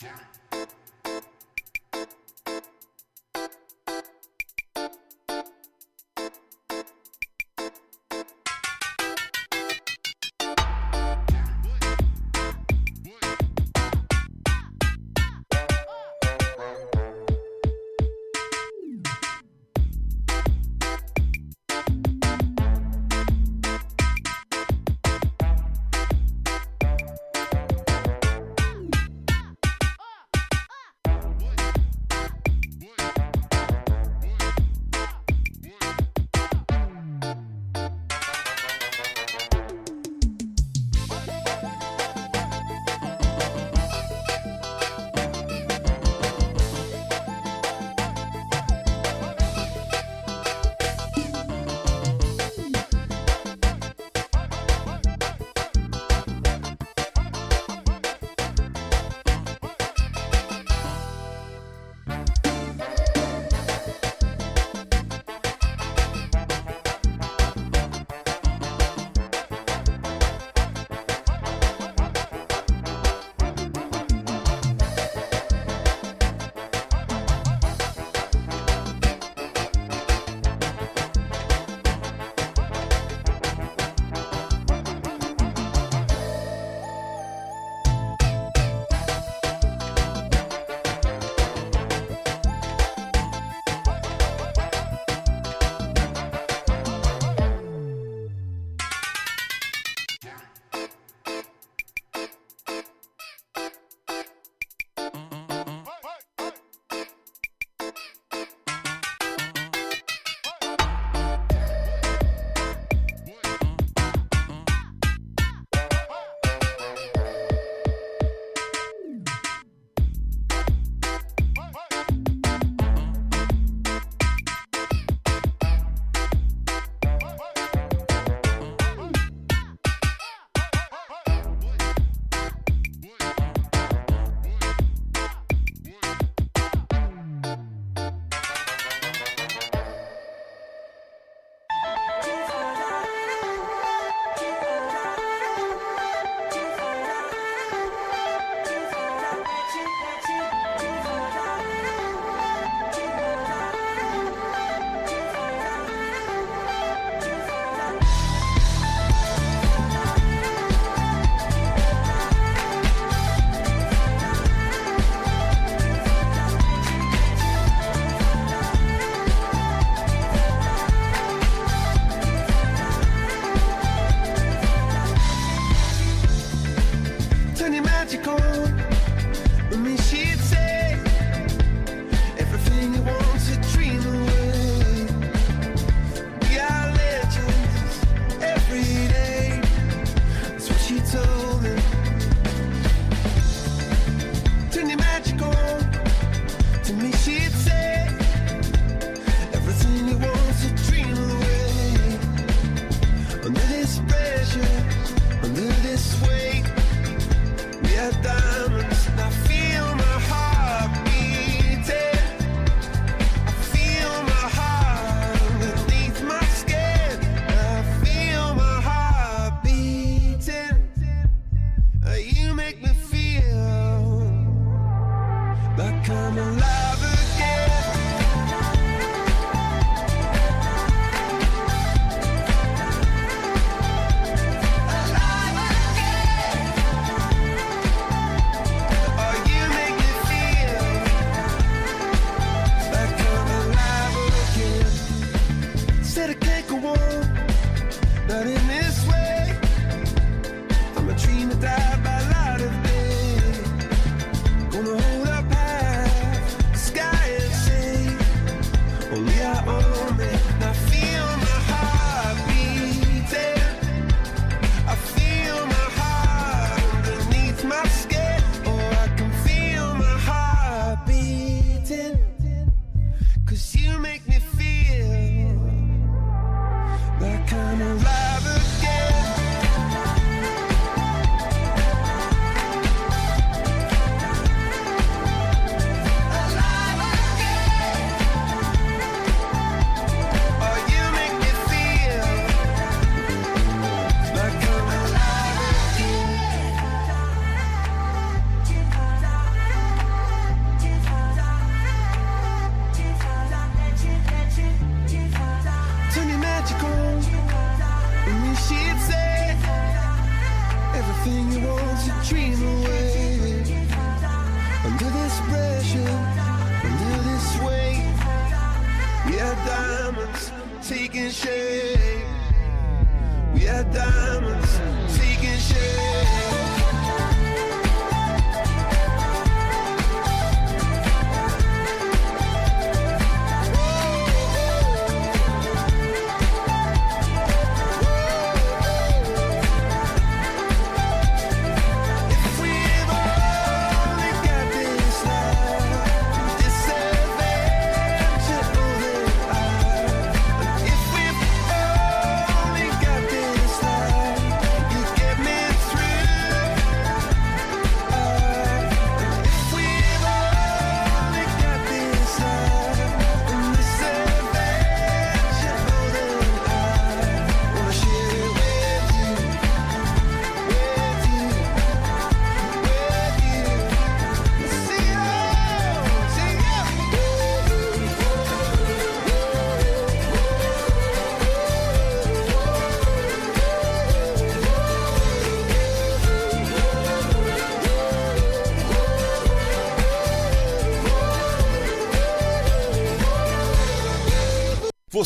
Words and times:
Get 0.00 0.10
it. 0.10 0.37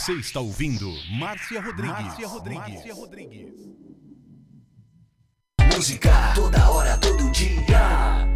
Você 0.00 0.14
está 0.14 0.40
ouvindo 0.40 0.90
Márcia 1.10 1.60
Rodrigues. 1.60 1.92
Márcia 1.92 2.26
Rodrigues. 2.26 2.74
Márcia 2.74 2.94
Rodrigues. 2.94 3.52
Música 5.74 6.32
toda 6.34 6.70
hora, 6.70 6.96
todo 6.96 7.30
dia. 7.30 8.26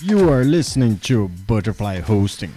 You 0.00 0.32
are 0.32 0.42
listening 0.42 0.96
to 1.00 1.28
Butterfly 1.46 2.00
Hosting. 2.00 2.54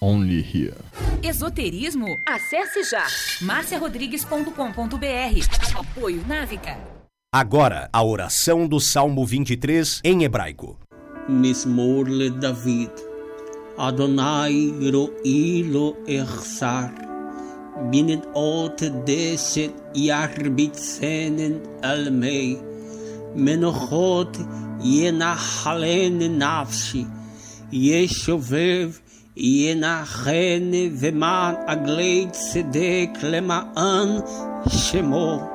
Only 0.00 0.42
here. 0.42 0.74
Esoterismo? 1.22 2.08
Acesse 2.26 2.82
já 2.82 3.06
marciarodrigues.com.br. 3.42 5.78
Apoio 5.78 6.26
Návica. 6.26 6.95
Agora, 7.33 7.89
a 7.93 8.03
oração 8.03 8.67
do 8.67 8.79
Salmo 8.79 9.25
23 9.25 10.01
em 10.03 10.23
hebraico. 10.23 10.77
מזמור 11.29 12.03
לדוד. 12.07 12.89
אדוני 13.77 14.71
רואי 14.93 15.63
לו 15.63 15.93
אחסר. 16.23 16.85
בנדעות 17.91 18.81
דשת 19.05 19.71
ירביצנן 19.95 21.53
על 21.81 22.09
מי. 22.09 22.55
מנוחות 23.35 24.37
ינחלן 24.83 26.19
נפשי. 26.19 27.05
ישובב 27.71 28.91
ינחן 29.37 30.71
ומען 30.99 31.55
עגלי 31.67 32.27
צדק 32.31 33.09
למען 33.23 34.09
שמו. 34.67 35.54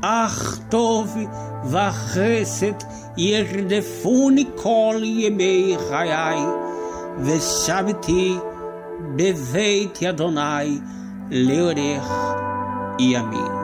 אך 0.00 0.58
טוב 0.68 1.16
וחסד 1.64 2.72
ירדפוני 3.16 4.44
כל 4.56 5.00
ימי 5.04 5.76
חיי, 5.88 6.38
ושבתי 7.22 8.36
בבית 9.16 10.02
אדוני 10.02 10.78
לאורך 11.30 12.12
ימים. 12.98 13.63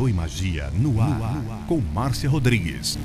Tarô 0.00 0.08
e 0.08 0.12
Magia 0.14 0.70
no 0.78 0.98
ar, 0.98 1.66
com 1.68 1.78
Márcia 1.78 2.30
Rodrigues. 2.30 2.98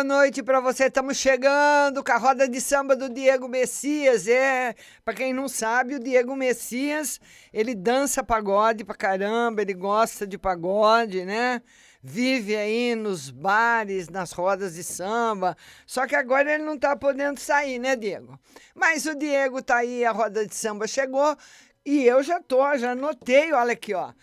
Boa 0.00 0.04
noite 0.04 0.42
para 0.42 0.60
você. 0.60 0.86
Estamos 0.86 1.18
chegando 1.18 2.02
com 2.02 2.12
a 2.12 2.16
roda 2.16 2.48
de 2.48 2.58
samba 2.58 2.96
do 2.96 3.06
Diego 3.10 3.46
Messias. 3.46 4.26
É, 4.26 4.74
para 5.04 5.12
quem 5.12 5.34
não 5.34 5.46
sabe, 5.46 5.94
o 5.94 6.00
Diego 6.00 6.34
Messias, 6.34 7.20
ele 7.52 7.74
dança 7.74 8.24
pagode 8.24 8.82
pra 8.82 8.94
caramba, 8.94 9.60
ele 9.60 9.74
gosta 9.74 10.26
de 10.26 10.38
pagode, 10.38 11.26
né? 11.26 11.60
Vive 12.02 12.56
aí 12.56 12.94
nos 12.94 13.30
bares, 13.30 14.08
nas 14.08 14.32
rodas 14.32 14.74
de 14.74 14.82
samba. 14.82 15.54
Só 15.86 16.06
que 16.06 16.16
agora 16.16 16.54
ele 16.54 16.64
não 16.64 16.78
tá 16.78 16.96
podendo 16.96 17.38
sair, 17.38 17.78
né, 17.78 17.94
Diego? 17.94 18.40
Mas 18.74 19.04
o 19.04 19.14
Diego 19.14 19.60
tá 19.60 19.76
aí, 19.76 20.02
a 20.02 20.12
roda 20.12 20.46
de 20.46 20.54
samba 20.54 20.86
chegou 20.86 21.36
e 21.84 22.06
eu 22.06 22.22
já 22.22 22.40
tô, 22.40 22.74
já 22.78 22.92
anotei, 22.92 23.52
olha 23.52 23.74
aqui, 23.74 23.92
ó. 23.92 24.14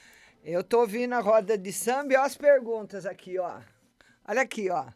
Eu 0.44 0.64
tô 0.64 0.80
ouvindo 0.80 1.14
a 1.14 1.20
roda 1.20 1.56
de 1.56 1.72
samba 1.72 2.14
e 2.14 2.18
ó 2.18 2.24
as 2.24 2.36
perguntas 2.36 3.06
aqui, 3.06 3.38
ó. 3.38 3.60
Olha 4.28 4.42
aqui, 4.42 4.72
ó. 4.72 4.88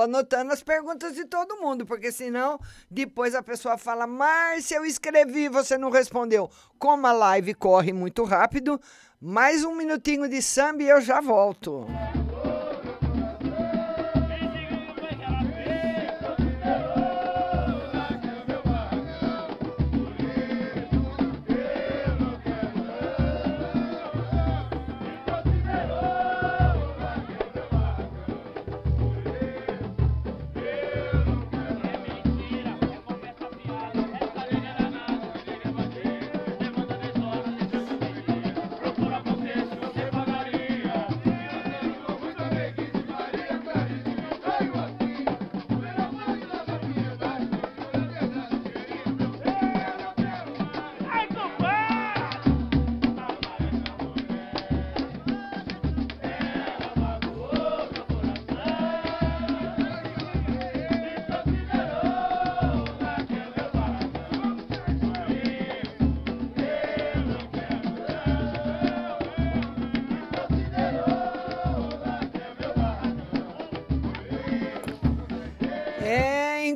Anotando 0.00 0.52
as 0.52 0.62
perguntas 0.62 1.14
de 1.14 1.24
todo 1.24 1.60
mundo, 1.60 1.86
porque 1.86 2.10
senão 2.10 2.58
depois 2.90 3.34
a 3.34 3.42
pessoa 3.42 3.76
fala: 3.78 4.06
Márcia, 4.06 4.76
eu 4.76 4.84
escrevi, 4.84 5.48
você 5.48 5.76
não 5.78 5.90
respondeu. 5.90 6.50
Como 6.78 7.06
a 7.06 7.12
live 7.12 7.54
corre 7.54 7.92
muito 7.92 8.24
rápido, 8.24 8.80
mais 9.20 9.64
um 9.64 9.74
minutinho 9.74 10.28
de 10.28 10.42
samba 10.42 10.82
e 10.82 10.88
eu 10.88 11.00
já 11.00 11.20
volto. 11.20 11.86
É, 11.88 12.23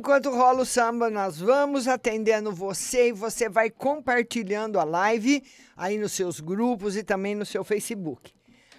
enquanto 0.09 0.31
rola 0.31 0.63
o 0.63 0.65
samba, 0.65 1.07
nós 1.07 1.39
vamos 1.39 1.87
atendendo 1.87 2.51
você 2.51 3.09
e 3.09 3.13
você 3.13 3.47
vai 3.47 3.69
compartilhando 3.69 4.79
a 4.79 4.83
live 4.83 5.43
aí 5.77 5.99
nos 5.99 6.13
seus 6.13 6.39
grupos 6.39 6.97
e 6.97 7.03
também 7.03 7.35
no 7.35 7.45
seu 7.45 7.63
Facebook. 7.63 8.33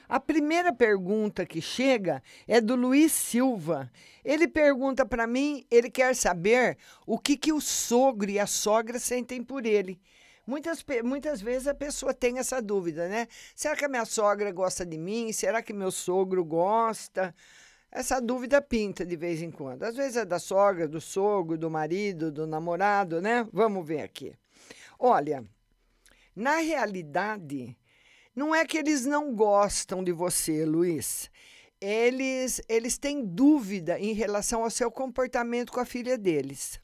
A 0.08 0.18
primeira 0.18 0.72
pergunta 0.72 1.46
que 1.46 1.62
chega 1.62 2.20
é 2.48 2.60
do 2.60 2.74
Luiz 2.74 3.12
Silva. 3.12 3.88
Ele 4.24 4.48
pergunta 4.48 5.06
para 5.06 5.24
mim, 5.24 5.64
ele 5.70 5.88
quer 5.88 6.16
saber 6.16 6.76
o 7.06 7.16
que, 7.16 7.36
que 7.36 7.52
o 7.52 7.60
sogro 7.60 8.28
e 8.28 8.40
a 8.40 8.46
sogra 8.48 8.98
sentem 8.98 9.40
por 9.40 9.64
ele. 9.64 10.00
Muitas, 10.44 10.84
muitas 11.04 11.40
vezes 11.40 11.68
a 11.68 11.74
pessoa 11.74 12.12
tem 12.12 12.40
essa 12.40 12.60
dúvida, 12.60 13.08
né? 13.08 13.28
Será 13.54 13.76
que 13.76 13.84
a 13.84 13.88
minha 13.88 14.04
sogra 14.04 14.50
gosta 14.50 14.84
de 14.84 14.98
mim? 14.98 15.32
Será 15.32 15.62
que 15.62 15.72
meu 15.72 15.92
sogro 15.92 16.44
gosta? 16.44 17.32
Essa 17.92 18.20
dúvida 18.20 18.62
pinta 18.62 19.04
de 19.04 19.16
vez 19.16 19.42
em 19.42 19.50
quando. 19.50 19.82
Às 19.82 19.96
vezes 19.96 20.16
é 20.16 20.24
da 20.24 20.38
sogra, 20.38 20.86
do 20.86 21.00
sogro, 21.00 21.58
do 21.58 21.68
marido, 21.68 22.30
do 22.30 22.46
namorado, 22.46 23.20
né? 23.20 23.48
Vamos 23.52 23.86
ver 23.86 24.02
aqui. 24.02 24.32
Olha, 24.98 25.44
na 26.34 26.56
realidade, 26.56 27.76
não 28.34 28.54
é 28.54 28.64
que 28.64 28.78
eles 28.78 29.04
não 29.04 29.34
gostam 29.34 30.04
de 30.04 30.12
você, 30.12 30.64
Luiz. 30.64 31.28
Eles, 31.80 32.60
eles 32.68 32.96
têm 32.96 33.24
dúvida 33.24 33.98
em 33.98 34.12
relação 34.12 34.62
ao 34.62 34.70
seu 34.70 34.90
comportamento 34.90 35.72
com 35.72 35.80
a 35.80 35.84
filha 35.84 36.16
deles. 36.16 36.80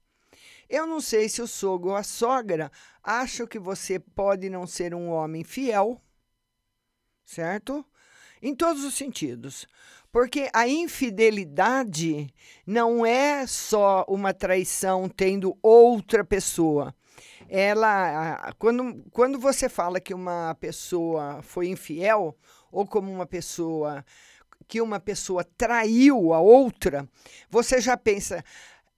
Eu 0.69 0.87
não 0.87 1.01
sei 1.01 1.29
se 1.29 1.41
o 1.41 1.47
sogro 1.47 1.91
ou 1.91 1.97
a 1.97 2.03
sogra 2.03 2.73
acham 3.03 3.47
que 3.47 3.59
você 3.59 4.01
pode 4.01 4.51
não 4.51 4.67
ser 4.67 4.93
um 4.93 5.09
homem 5.11 5.45
fiel, 5.45 6.01
certo? 7.25 7.87
Em 8.43 8.55
todos 8.55 8.85
os 8.85 8.95
sentidos. 8.95 9.67
Porque 10.17 10.49
a 10.55 10.67
infidelidade 10.67 12.33
não 12.67 13.05
é 13.05 13.47
só 13.47 14.03
uma 14.09 14.33
traição 14.33 15.11
tendo 15.11 15.59
outra 15.63 16.25
pessoa. 16.25 16.95
Ela, 17.51 18.51
quando, 18.59 19.05
quando 19.13 19.39
você 19.39 19.69
fala 19.69 20.01
que 20.01 20.15
uma 20.15 20.57
pessoa 20.59 21.43
foi 21.43 21.69
infiel, 21.69 22.35
ou 22.73 22.87
como 22.87 23.13
uma 23.13 23.27
pessoa 23.27 24.03
que 24.67 24.81
uma 24.81 24.99
pessoa 24.99 25.45
traiu 25.45 26.33
a 26.33 26.41
outra, 26.41 27.07
você 27.51 27.79
já 27.79 27.95
pensa, 27.95 28.43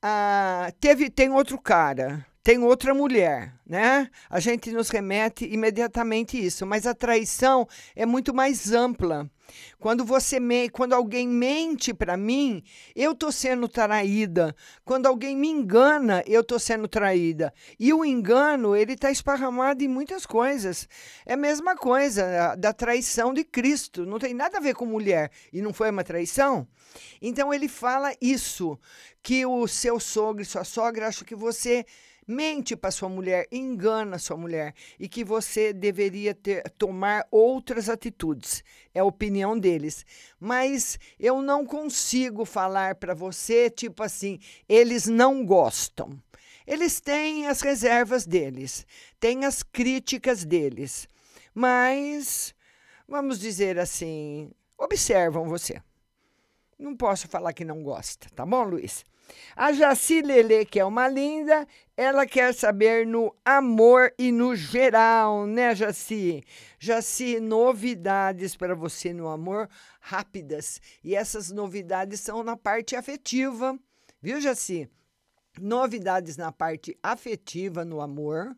ah, 0.01 0.71
teve, 0.79 1.11
tem 1.11 1.33
outro 1.33 1.61
cara, 1.61 2.25
tem 2.43 2.59
outra 2.59 2.95
mulher, 2.95 3.55
né? 3.67 4.09
A 4.31 4.41
gente 4.41 4.73
nos 4.73 4.89
remete 4.89 5.45
imediatamente 5.45 6.43
isso, 6.43 6.65
mas 6.65 6.87
a 6.87 6.95
traição 6.95 7.67
é 7.95 8.07
muito 8.07 8.33
mais 8.33 8.73
ampla. 8.73 9.31
Quando 9.79 10.05
você 10.05 10.39
me, 10.39 10.69
quando 10.69 10.93
alguém 10.93 11.27
mente 11.27 11.95
para 11.95 12.17
mim, 12.17 12.63
eu 12.95 13.15
tô 13.15 13.33
sendo 13.33 13.69
traída. 13.69 14.55
Quando 14.85 15.07
alguém 15.07 15.37
me 15.37 15.49
engana, 15.49 16.23
eu 16.27 16.45
tô 16.45 16.59
sendo 16.59 16.87
traída. 16.87 17.53
E 17.79 17.93
o 17.93 18.05
engano, 18.05 18.77
ele 18.77 18.93
está 18.93 19.11
esparramado 19.11 19.83
em 19.83 19.89
muitas 19.89 20.27
coisas. 20.27 20.89
É 21.25 21.35
a 21.35 21.37
mesma 21.37 21.77
coisa 21.77 22.55
da 22.57 22.73
traição 22.73 23.33
de 23.33 23.45
Cristo. 23.45 24.05
Não 24.05 24.19
tem 24.19 24.35
nada 24.35 24.59
a 24.59 24.61
ver 24.61 24.75
com 24.75 24.85
mulher. 24.85 25.31
E 25.53 25.63
não 25.63 25.73
foi 25.73 25.91
uma 25.91 26.05
traição? 26.05 26.67
Então 27.21 27.53
ele 27.53 27.69
fala 27.69 28.15
isso, 28.21 28.79
que 29.23 29.45
o 29.45 29.67
seu 29.67 30.01
sogro 30.01 30.43
e 30.43 30.47
sua 30.47 30.65
sogra 30.65 31.09
acham 31.09 31.27
que 31.27 31.35
você 31.35 31.85
mente 32.29 32.77
para 32.77 32.91
sua 32.91 33.09
mulher, 33.09 33.49
engana 33.51 34.19
sua 34.19 34.37
mulher 34.37 34.75
e 35.01 35.09
que 35.09 35.25
você 35.25 35.73
deveria 35.73 36.35
ter, 36.35 36.63
tomar 36.73 37.27
outras 37.31 37.89
atitudes. 37.89 38.63
É 38.95 39.01
a 39.01 39.05
opinião 39.05 39.59
deles. 39.59 40.05
Mas 40.39 40.99
eu 41.19 41.41
não 41.41 41.65
consigo 41.65 42.45
falar 42.45 42.97
para 42.97 43.15
você, 43.15 43.71
tipo 43.71 44.03
assim, 44.03 44.39
eles 44.69 45.07
não 45.07 45.45
gostam. 45.45 46.23
Eles 46.67 47.01
têm 47.01 47.47
as 47.47 47.63
reservas 47.63 48.27
deles, 48.27 48.87
têm 49.19 49.47
as 49.47 49.63
críticas 49.63 50.45
deles, 50.45 51.09
mas 51.55 52.55
vamos 53.09 53.39
dizer 53.39 53.79
assim, 53.79 54.51
observam 54.77 55.49
você. 55.49 55.83
Não 56.79 56.95
posso 56.95 57.27
falar 57.27 57.55
que 57.55 57.65
não 57.65 57.83
gosta, 57.83 58.29
tá 58.37 58.45
bom, 58.45 58.65
Luiz? 58.65 59.03
A 59.57 59.73
Jaci 59.73 60.23
Lele, 60.23 60.65
que 60.65 60.81
é 60.81 60.85
uma 60.85 61.09
linda, 61.09 61.67
ela 61.97 62.27
quer 62.27 62.55
saber 62.55 63.07
no 63.07 63.35
amor 63.45 64.13
e 64.19 64.31
no 64.31 64.55
geral, 64.55 65.47
né, 65.47 65.75
Jaci? 65.75 66.43
Jaci, 66.79 67.41
novidades 67.41 68.57
para 68.57 68.75
você 68.75 69.13
no 69.13 69.29
amor 69.29 69.69
rápidas. 70.01 70.81
E 71.03 71.15
essas 71.15 71.51
novidades 71.51 72.21
são 72.21 72.43
na 72.43 72.57
parte 72.57 72.95
afetiva, 72.95 73.79
viu, 74.23 74.41
Jaci? 74.41 74.89
Novidades 75.61 76.37
na 76.37 76.53
parte 76.53 76.97
afetiva 77.03 77.85
no 77.85 78.01
amor 78.01 78.57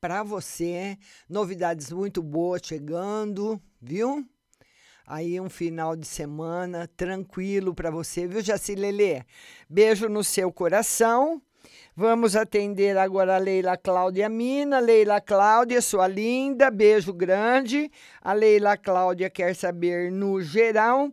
para 0.00 0.24
você, 0.24 0.98
novidades 1.28 1.92
muito 1.92 2.20
boas 2.20 2.62
chegando, 2.64 3.62
viu? 3.80 4.28
Aí 5.06 5.40
um 5.40 5.50
final 5.50 5.96
de 5.96 6.06
semana 6.06 6.88
tranquilo 6.96 7.74
para 7.74 7.90
você, 7.90 8.26
viu, 8.26 8.40
Jaci 8.40 8.74
Lelê? 8.74 9.22
Beijo 9.68 10.08
no 10.08 10.22
seu 10.22 10.52
coração. 10.52 11.42
Vamos 11.94 12.36
atender 12.36 12.96
agora 12.96 13.36
a 13.36 13.38
Leila 13.38 13.76
Cláudia 13.76 14.28
Mina. 14.28 14.78
Leila 14.78 15.20
Cláudia, 15.20 15.82
sua 15.82 16.06
linda, 16.06 16.70
beijo 16.70 17.12
grande. 17.12 17.90
A 18.20 18.32
Leila 18.32 18.76
Cláudia 18.76 19.28
quer 19.28 19.54
saber 19.54 20.10
no 20.10 20.40
geral. 20.40 21.12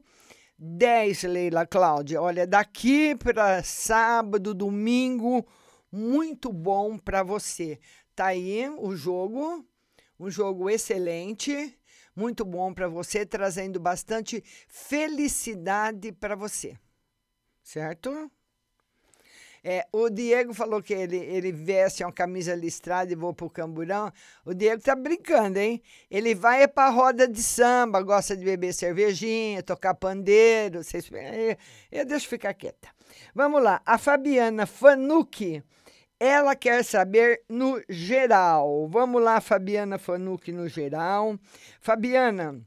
10, 0.58 1.24
Leila 1.24 1.66
Cláudia. 1.66 2.22
Olha, 2.22 2.46
daqui 2.46 3.16
para 3.16 3.64
sábado, 3.64 4.54
domingo, 4.54 5.46
muito 5.92 6.52
bom 6.52 6.98
para 6.98 7.24
você. 7.24 7.80
Tá 8.16 8.28
aí 8.28 8.70
o 8.78 8.96
jogo, 8.96 9.66
um 10.20 10.30
jogo 10.30 10.70
excelente 10.70 11.79
muito 12.20 12.44
bom 12.44 12.74
para 12.74 12.90
você, 12.90 13.26
trazendo 13.26 13.80
bastante 13.80 14.44
felicidade 14.68 16.12
para 16.12 16.36
você. 16.36 16.78
certo? 17.64 18.30
É, 19.64 19.86
o 19.92 20.10
Diego 20.10 20.54
falou 20.54 20.82
que 20.82 20.94
ele, 20.94 21.18
ele 21.18 21.52
veste 21.52 22.04
uma 22.04 22.12
camisa 22.12 22.56
listrada 22.56 23.12
e 23.12 23.16
voa 23.16 23.34
pro 23.34 23.50
camburão. 23.50 24.12
O 24.46 24.54
Diego 24.54 24.82
tá 24.82 24.96
brincando, 24.96 25.60
hein? 25.60 25.82
Ele 26.10 26.34
vai 26.34 26.64
é 26.64 26.68
pra 26.68 26.90
roda 26.90 27.28
de 27.28 27.42
samba, 27.44 28.02
gosta 28.02 28.36
de 28.36 28.46
beber 28.46 28.74
cervejinha, 28.74 29.64
tocar 29.64 29.94
pandeiro. 29.96 30.84
Vocês, 30.84 31.10
eu, 31.12 31.58
eu 31.92 32.06
deixo 32.06 32.28
ficar 32.28 32.54
quieta. 32.54 32.90
Vamos 33.36 33.62
lá. 33.62 33.82
A 33.86 33.98
Fabiana 33.98 34.66
Fanucci, 34.66 35.64
ela 36.20 36.56
quer 36.56 36.84
saber 36.84 37.44
no 37.48 37.82
geral. 37.88 38.88
Vamos 38.90 39.24
lá, 39.24 39.40
Fabiana 39.40 39.98
Fanucci, 39.98 40.52
no 40.52 40.68
geral. 40.68 41.40
Fabiana, 41.80 42.62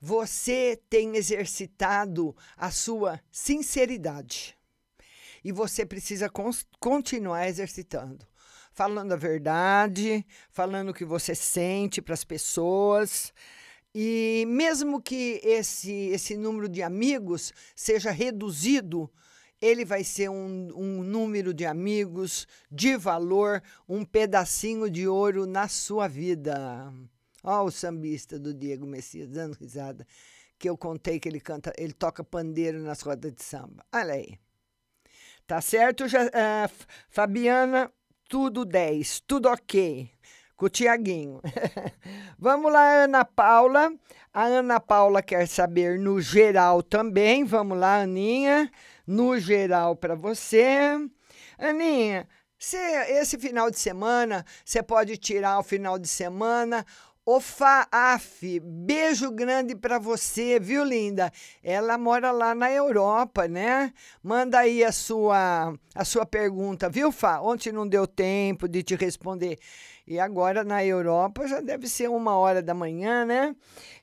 você 0.00 0.80
tem 0.88 1.16
exercitado 1.16 2.34
a 2.56 2.70
sua 2.70 3.20
sinceridade 3.30 4.56
e 5.44 5.52
você 5.52 5.86
precisa 5.86 6.30
continuar 6.78 7.46
exercitando. 7.48 8.26
Falando 8.72 9.12
a 9.12 9.16
verdade, 9.16 10.24
falando 10.50 10.90
o 10.90 10.94
que 10.94 11.04
você 11.04 11.34
sente 11.34 12.00
para 12.00 12.14
as 12.14 12.24
pessoas. 12.24 13.32
E 13.94 14.44
mesmo 14.48 15.02
que 15.02 15.40
esse, 15.42 15.92
esse 15.92 16.36
número 16.36 16.68
de 16.68 16.82
amigos 16.82 17.52
seja 17.74 18.10
reduzido, 18.10 19.10
ele 19.60 19.84
vai 19.84 20.02
ser 20.04 20.28
um, 20.30 20.68
um 20.74 21.02
número 21.02 21.52
de 21.52 21.66
amigos 21.66 22.46
de 22.70 22.96
valor, 22.96 23.62
um 23.88 24.04
pedacinho 24.04 24.90
de 24.90 25.06
ouro 25.06 25.46
na 25.46 25.68
sua 25.68 26.08
vida. 26.08 26.92
Ó, 27.42 27.64
o 27.64 27.70
sambista 27.70 28.38
do 28.38 28.52
Diego 28.54 28.86
Messias 28.86 29.28
dando 29.28 29.54
risada, 29.54 30.06
que 30.58 30.68
eu 30.68 30.76
contei 30.76 31.18
que 31.18 31.28
ele 31.28 31.40
canta, 31.40 31.72
ele 31.78 31.92
toca 31.92 32.22
pandeiro 32.22 32.78
nas 32.80 33.00
rodas 33.00 33.32
de 33.32 33.42
samba. 33.42 33.84
Olha 33.92 34.14
aí. 34.14 34.38
Tá 35.46 35.60
certo, 35.60 36.06
ja- 36.06 36.30
ah, 36.32 36.64
F- 36.64 36.86
Fabiana? 37.08 37.90
Tudo 38.28 38.64
10, 38.64 39.20
tudo 39.26 39.48
ok. 39.48 40.08
Com 40.56 40.66
o 40.66 40.68
Tiaguinho. 40.68 41.40
Vamos 42.38 42.70
lá, 42.72 43.04
Ana 43.04 43.24
Paula. 43.24 43.92
A 44.32 44.44
Ana 44.44 44.78
Paula 44.78 45.22
quer 45.22 45.48
saber 45.48 45.98
no 45.98 46.20
geral 46.20 46.82
também. 46.82 47.42
Vamos 47.44 47.76
lá, 47.78 48.02
Aninha. 48.02 48.70
No 49.10 49.40
geral 49.40 49.96
para 49.96 50.14
você. 50.14 50.96
Aninha, 51.58 52.28
esse 53.08 53.36
final 53.36 53.68
de 53.68 53.76
semana, 53.76 54.46
você 54.64 54.84
pode 54.84 55.16
tirar 55.16 55.58
o 55.58 55.64
final 55.64 55.98
de 55.98 56.06
semana. 56.06 56.86
Ô 57.26 57.40
Faaf, 57.40 58.60
beijo 58.60 59.32
grande 59.32 59.74
para 59.74 59.98
você, 59.98 60.60
viu, 60.60 60.84
linda? 60.84 61.32
Ela 61.60 61.98
mora 61.98 62.30
lá 62.30 62.54
na 62.54 62.70
Europa, 62.70 63.48
né? 63.48 63.92
Manda 64.22 64.60
aí 64.60 64.84
a 64.84 64.92
sua, 64.92 65.74
a 65.92 66.04
sua 66.04 66.24
pergunta, 66.24 66.88
viu, 66.88 67.10
Fá? 67.10 67.40
Ontem 67.40 67.72
não 67.72 67.88
deu 67.88 68.06
tempo 68.06 68.68
de 68.68 68.80
te 68.80 68.94
responder. 68.94 69.58
E 70.06 70.20
agora 70.20 70.62
na 70.62 70.84
Europa 70.84 71.48
já 71.48 71.60
deve 71.60 71.88
ser 71.88 72.08
uma 72.08 72.38
hora 72.38 72.62
da 72.62 72.74
manhã, 72.74 73.24
né? 73.24 73.56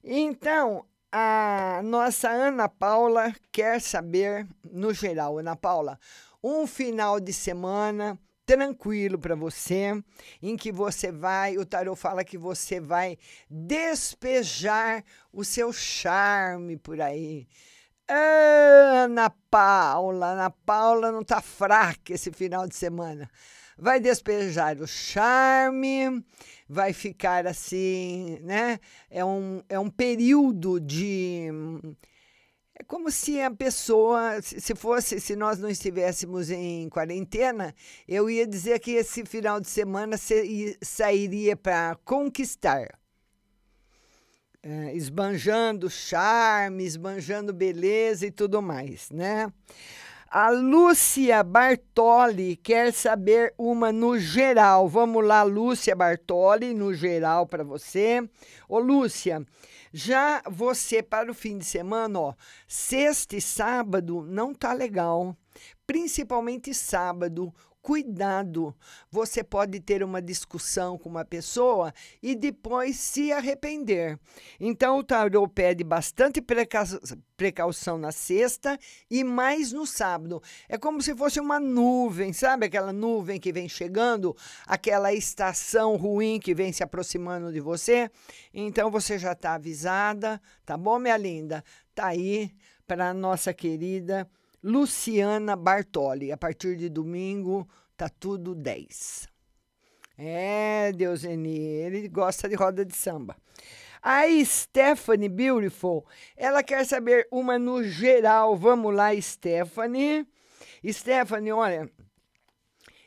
Então, 0.04 0.86
a 1.12 1.82
nossa 1.84 2.30
Ana 2.30 2.68
Paula 2.68 3.34
quer 3.52 3.82
saber, 3.82 4.48
no 4.64 4.94
geral, 4.94 5.38
Ana 5.38 5.56
Paula, 5.56 6.00
um 6.44 6.68
final 6.68 7.20
de 7.20 7.34
semana 7.34 8.20
tranquilo 8.46 9.20
para 9.20 9.36
você, 9.36 10.02
em 10.42 10.56
que 10.56 10.72
você 10.72 11.12
vai, 11.12 11.58
o 11.58 11.66
tarot 11.66 12.00
fala 12.00 12.24
que 12.24 12.38
você 12.38 12.80
vai 12.80 13.18
despejar 13.50 15.04
o 15.34 15.44
seu 15.44 15.74
charme 15.74 16.78
por 16.78 17.02
aí. 17.02 17.46
Ana 18.08 19.30
Paula, 19.52 20.28
Ana 20.28 20.50
Paula 20.50 21.12
não 21.12 21.24
tá 21.24 21.42
fraca 21.42 22.14
esse 22.14 22.32
final 22.32 22.66
de 22.66 22.76
semana. 22.76 23.30
Vai 23.78 24.00
despejar 24.00 24.78
o 24.78 24.88
charme, 24.88 26.24
vai 26.68 26.94
ficar 26.94 27.48
assim, 27.48 28.40
né? 28.42 28.80
É 29.10 29.24
um, 29.24 29.62
é 29.70 29.80
um 29.80 29.90
período 29.90 30.80
de 30.80 31.50
é 32.80 32.84
como 32.84 33.10
se 33.10 33.42
a 33.42 33.50
pessoa, 33.50 34.40
se 34.40 34.62
se 34.62 34.76
fosse, 34.76 35.20
se 35.20 35.36
nós 35.36 35.58
não 35.58 35.68
estivéssemos 35.68 36.52
em 36.52 36.88
quarentena, 36.90 37.74
eu 38.08 38.30
ia 38.30 38.46
dizer 38.46 38.80
que 38.80 38.92
esse 38.92 39.26
final 39.26 39.60
de 39.60 39.68
semana 39.68 40.16
sairia 40.82 41.56
para 41.56 41.96
conquistar. 42.06 42.88
É, 44.62 44.96
esbanjando 44.96 45.90
charme, 45.90 46.84
esbanjando 46.84 47.54
beleza 47.54 48.28
e 48.28 48.32
tudo 48.32 48.62
mais, 48.62 49.10
né? 49.10 49.52
A 50.30 50.50
Lúcia 50.50 51.42
Bartoli 51.42 52.58
quer 52.58 52.92
saber 52.92 53.54
uma 53.58 53.94
no 53.94 54.20
geral. 54.20 54.86
Vamos 54.90 55.26
lá, 55.26 55.42
Lúcia 55.44 55.96
Bartoli, 55.96 56.74
no 56.74 56.94
geral 56.94 57.48
para 57.48 57.64
você. 57.64 58.22
Ô, 58.68 58.78
Lúcia, 58.78 59.46
já 59.94 60.44
você 60.46 61.02
para 61.02 61.32
o 61.32 61.34
fim 61.34 61.58
de 61.58 61.64
semana, 61.64 62.20
ó, 62.20 62.34
sexta 62.68 63.38
e 63.38 63.42
sábado 63.42 64.22
não 64.28 64.54
tá 64.54 64.74
legal. 64.74 65.34
Principalmente 65.86 66.74
sábado. 66.74 67.54
Cuidado, 67.88 68.76
você 69.10 69.42
pode 69.42 69.80
ter 69.80 70.04
uma 70.04 70.22
discussão 70.22 70.98
com 70.98 71.08
uma 71.08 71.24
pessoa 71.24 71.94
e 72.22 72.36
depois 72.36 72.98
se 72.98 73.32
arrepender. 73.32 74.20
Então, 74.60 74.98
o 74.98 75.04
tarô 75.06 75.48
pede 75.48 75.86
bastante 75.86 76.42
precau- 76.42 76.84
precaução 77.38 77.98
na 77.98 78.12
sexta 78.12 78.78
e 79.10 79.24
mais 79.24 79.72
no 79.72 79.88
sábado. 79.88 80.44
É 80.68 80.78
como 80.78 81.02
se 81.02 81.16
fosse 81.16 81.40
uma 81.40 81.62
nuvem, 81.62 82.34
sabe? 82.34 82.66
Aquela 82.66 82.92
nuvem 82.92 83.40
que 83.40 83.54
vem 83.54 83.70
chegando, 83.70 84.36
aquela 84.66 85.14
estação 85.14 85.96
ruim 85.96 86.42
que 86.42 86.54
vem 86.54 86.74
se 86.74 86.84
aproximando 86.84 87.54
de 87.54 87.62
você. 87.62 88.12
Então, 88.54 88.92
você 88.92 89.18
já 89.18 89.32
está 89.32 89.54
avisada, 89.54 90.42
tá 90.66 90.76
bom, 90.76 91.00
minha 91.00 91.16
linda? 91.16 91.64
Tá 91.96 92.08
aí 92.08 92.52
para 92.86 93.14
nossa 93.14 93.54
querida 93.54 94.30
Luciana 94.68 95.56
Bartoli. 95.56 96.30
A 96.30 96.36
partir 96.36 96.76
de 96.76 96.90
domingo, 96.90 97.66
tá 97.96 98.10
tudo 98.10 98.54
10. 98.54 99.30
É, 100.18 100.92
Deuseni, 100.92 101.58
ele 101.58 102.10
gosta 102.10 102.50
de 102.50 102.56
roda 102.56 102.84
de 102.84 102.94
samba. 102.94 103.38
A 104.02 104.24
Stephanie 104.44 105.30
Beautiful, 105.30 106.06
ela 106.36 106.62
quer 106.62 106.86
saber 106.86 107.28
uma 107.32 107.58
no 107.58 107.82
geral. 107.82 108.58
Vamos 108.58 108.94
lá, 108.94 109.10
Stephanie. 109.22 110.28
Stephanie, 110.86 111.54
olha, 111.54 111.90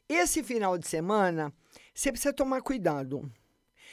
esse 0.08 0.42
final 0.42 0.78
de 0.78 0.88
semana, 0.88 1.52
você 1.94 2.10
precisa 2.10 2.32
tomar 2.32 2.62
cuidado. 2.62 3.30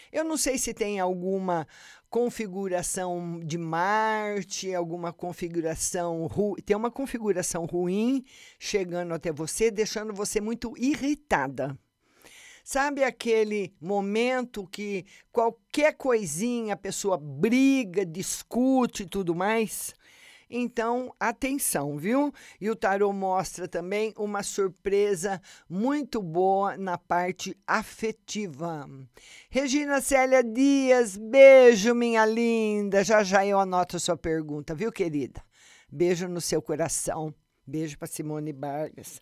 Eu 0.10 0.24
não 0.24 0.38
sei 0.38 0.58
se 0.58 0.74
tem 0.74 1.02
alguma 1.02 1.68
configuração 2.10 3.40
de 3.44 3.58
Marte, 3.58 4.74
alguma 4.74 5.12
configuração 5.12 6.26
ruim. 6.28 6.62
Tem 6.62 6.76
uma 6.76 6.92
configuração 6.92 7.66
ruim 7.66 8.24
chegando 8.58 9.14
até 9.14 9.32
você, 9.32 9.70
deixando 9.70 10.14
você 10.14 10.40
muito 10.40 10.74
irritada. 10.78 11.78
Sabe 12.64 13.04
aquele 13.04 13.74
momento 13.80 14.68
que 14.68 15.06
qualquer 15.32 15.94
coisinha 15.94 16.74
a 16.74 16.78
pessoa 16.78 17.18
briga, 17.18 18.06
discute 18.06 19.04
e 19.04 19.08
tudo 19.08 19.34
mais? 19.34 19.96
Então, 20.50 21.14
atenção, 21.20 21.98
viu? 21.98 22.34
E 22.60 22.70
o 22.70 22.76
tarô 22.76 23.12
mostra 23.12 23.68
também 23.68 24.14
uma 24.18 24.44
surpresa 24.44 25.42
muito 25.70 26.22
boa 26.22 26.78
na 26.78 26.98
parte 26.98 27.58
afetiva. 27.68 28.90
Regina 29.50 30.00
Célia 30.00 30.42
Dias, 30.44 31.18
beijo, 31.18 31.94
minha 31.94 32.26
linda. 32.26 33.04
Já 33.04 33.24
já 33.24 33.46
eu 33.46 33.60
anoto 33.60 33.98
a 33.98 34.00
sua 34.00 34.16
pergunta, 34.16 34.74
viu, 34.74 34.92
querida? 34.92 35.42
Beijo 35.92 36.28
no 36.28 36.40
seu 36.40 36.62
coração. 36.62 37.34
Beijo 37.66 37.98
para 37.98 38.08
Simone 38.08 38.54
Vargas. 38.54 39.22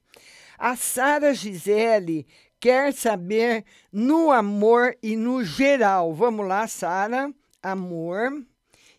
A 0.58 0.76
Sara 0.76 1.34
Gisele 1.34 2.28
quer 2.60 2.94
saber 2.94 3.66
no 3.92 4.32
amor 4.32 4.96
e 5.02 5.16
no 5.16 5.44
geral. 5.44 6.14
Vamos 6.14 6.48
lá, 6.48 6.68
Sara. 6.68 7.34
Amor 7.64 8.46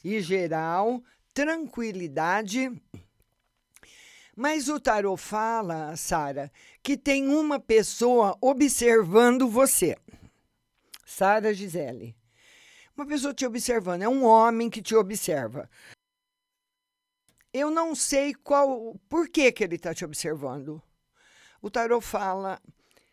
e 0.04 0.20
geral 0.20 1.00
tranquilidade. 1.36 2.72
Mas 4.34 4.70
o 4.70 4.80
tarô 4.80 5.18
fala, 5.18 5.94
Sara, 5.94 6.50
que 6.82 6.96
tem 6.96 7.28
uma 7.28 7.60
pessoa 7.60 8.38
observando 8.40 9.46
você. 9.46 9.98
Sara 11.04 11.52
Gisele. 11.52 12.16
Uma 12.96 13.06
pessoa 13.06 13.34
te 13.34 13.44
observando, 13.44 14.00
é 14.00 14.08
um 14.08 14.24
homem 14.24 14.70
que 14.70 14.80
te 14.80 14.94
observa. 14.94 15.68
Eu 17.52 17.70
não 17.70 17.94
sei 17.94 18.32
qual, 18.32 18.98
por 19.06 19.28
que 19.28 19.52
que 19.52 19.62
ele 19.62 19.76
está 19.76 19.92
te 19.92 20.06
observando. 20.06 20.82
O 21.60 21.70
tarô 21.70 22.00
fala, 22.00 22.58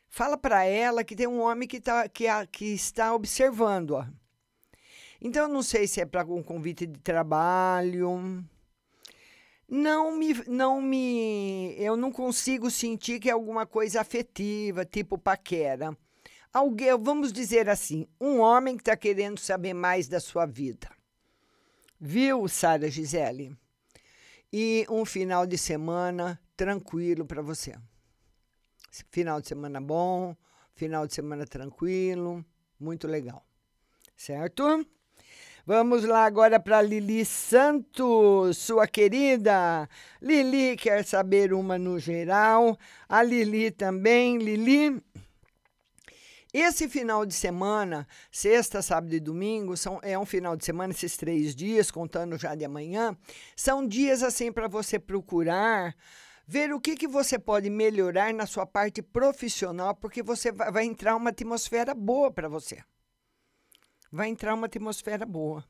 fala 0.07 0.37
para 0.37 0.63
ela 0.63 1.03
que 1.03 1.15
tem 1.15 1.27
um 1.27 1.41
homem 1.41 1.67
que, 1.67 1.81
tá, 1.81 2.07
que, 2.07 2.25
que 2.53 2.67
está 2.67 3.13
observando, 3.13 3.91
ó. 3.91 4.22
Então, 5.23 5.47
não 5.47 5.63
sei 5.63 5.87
se 5.87 6.01
é 6.01 6.05
para 6.05 6.25
um 6.25 6.43
convite 6.43 6.85
de 6.85 6.99
trabalho. 6.99 8.45
não 9.69 10.17
me, 10.17 10.33
não 10.45 10.81
me, 10.81 11.73
eu 11.79 11.95
não 11.95 12.11
consigo 12.11 12.69
sentir 12.69 13.21
que 13.21 13.29
é 13.29 13.31
alguma 13.31 13.65
coisa 13.65 14.01
afetiva, 14.01 14.83
tipo 14.83 15.17
paquera. 15.17 15.97
Alguém, 16.51 16.89
vamos 16.99 17.31
dizer 17.31 17.69
assim, 17.69 18.05
um 18.19 18.39
homem 18.39 18.75
que 18.75 18.81
está 18.81 18.97
querendo 18.97 19.39
saber 19.39 19.73
mais 19.73 20.09
da 20.09 20.19
sua 20.19 20.45
vida. 20.45 20.91
Viu, 21.97 22.45
Sara 22.49 22.91
Gisele? 22.91 23.57
E 24.51 24.85
um 24.89 25.05
final 25.05 25.47
de 25.47 25.57
semana 25.57 26.37
tranquilo 26.57 27.25
para 27.25 27.41
você. 27.41 27.75
Final 29.09 29.39
de 29.39 29.47
semana 29.47 29.79
bom, 29.79 30.35
final 30.75 31.07
de 31.07 31.15
semana 31.15 31.45
tranquilo, 31.45 32.45
muito 32.77 33.07
legal. 33.07 33.43
Certo? 34.17 34.85
Vamos 35.65 36.03
lá 36.03 36.25
agora 36.25 36.59
para 36.59 36.81
Lili 36.81 37.23
Santos, 37.23 38.57
sua 38.57 38.85
querida. 38.85 39.87
Lili 40.21 40.75
quer 40.75 41.05
saber 41.05 41.53
uma 41.53 41.77
no 41.77 41.97
geral. 41.97 42.77
A 43.07 43.23
Lili 43.23 43.71
também. 43.71 44.39
Lili, 44.39 45.01
esse 46.53 46.89
final 46.89 47.25
de 47.25 47.33
semana, 47.33 48.05
sexta, 48.29 48.81
sábado 48.81 49.15
e 49.15 49.21
domingo, 49.21 49.77
são, 49.77 50.01
é 50.03 50.19
um 50.19 50.25
final 50.25 50.57
de 50.57 50.65
semana, 50.65 50.91
esses 50.91 51.15
três 51.15 51.55
dias, 51.55 51.89
contando 51.89 52.37
já 52.37 52.55
de 52.55 52.65
amanhã, 52.65 53.17
são 53.55 53.87
dias 53.87 54.21
assim 54.21 54.51
para 54.51 54.67
você 54.67 54.99
procurar 54.99 55.95
ver 56.45 56.73
o 56.73 56.81
que, 56.81 56.97
que 56.97 57.07
você 57.07 57.39
pode 57.39 57.69
melhorar 57.69 58.33
na 58.33 58.45
sua 58.45 58.65
parte 58.65 59.01
profissional, 59.01 59.95
porque 59.95 60.21
você 60.21 60.51
vai, 60.51 60.69
vai 60.69 60.83
entrar 60.83 61.15
uma 61.15 61.29
atmosfera 61.29 61.95
boa 61.95 62.29
para 62.29 62.49
você. 62.49 62.83
Vai 64.13 64.29
entrar 64.29 64.53
uma 64.53 64.67
atmosfera 64.67 65.25
boa. 65.25 65.65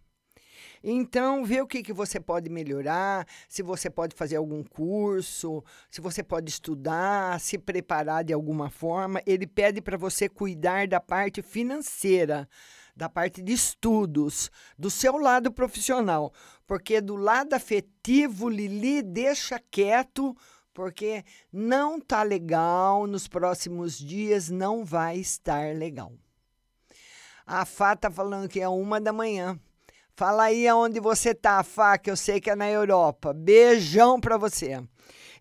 Então, 0.84 1.46
vê 1.46 1.62
o 1.62 1.66
que, 1.66 1.82
que 1.82 1.94
você 1.94 2.20
pode 2.20 2.50
melhorar, 2.50 3.26
se 3.48 3.64
você 3.64 3.90
pode 3.90 4.14
fazer 4.14 4.36
algum 4.36 4.62
curso, 4.62 5.64
se 5.90 6.02
você 6.02 6.22
pode 6.22 6.50
estudar, 6.50 7.40
se 7.40 7.58
preparar 7.58 8.22
de 8.22 8.34
alguma 8.34 8.70
forma. 8.70 9.22
Ele 9.26 9.48
pede 9.48 9.82
para 9.82 9.96
você 9.96 10.28
cuidar 10.28 10.90
da 10.90 11.00
parte 11.00 11.42
financeira, 11.42 12.46
da 12.94 13.08
parte 13.08 13.42
de 13.42 13.54
estudos, 13.54 14.52
do 14.78 14.92
seu 14.92 15.18
lado 15.18 15.50
profissional. 15.50 16.34
Porque 16.68 17.00
do 17.00 17.16
lado 17.16 17.54
afetivo, 17.54 18.50
Lili, 18.50 19.02
deixa 19.02 19.58
quieto, 19.72 20.36
porque 20.74 21.24
não 21.50 21.98
tá 21.98 22.24
legal, 22.24 23.08
nos 23.08 23.26
próximos 23.26 23.98
dias 23.98 24.50
não 24.50 24.84
vai 24.84 25.16
estar 25.18 25.74
legal. 25.74 26.12
A 27.46 27.66
Fá 27.66 27.96
tá 27.96 28.10
falando 28.10 28.48
que 28.48 28.62
é 28.62 28.68
uma 28.68 29.00
da 29.00 29.12
manhã. 29.12 29.60
Fala 30.16 30.44
aí 30.44 30.68
aonde 30.68 31.00
você 31.00 31.34
tá, 31.34 31.64
Fá, 31.64 31.98
que 31.98 32.10
eu 32.10 32.16
sei 32.16 32.40
que 32.40 32.50
é 32.50 32.56
na 32.56 32.70
Europa. 32.70 33.34
Beijão 33.34 34.20
para 34.20 34.38
você. 34.38 34.82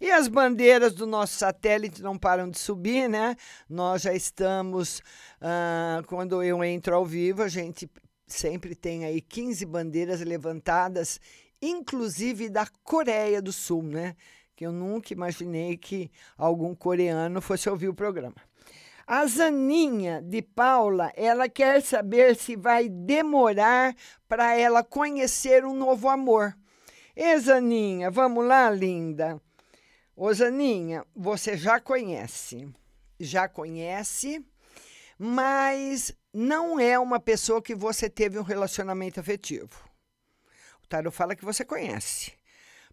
E 0.01 0.11
as 0.11 0.27
bandeiras 0.27 0.95
do 0.95 1.07
nosso 1.07 1.39
satélite 1.39 2.03
não 2.03 2.19
param 2.19 2.51
de 2.51 2.59
subir, 2.59 3.09
né? 3.09 3.37
Nós 3.69 4.03
já 4.03 4.13
estamos, 4.13 5.01
ah, 5.41 6.03
quando 6.09 6.43
eu 6.43 6.65
entro 6.65 6.97
ao 6.97 7.07
vivo, 7.07 7.43
a 7.43 7.49
gente 7.49 7.89
sempre 8.27 8.75
tem 8.75 9.05
aí 9.05 9.21
15 9.21 9.65
bandeiras 9.67 10.21
levantadas, 10.23 11.21
inclusive 11.61 12.49
da 12.49 12.67
Coreia 12.83 13.41
do 13.41 13.53
Sul, 13.53 13.85
né? 13.85 14.17
Que 14.57 14.67
eu 14.67 14.73
nunca 14.73 15.13
imaginei 15.13 15.77
que 15.77 16.11
algum 16.37 16.75
coreano 16.75 17.41
fosse 17.41 17.71
ouvir 17.71 17.89
o 17.89 17.95
programa. 17.95 18.37
A 19.07 19.27
Zaninha 19.27 20.23
de 20.23 20.41
Paula, 20.43 21.13
ela 21.17 21.49
quer 21.49 21.83
saber 21.83 22.37
se 22.37 22.55
vai 22.57 22.89
demorar 22.89 23.95
para 24.29 24.57
ela 24.57 24.85
conhecer 24.85 25.65
um 25.65 25.75
novo 25.75 26.09
amor. 26.09 26.57
E 27.15 27.39
Zaninha, 27.39 28.11
vamos 28.11 28.47
lá, 28.47 28.71
linda. 28.71 29.41
Ô 30.17 30.33
Zaninha, 30.33 31.05
você 31.15 31.57
já 31.57 31.81
conhece, 31.81 32.69
já 33.19 33.49
conhece, 33.49 34.45
mas 35.19 36.15
não 36.33 36.79
é 36.79 36.99
uma 36.99 37.19
pessoa 37.19 37.61
que 37.61 37.75
você 37.75 38.09
teve 38.09 38.39
um 38.39 38.43
relacionamento 38.43 39.19
afetivo. 39.19 39.89
O 40.83 40.87
Tarot 40.87 41.15
fala 41.15 41.35
que 41.35 41.45
você 41.45 41.65
conhece. 41.65 42.33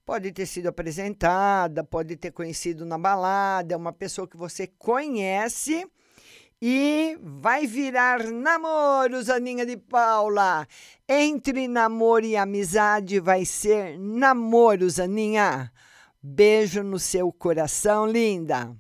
Pode 0.06 0.32
ter 0.32 0.48
sido 0.48 0.68
apresentada, 0.68 1.84
pode 1.84 2.18
ter 2.18 2.32
conhecido 2.32 2.84
na 2.84 2.98
balada, 2.98 3.76
é 3.76 3.78
uma 3.78 3.94
pessoa 3.94 4.28
que 4.28 4.36
você 4.36 4.66
conhece 4.66 5.88
e 6.62 7.18
vai 7.22 7.66
virar 7.66 8.24
namoro, 8.26 9.22
Zaninha 9.24 9.66
de 9.66 9.78
Paula. 9.78 10.68
Entre 11.08 11.68
namoro 11.68 12.26
e 12.26 12.36
amizade 12.36 13.20
vai 13.20 13.46
ser 13.46 13.98
namoro, 13.98 14.90
Zaninha. 14.90 15.72
Beijo 16.22 16.84
no 16.84 17.00
seu 17.00 17.32
coração, 17.32 18.06
linda. 18.06 18.76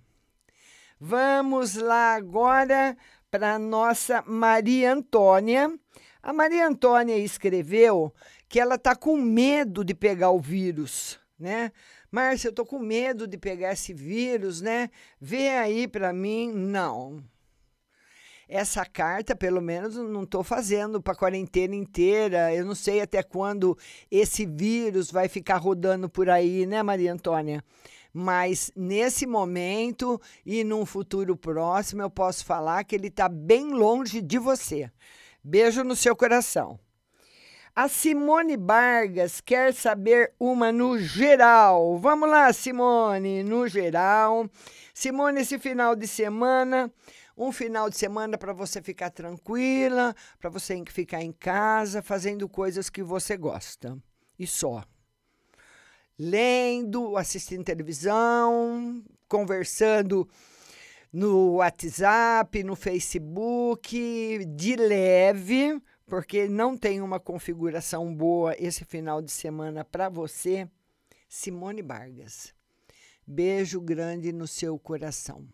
Vamos 0.99 1.75
lá 1.75 2.15
agora 2.15 2.97
para 3.31 3.57
nossa 3.57 4.21
Maria 4.27 4.91
Antônia. 4.91 5.73
A 6.21 6.33
Maria 6.33 6.67
Antônia 6.67 7.17
escreveu 7.17 8.13
que 8.49 8.59
ela 8.59 8.75
está 8.75 8.93
com 8.93 9.15
medo 9.15 9.85
de 9.85 9.93
pegar 9.93 10.31
o 10.31 10.39
vírus, 10.39 11.17
né? 11.39 11.71
Márcia, 12.11 12.49
eu 12.49 12.53
tô 12.53 12.65
com 12.65 12.79
medo 12.79 13.25
de 13.25 13.37
pegar 13.37 13.71
esse 13.71 13.93
vírus, 13.93 14.59
né? 14.59 14.89
Vê 15.21 15.49
aí 15.49 15.87
para 15.87 16.11
mim. 16.11 16.51
Não. 16.51 17.23
Essa 18.51 18.83
carta, 18.83 19.35
pelo 19.35 19.61
menos, 19.61 19.95
não 19.95 20.23
estou 20.23 20.43
fazendo 20.43 20.99
para 20.99 21.13
a 21.13 21.15
quarentena 21.15 21.75
inteira. 21.75 22.51
Eu 22.51 22.65
não 22.65 22.73
sei 22.73 22.99
até 22.99 23.21
quando 23.21 23.77
esse 24.09 24.43
vírus 24.43 25.11
vai 25.11 25.27
ficar 25.27 25.57
rodando 25.57 26.09
por 26.09 26.31
aí, 26.31 26.65
né, 26.65 26.81
Maria 26.81 27.13
Antônia? 27.13 27.63
Mas 28.11 28.71
nesse 28.75 29.27
momento 29.27 30.19
e 30.43 30.63
num 30.63 30.83
futuro 30.83 31.37
próximo, 31.37 32.01
eu 32.01 32.09
posso 32.09 32.43
falar 32.43 32.83
que 32.85 32.95
ele 32.95 33.09
está 33.09 33.29
bem 33.29 33.67
longe 33.67 34.19
de 34.19 34.39
você. 34.39 34.89
Beijo 35.43 35.83
no 35.83 35.95
seu 35.95 36.15
coração. 36.15 36.79
A 37.75 37.87
Simone 37.87 38.57
Vargas 38.57 39.39
quer 39.39 39.75
saber 39.75 40.33
uma 40.39 40.71
no 40.71 40.97
geral. 40.97 41.99
Vamos 41.99 42.27
lá, 42.27 42.51
Simone, 42.51 43.43
no 43.43 43.67
geral. 43.67 44.49
Simone, 44.91 45.41
esse 45.41 45.59
final 45.59 45.95
de 45.95 46.07
semana, 46.07 46.91
um 47.39 47.53
final 47.53 47.89
de 47.89 47.97
semana 47.97 48.37
para 48.37 48.51
você 48.51 48.81
ficar 48.81 49.09
tranquila, 49.11 50.13
para 50.37 50.49
você 50.49 50.83
ficar 50.89 51.21
em 51.21 51.31
casa 51.31 52.01
fazendo 52.01 52.49
coisas 52.49 52.89
que 52.89 53.01
você 53.01 53.37
gosta. 53.37 53.97
E 54.37 54.45
só. 54.45 54.83
Lendo, 56.17 57.15
assistindo 57.15 57.63
televisão, 57.63 59.01
conversando 59.29 60.27
no 61.13 61.53
WhatsApp, 61.55 62.61
no 62.61 62.75
Facebook, 62.75 64.45
de 64.45 64.75
leve, 64.75 65.81
porque 66.05 66.49
não 66.49 66.75
tem 66.75 67.01
uma 67.01 67.21
configuração 67.21 68.13
boa 68.13 68.53
esse 68.59 68.83
final 68.83 69.21
de 69.21 69.31
semana 69.31 69.85
para 69.85 70.09
você. 70.09 70.69
Simone 71.29 71.81
Vargas. 71.81 72.53
Beijo 73.25 73.79
grande 73.79 74.33
no 74.33 74.45
seu 74.45 74.77
coração. 74.77 75.47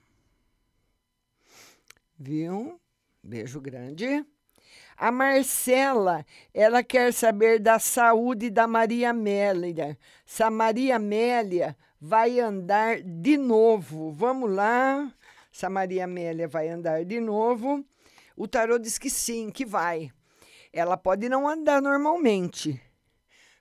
Viu? 2.17 2.79
Beijo 3.23 3.59
grande. 3.59 4.25
A 4.97 5.11
Marcela, 5.11 6.25
ela 6.53 6.81
quer 6.81 7.11
saber 7.11 7.59
da 7.59 7.79
saúde 7.79 8.49
da 8.49 8.65
Maria 8.65 9.09
Amélia. 9.09 9.97
Se 10.25 10.41
a 10.41 10.49
Maria 10.49 10.95
Amélia 10.95 11.75
vai 11.99 12.39
andar 12.39 13.01
de 13.01 13.35
novo. 13.37 14.11
Vamos 14.11 14.49
lá. 14.49 15.11
Se 15.51 15.65
a 15.65 15.69
Maria 15.69 16.05
Amélia 16.05 16.47
vai 16.47 16.69
andar 16.69 17.03
de 17.03 17.19
novo. 17.19 17.83
O 18.37 18.47
tarô 18.47 18.77
diz 18.77 18.97
que 18.97 19.09
sim, 19.09 19.49
que 19.49 19.65
vai. 19.65 20.11
Ela 20.71 20.95
pode 20.95 21.27
não 21.27 21.47
andar 21.47 21.81
normalmente. 21.81 22.81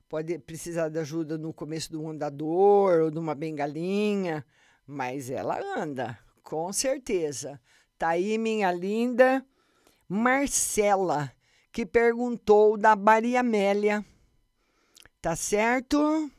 Pode 0.08 0.38
precisar 0.38 0.88
de 0.88 0.98
ajuda 1.00 1.36
no 1.36 1.52
começo 1.52 1.90
do 1.90 2.08
andador 2.08 3.00
ou 3.00 3.10
de 3.10 3.18
uma 3.18 3.34
bengalinha, 3.34 4.44
mas 4.86 5.30
ela 5.30 5.58
anda, 5.76 6.18
com 6.42 6.72
certeza. 6.72 7.60
Tá 7.98 8.09
aí 8.09 8.37
minha 8.38 8.72
linda 8.72 9.44
Marcela, 10.09 11.33
que 11.72 11.87
perguntou 11.87 12.76
da 12.76 12.94
Maria 12.94 13.40
Amélia. 13.40 14.04
Tá 15.20 15.35
certo? 15.35 16.30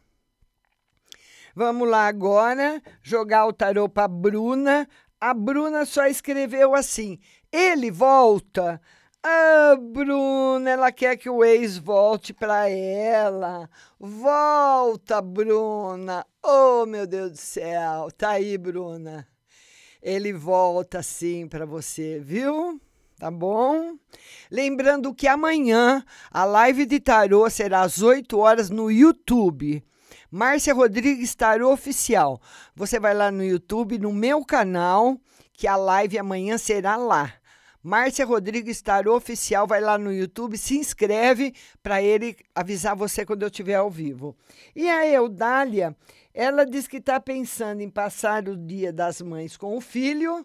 Vamos 1.56 1.90
lá 1.90 2.08
agora 2.08 2.82
jogar 3.02 3.48
o 3.48 3.54
tarô 3.54 3.90
para 3.90 4.08
Bruna. 4.08 4.88
A 5.20 5.34
Bruna 5.34 5.86
só 5.86 6.06
escreveu 6.06 6.76
assim: 6.76 7.20
ele 7.52 7.90
volta. 7.90 8.82
Ah, 9.24 9.76
Bruna, 9.76 10.70
ela 10.70 10.92
quer 10.92 11.18
que 11.18 11.30
o 11.30 11.44
ex 11.44 11.78
volte 11.78 12.32
para 12.32 12.70
ela. 12.70 13.68
Volta, 14.00 15.20
Bruna. 15.22 16.24
Oh, 16.44 16.86
meu 16.86 17.08
Deus 17.08 17.32
do 17.32 17.38
céu. 17.38 18.12
Tá 18.12 18.32
aí, 18.32 18.56
Bruna. 18.58 19.28
Ele 20.06 20.32
volta 20.32 21.02
sim 21.02 21.48
para 21.48 21.66
você, 21.66 22.20
viu? 22.20 22.80
Tá 23.18 23.32
bom? 23.32 23.96
Lembrando 24.52 25.16
que 25.16 25.28
amanhã 25.28 26.06
a 26.30 26.46
live 26.46 26.86
de 26.86 27.00
tarô 27.00 27.50
será 27.50 27.82
às 27.82 28.04
8 28.04 28.38
horas 28.38 28.70
no 28.70 28.92
YouTube. 28.92 29.84
Márcia 30.30 30.76
Rodrigues 30.76 31.34
Tarô 31.34 31.74
Oficial. 31.74 32.40
Você 32.76 33.00
vai 33.00 33.16
lá 33.16 33.32
no 33.32 33.44
YouTube, 33.44 33.98
no 33.98 34.14
meu 34.14 34.46
canal, 34.46 35.18
que 35.54 35.66
a 35.66 35.76
live 35.76 36.20
amanhã 36.20 36.60
será 36.60 36.98
lá. 36.98 37.34
Márcia 37.86 38.26
Rodrigues 38.26 38.82
Tarô 38.82 39.16
Oficial, 39.16 39.68
vai 39.68 39.80
lá 39.80 39.96
no 39.96 40.12
YouTube, 40.12 40.58
se 40.58 40.76
inscreve 40.76 41.54
para 41.84 42.02
ele 42.02 42.36
avisar 42.56 42.96
você 42.96 43.24
quando 43.24 43.44
eu 43.44 43.48
estiver 43.48 43.76
ao 43.76 43.92
vivo. 43.92 44.36
E 44.76 44.90
a 44.90 45.06
Eudália, 45.06 45.96
ela 46.34 46.66
diz 46.66 46.88
que 46.88 46.98
está 46.98 47.20
pensando 47.20 47.82
em 47.82 47.90
passar 47.92 48.50
o 48.50 48.58
dia 48.58 48.92
das 48.92 49.22
mães 49.22 49.56
com 49.56 49.78
o 49.78 49.82
filho, 49.82 50.44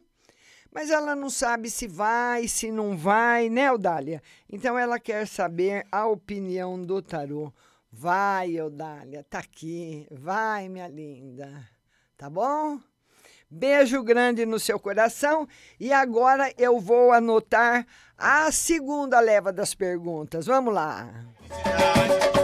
mas 0.70 0.90
ela 0.90 1.16
não 1.16 1.30
sabe 1.30 1.70
se 1.70 1.88
vai, 1.88 2.46
se 2.46 2.70
não 2.70 2.94
vai, 2.94 3.48
né, 3.48 3.68
Eudália? 3.70 4.22
Então 4.46 4.78
ela 4.78 5.00
quer 5.00 5.26
saber 5.26 5.86
a 5.90 6.06
opinião 6.06 6.82
do 6.82 7.00
tarô. 7.00 7.50
Vai, 7.90 8.50
Eudália, 8.50 9.24
tá 9.24 9.38
aqui. 9.38 10.06
Vai, 10.10 10.68
minha 10.68 10.88
linda. 10.88 11.66
Tá 12.18 12.28
bom? 12.28 12.78
Beijo 13.50 14.02
grande 14.02 14.46
no 14.46 14.60
seu 14.60 14.78
coração. 14.78 15.48
E 15.78 15.92
agora 15.92 16.52
eu 16.56 16.78
vou 16.78 17.12
anotar 17.12 17.84
a 18.16 18.52
segunda 18.52 19.18
leva 19.18 19.52
das 19.52 19.74
perguntas. 19.74 20.46
Vamos 20.46 20.72
lá. 20.72 21.08
Me 21.48 22.39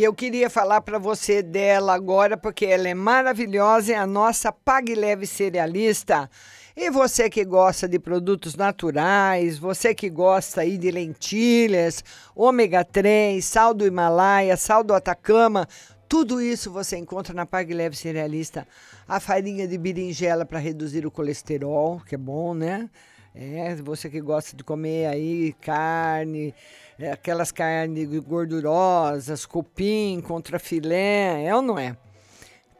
E 0.00 0.02
eu 0.02 0.14
queria 0.14 0.48
falar 0.48 0.80
para 0.80 0.98
você 0.98 1.42
dela 1.42 1.92
agora, 1.92 2.34
porque 2.34 2.64
ela 2.64 2.88
é 2.88 2.94
maravilhosa, 2.94 3.92
é 3.92 3.96
a 3.96 4.06
nossa 4.06 4.50
Pague 4.50 4.94
Leve 4.94 5.26
Cerealista. 5.26 6.30
E 6.74 6.88
você 6.88 7.28
que 7.28 7.44
gosta 7.44 7.86
de 7.86 7.98
produtos 7.98 8.56
naturais, 8.56 9.58
você 9.58 9.94
que 9.94 10.08
gosta 10.08 10.62
aí 10.62 10.78
de 10.78 10.90
lentilhas, 10.90 12.02
ômega 12.34 12.82
3, 12.82 13.44
sal 13.44 13.74
do 13.74 13.86
Himalaia, 13.86 14.56
sal 14.56 14.82
do 14.82 14.94
Atacama, 14.94 15.68
tudo 16.08 16.40
isso 16.40 16.70
você 16.70 16.96
encontra 16.96 17.34
na 17.34 17.44
Pague 17.44 17.74
Leve 17.74 17.94
Cerealista. 17.94 18.66
A 19.06 19.20
farinha 19.20 19.68
de 19.68 19.76
berinjela 19.76 20.46
para 20.46 20.58
reduzir 20.58 21.04
o 21.04 21.10
colesterol, 21.10 22.00
que 22.06 22.14
é 22.14 22.18
bom, 22.18 22.54
né? 22.54 22.88
É, 23.34 23.74
você 23.76 24.10
que 24.10 24.20
gosta 24.20 24.56
de 24.56 24.64
comer 24.64 25.06
aí 25.06 25.52
carne, 25.60 26.54
é, 26.98 27.12
aquelas 27.12 27.52
carnes 27.52 28.08
gordurosas, 28.20 29.46
cupim 29.46 30.20
contra 30.20 30.58
filé, 30.58 31.44
é 31.44 31.54
ou 31.54 31.62
não 31.62 31.78
é? 31.78 31.96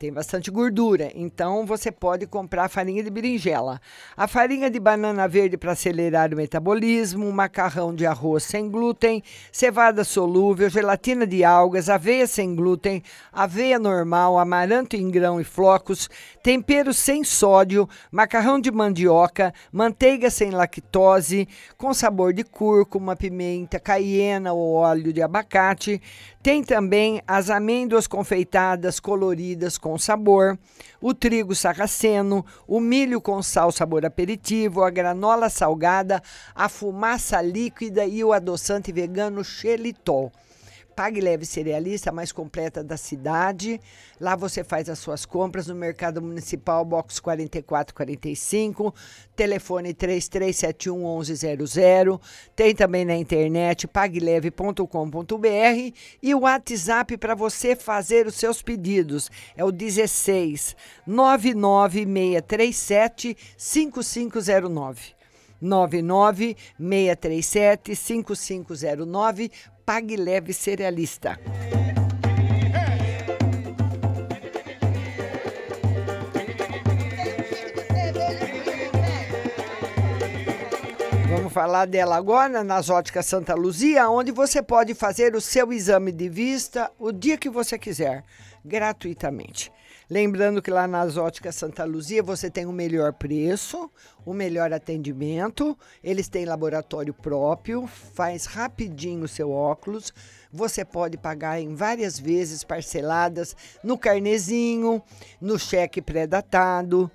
Tem 0.00 0.10
bastante 0.10 0.50
gordura, 0.50 1.12
então 1.14 1.66
você 1.66 1.92
pode 1.92 2.26
comprar 2.26 2.70
farinha 2.70 3.04
de 3.04 3.10
berinjela. 3.10 3.78
A 4.16 4.26
farinha 4.26 4.70
de 4.70 4.80
banana 4.80 5.28
verde 5.28 5.58
para 5.58 5.72
acelerar 5.72 6.32
o 6.32 6.38
metabolismo, 6.38 7.30
macarrão 7.30 7.94
de 7.94 8.06
arroz 8.06 8.44
sem 8.44 8.70
glúten, 8.70 9.22
cevada 9.52 10.02
solúvel, 10.02 10.70
gelatina 10.70 11.26
de 11.26 11.44
algas, 11.44 11.90
aveia 11.90 12.26
sem 12.26 12.54
glúten, 12.54 13.02
aveia 13.30 13.78
normal, 13.78 14.38
amaranto 14.38 14.96
em 14.96 15.10
grão 15.10 15.38
e 15.38 15.44
flocos, 15.44 16.08
tempero 16.42 16.94
sem 16.94 17.22
sódio, 17.22 17.86
macarrão 18.10 18.58
de 18.58 18.70
mandioca, 18.70 19.52
manteiga 19.70 20.30
sem 20.30 20.50
lactose, 20.50 21.46
com 21.76 21.92
sabor 21.92 22.32
de 22.32 22.42
cúrcuma, 22.42 23.14
pimenta, 23.14 23.78
caiena 23.78 24.54
ou 24.54 24.76
óleo 24.76 25.12
de 25.12 25.20
abacate. 25.20 26.00
Tem 26.42 26.64
também 26.64 27.20
as 27.28 27.50
amêndoas 27.50 28.06
confeitadas 28.06 28.98
coloridas 28.98 29.76
com 29.76 29.89
sabor, 29.98 30.58
o 31.00 31.14
trigo 31.14 31.54
sarraceno, 31.54 32.44
o 32.66 32.80
milho 32.80 33.20
com 33.20 33.42
sal 33.42 33.72
sabor 33.72 34.04
aperitivo, 34.04 34.82
a 34.82 34.90
granola 34.90 35.48
salgada, 35.48 36.22
a 36.54 36.68
fumaça 36.68 37.40
líquida 37.40 38.04
e 38.04 38.22
o 38.22 38.32
adoçante 38.32 38.92
vegano 38.92 39.42
xelitol. 39.42 40.32
Pague 40.94 41.20
Leve 41.20 41.44
Cerealista, 41.46 42.12
mais 42.12 42.30
completa 42.32 42.84
da 42.84 42.96
cidade. 42.96 43.80
Lá 44.20 44.34
você 44.36 44.64
faz 44.64 44.88
as 44.88 44.98
suas 44.98 45.24
compras 45.24 45.66
no 45.66 45.74
Mercado 45.74 46.20
Municipal, 46.20 46.84
box 46.84 47.20
4445, 47.20 48.94
telefone 49.34 49.94
3371 49.94 51.18
1100. 51.18 52.20
Tem 52.54 52.74
também 52.74 53.04
na 53.04 53.16
internet 53.16 53.88
pagueleve.com.br 53.88 54.84
e 56.22 56.34
o 56.34 56.40
WhatsApp 56.40 57.16
para 57.16 57.34
você 57.34 57.74
fazer 57.74 58.26
os 58.26 58.34
seus 58.34 58.60
pedidos 58.62 59.30
é 59.56 59.64
o 59.64 59.72
16 59.72 60.76
99637 61.06 63.36
5509. 63.56 65.20
99637 65.60 67.94
5509 67.94 69.52
Pague 69.90 70.16
Leve 70.16 70.52
Cerealista. 70.54 71.36
Vamos 81.28 81.52
falar 81.52 81.86
dela 81.86 82.16
agora 82.16 82.62
nas 82.62 82.88
Óticas 82.88 83.26
Santa 83.26 83.56
Luzia, 83.56 84.08
onde 84.08 84.30
você 84.30 84.62
pode 84.62 84.94
fazer 84.94 85.34
o 85.34 85.40
seu 85.40 85.72
exame 85.72 86.12
de 86.12 86.28
vista 86.28 86.88
o 86.96 87.10
dia 87.10 87.36
que 87.36 87.50
você 87.50 87.76
quiser, 87.76 88.22
gratuitamente. 88.64 89.72
Lembrando 90.10 90.60
que 90.60 90.72
lá 90.72 90.88
nas 90.88 91.16
Óticas 91.16 91.54
Santa 91.54 91.84
Luzia 91.84 92.20
você 92.20 92.50
tem 92.50 92.66
o 92.66 92.72
melhor 92.72 93.12
preço, 93.12 93.88
o 94.26 94.34
melhor 94.34 94.72
atendimento, 94.72 95.78
eles 96.02 96.28
têm 96.28 96.44
laboratório 96.44 97.14
próprio, 97.14 97.86
faz 97.86 98.44
rapidinho 98.44 99.22
o 99.22 99.28
seu 99.28 99.52
óculos. 99.52 100.12
Você 100.52 100.84
pode 100.84 101.16
pagar 101.16 101.60
em 101.60 101.76
várias 101.76 102.18
vezes 102.18 102.64
parceladas 102.64 103.54
no 103.84 103.96
carnezinho, 103.96 105.00
no 105.40 105.56
cheque 105.56 106.02
pré-datado, 106.02 107.08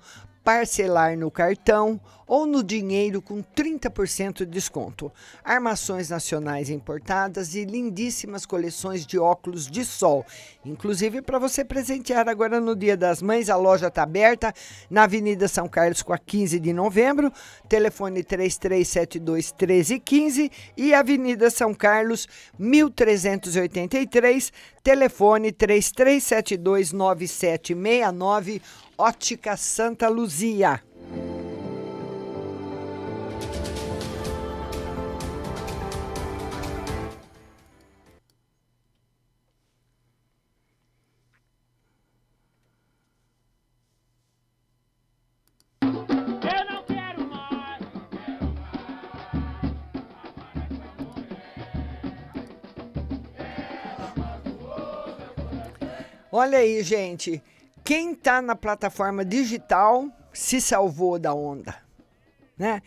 parcelar 0.46 1.18
no 1.18 1.28
cartão 1.28 2.00
ou 2.24 2.46
no 2.46 2.62
dinheiro 2.62 3.20
com 3.20 3.42
30% 3.42 4.38
de 4.38 4.46
desconto. 4.46 5.12
Armações 5.44 6.08
nacionais 6.08 6.70
importadas 6.70 7.56
e 7.56 7.64
lindíssimas 7.64 8.46
coleções 8.46 9.04
de 9.04 9.18
óculos 9.18 9.66
de 9.66 9.84
sol. 9.84 10.24
Inclusive 10.64 11.20
para 11.20 11.40
você 11.40 11.64
presentear 11.64 12.28
agora 12.28 12.60
no 12.60 12.76
Dia 12.76 12.96
das 12.96 13.20
Mães, 13.20 13.50
a 13.50 13.56
loja 13.56 13.88
está 13.88 14.04
aberta 14.04 14.54
na 14.88 15.02
Avenida 15.02 15.48
São 15.48 15.68
Carlos 15.68 16.00
com 16.00 16.12
a 16.12 16.18
15 16.18 16.60
de 16.60 16.72
novembro, 16.72 17.32
telefone 17.68 18.22
3372 18.22 19.52
1315 19.52 20.52
e 20.76 20.94
Avenida 20.94 21.50
São 21.50 21.74
Carlos 21.74 22.28
1383, 22.56 24.52
telefone 24.84 25.50
3372 25.50 26.92
9769 26.92 28.62
Ótica 28.98 29.58
Santa 29.58 30.08
Luzia. 30.08 30.82
Eu 45.82 46.64
não 46.70 46.82
quero 46.84 47.28
mais. 47.28 47.82
Olha 56.32 56.58
aí, 56.58 56.82
gente. 56.82 57.42
Quem 57.86 58.14
está 58.14 58.42
na 58.42 58.56
plataforma 58.56 59.24
digital 59.24 60.10
se 60.32 60.60
salvou 60.60 61.20
da 61.20 61.32
onda, 61.32 61.72
né? 62.58 62.82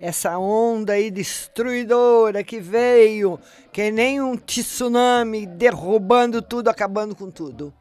Essa 0.00 0.38
onda 0.38 0.94
aí 0.94 1.10
destruidora 1.10 2.42
que 2.42 2.58
veio, 2.58 3.38
que 3.70 3.90
nem 3.90 4.22
um 4.22 4.38
tsunami 4.38 5.44
derrubando 5.44 6.40
tudo, 6.40 6.70
acabando 6.70 7.14
com 7.14 7.30
tudo. 7.30 7.74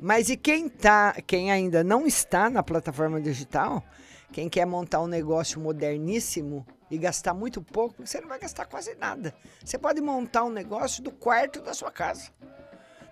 Mas 0.00 0.30
e 0.30 0.36
quem 0.38 0.66
tá, 0.66 1.14
quem 1.26 1.52
ainda 1.52 1.84
não 1.84 2.06
está 2.06 2.48
na 2.48 2.62
plataforma 2.62 3.20
digital, 3.20 3.84
quem 4.32 4.48
quer 4.48 4.64
montar 4.64 5.02
um 5.02 5.06
negócio 5.06 5.60
moderníssimo 5.60 6.66
e 6.90 6.96
gastar 6.96 7.34
muito 7.34 7.60
pouco, 7.60 8.06
você 8.06 8.18
não 8.18 8.28
vai 8.28 8.38
gastar 8.38 8.64
quase 8.64 8.94
nada. 8.94 9.34
Você 9.62 9.76
pode 9.76 10.00
montar 10.00 10.44
um 10.44 10.50
negócio 10.50 11.02
do 11.02 11.10
quarto 11.10 11.60
da 11.60 11.74
sua 11.74 11.90
casa. 11.90 12.30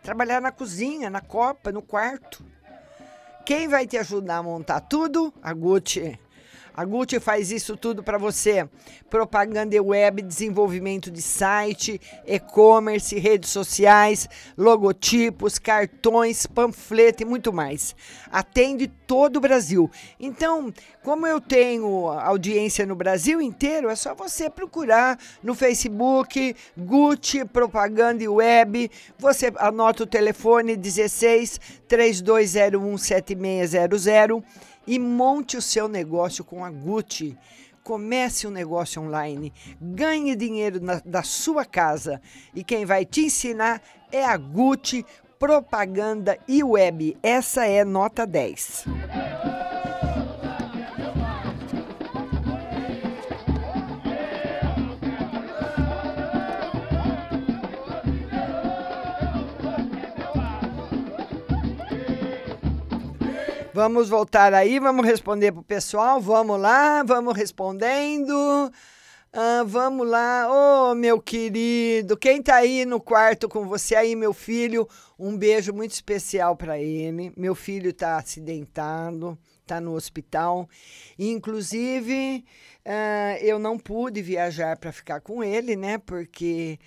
Trabalhar 0.02 0.40
na 0.40 0.50
cozinha, 0.50 1.10
na 1.10 1.20
copa, 1.20 1.70
no 1.70 1.82
quarto. 1.82 2.42
Quem 3.44 3.68
vai 3.68 3.86
te 3.86 3.96
ajudar 3.96 4.36
a 4.36 4.42
montar 4.42 4.80
tudo? 4.80 5.32
A 5.42 5.52
Gucci. 5.52 6.18
A 6.80 6.84
Gucci 6.86 7.20
faz 7.20 7.52
isso 7.52 7.76
tudo 7.76 8.02
para 8.02 8.16
você. 8.16 8.66
Propaganda 9.10 9.76
web, 9.82 10.22
desenvolvimento 10.22 11.10
de 11.10 11.20
site, 11.20 12.00
e-commerce, 12.26 13.18
redes 13.18 13.50
sociais, 13.50 14.26
logotipos, 14.56 15.58
cartões, 15.58 16.46
panfleto 16.46 17.22
e 17.22 17.26
muito 17.26 17.52
mais. 17.52 17.94
Atende 18.32 18.88
todo 19.06 19.36
o 19.36 19.40
Brasil. 19.40 19.90
Então, 20.18 20.72
como 21.04 21.26
eu 21.26 21.38
tenho 21.38 22.08
audiência 22.08 22.86
no 22.86 22.94
Brasil 22.94 23.42
inteiro, 23.42 23.90
é 23.90 23.94
só 23.94 24.14
você 24.14 24.48
procurar 24.48 25.18
no 25.42 25.54
Facebook 25.54 26.56
Gucci 26.78 27.44
Propaganda 27.44 28.24
Web. 28.32 28.90
Você 29.18 29.52
anota 29.58 30.04
o 30.04 30.06
telefone 30.06 30.78
16 30.78 31.60
3201 31.86 32.96
7600 32.96 34.50
e 34.90 34.98
monte 34.98 35.56
o 35.56 35.62
seu 35.62 35.86
negócio 35.86 36.44
com 36.44 36.64
a 36.64 36.70
Gucci. 36.70 37.38
Comece 37.84 38.46
um 38.46 38.50
negócio 38.50 39.00
online, 39.00 39.52
ganhe 39.80 40.34
dinheiro 40.34 40.80
na- 40.80 41.00
da 41.04 41.22
sua 41.22 41.64
casa 41.64 42.20
e 42.52 42.64
quem 42.64 42.84
vai 42.84 43.04
te 43.04 43.22
ensinar 43.26 43.80
é 44.10 44.24
a 44.24 44.36
Gucci 44.36 45.06
Propaganda 45.38 46.36
e 46.48 46.62
Web. 46.64 47.16
Essa 47.22 47.66
é 47.66 47.84
nota 47.84 48.26
10. 48.26 48.84
Vamos 63.82 64.10
voltar 64.10 64.52
aí, 64.52 64.78
vamos 64.78 65.06
responder 65.06 65.52
pro 65.52 65.62
pessoal. 65.62 66.20
Vamos 66.20 66.60
lá, 66.60 67.02
vamos 67.02 67.34
respondendo. 67.34 68.70
Ah, 69.32 69.64
vamos 69.66 70.06
lá, 70.06 70.90
ô 70.90 70.94
meu 70.94 71.18
querido, 71.18 72.14
quem 72.14 72.42
tá 72.42 72.56
aí 72.56 72.84
no 72.84 73.00
quarto 73.00 73.48
com 73.48 73.66
você 73.66 73.94
aí, 73.96 74.14
meu 74.14 74.34
filho, 74.34 74.86
um 75.18 75.34
beijo 75.34 75.72
muito 75.72 75.92
especial 75.92 76.54
para 76.56 76.78
ele. 76.78 77.32
Meu 77.34 77.54
filho 77.54 77.90
tá 77.90 78.18
acidentado, 78.18 79.38
tá 79.66 79.80
no 79.80 79.94
hospital. 79.94 80.68
Inclusive, 81.18 82.44
ah, 82.84 83.38
eu 83.40 83.58
não 83.58 83.78
pude 83.78 84.20
viajar 84.20 84.76
para 84.76 84.92
ficar 84.92 85.22
com 85.22 85.42
ele, 85.42 85.74
né? 85.74 85.96
Porque 85.96 86.78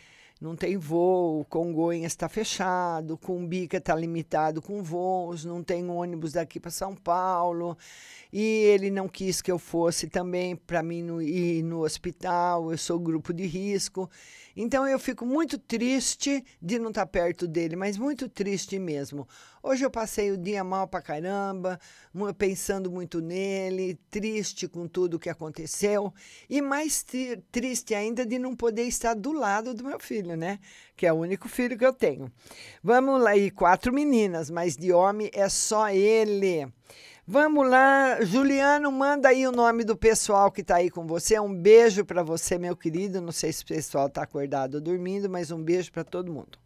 não 0.44 0.58
tem 0.58 0.78
voo, 0.78 1.46
Congonhas 1.46 2.12
está 2.12 2.28
fechado, 2.28 3.18
Cumbica 3.18 3.78
está 3.78 3.96
limitado 3.96 4.62
com 4.62 4.84
voos, 4.84 5.46
não 5.46 5.64
tem 5.64 5.90
ônibus 5.90 6.34
daqui 6.34 6.60
para 6.60 6.70
São 6.70 6.94
Paulo. 6.94 7.78
E 8.32 8.42
ele 8.42 8.92
não 8.92 9.08
quis 9.08 9.42
que 9.42 9.50
eu 9.50 9.58
fosse 9.58 10.08
também 10.08 10.54
para 10.54 10.84
mim 10.84 11.02
no, 11.02 11.22
ir 11.22 11.64
no 11.64 11.86
hospital, 11.86 12.72
eu 12.72 12.78
sou 12.78 13.00
grupo 13.00 13.34
de 13.34 13.46
risco. 13.46 14.10
Então 14.54 14.86
eu 14.86 15.00
fico 15.00 15.26
muito 15.26 15.58
triste 15.58 16.44
de 16.62 16.78
não 16.78 16.90
estar 16.90 17.06
perto 17.06 17.48
dele, 17.48 17.78
mas 17.78 17.98
muito 17.98 18.28
triste 18.28 18.78
mesmo. 18.78 19.26
Hoje 19.66 19.86
eu 19.86 19.90
passei 19.90 20.30
o 20.30 20.38
dia 20.38 20.62
mal 20.62 20.86
pra 20.90 21.02
caramba, 21.02 21.80
pensando 22.38 22.92
muito 22.92 23.22
nele, 23.22 23.98
triste 24.12 24.68
com 24.68 24.90
tudo 24.90 25.18
que 25.18 25.30
aconteceu 25.30 26.14
e 26.50 26.62
mais 26.62 27.02
tri- 27.02 27.42
triste 27.50 27.96
ainda 27.96 28.26
de 28.26 28.38
não 28.38 28.58
poder 28.58 28.84
estar 28.84 29.14
do 29.14 29.32
lado 29.32 29.74
do 29.74 29.86
meu 29.86 29.98
filho, 30.02 30.36
né? 30.36 30.60
Que 30.98 31.08
é 31.08 31.14
o 31.14 31.16
único 31.16 31.48
filho 31.48 31.78
que 31.78 31.86
eu 31.86 31.94
tenho. 31.94 32.30
Vamos 32.84 33.22
lá, 33.24 33.38
e 33.38 33.50
quatro 33.50 33.94
meninas, 33.94 34.50
mas 34.50 34.76
de 34.76 34.92
homem 34.92 35.32
é 35.34 35.48
só 35.48 35.90
ele. 35.90 36.68
Vamos 37.26 37.66
lá, 37.66 38.20
Juliano, 38.22 38.92
manda 38.92 39.30
aí 39.30 39.48
o 39.48 39.52
nome 39.54 39.86
do 39.86 39.96
pessoal 39.96 40.52
que 40.52 40.60
está 40.60 40.76
aí 40.76 40.90
com 40.90 41.08
você. 41.08 41.40
Um 41.40 41.56
beijo 41.56 42.04
para 42.04 42.22
você, 42.22 42.58
meu 42.58 42.76
querido. 42.76 43.22
Não 43.22 43.32
sei 43.32 43.54
se 43.54 43.64
o 43.64 43.68
pessoal 43.68 44.08
está 44.08 44.24
acordado 44.24 44.76
ou 44.76 44.82
dormindo, 44.82 45.30
mas 45.30 45.52
um 45.52 45.64
beijo 45.64 45.90
para 45.90 46.04
todo 46.04 46.34
mundo. 46.34 46.63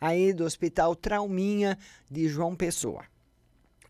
Aí 0.00 0.32
do 0.32 0.44
Hospital 0.44 0.94
Trauminha 0.94 1.78
de 2.10 2.28
João 2.28 2.54
Pessoa. 2.54 3.04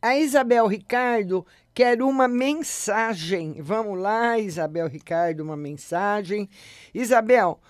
A 0.00 0.16
Isabel 0.16 0.66
Ricardo 0.66 1.44
quer 1.74 2.00
uma 2.02 2.28
mensagem. 2.28 3.60
Vamos 3.60 3.98
lá, 3.98 4.38
Isabel 4.38 4.86
Ricardo, 4.86 5.40
uma 5.40 5.56
mensagem. 5.56 6.48
Isabel, 6.94 7.60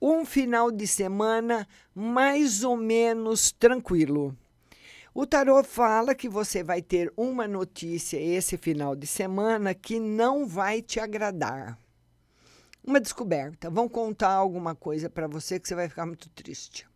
um 0.00 0.24
final 0.24 0.70
de 0.70 0.86
semana 0.86 1.66
mais 1.94 2.64
ou 2.64 2.76
menos 2.76 3.52
tranquilo. 3.52 4.36
O 5.12 5.26
tarô 5.26 5.62
fala 5.64 6.14
que 6.14 6.28
você 6.28 6.62
vai 6.62 6.80
ter 6.80 7.12
uma 7.16 7.48
notícia 7.48 8.16
esse 8.16 8.56
final 8.56 8.94
de 8.94 9.06
semana 9.06 9.74
que 9.74 9.98
não 9.98 10.46
vai 10.46 10.80
te 10.80 11.00
agradar. 11.00 11.78
Uma 12.84 13.00
descoberta. 13.00 13.68
Vão 13.68 13.88
contar 13.88 14.32
alguma 14.32 14.74
coisa 14.74 15.10
para 15.10 15.26
você 15.26 15.58
que 15.58 15.68
você 15.68 15.74
vai 15.74 15.88
ficar 15.88 16.06
muito 16.06 16.28
triste. 16.30 16.89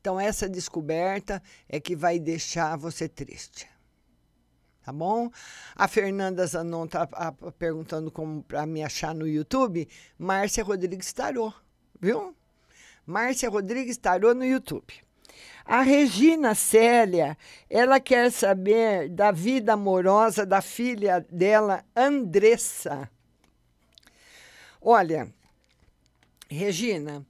Então, 0.00 0.18
essa 0.18 0.48
descoberta 0.48 1.42
é 1.68 1.78
que 1.78 1.94
vai 1.94 2.18
deixar 2.18 2.76
você 2.76 3.08
triste. 3.08 3.68
Tá 4.82 4.92
bom? 4.92 5.30
A 5.76 5.86
Fernanda 5.86 6.46
Zanon 6.46 6.86
tá 6.86 7.06
ah, 7.12 7.32
perguntando 7.58 8.10
como 8.10 8.42
para 8.42 8.64
me 8.64 8.82
achar 8.82 9.14
no 9.14 9.28
YouTube. 9.28 9.86
Márcia 10.18 10.64
Rodrigues 10.64 11.12
Tarô, 11.12 11.52
viu? 12.00 12.34
Márcia 13.04 13.50
Rodrigues 13.50 13.98
Tarô 13.98 14.32
no 14.32 14.44
YouTube. 14.44 14.94
A 15.66 15.82
Regina 15.82 16.54
Célia, 16.54 17.36
ela 17.68 18.00
quer 18.00 18.32
saber 18.32 19.10
da 19.10 19.30
vida 19.30 19.74
amorosa 19.74 20.46
da 20.46 20.62
filha 20.62 21.24
dela, 21.30 21.84
Andressa. 21.94 23.08
Olha, 24.80 25.32
Regina, 26.48 27.24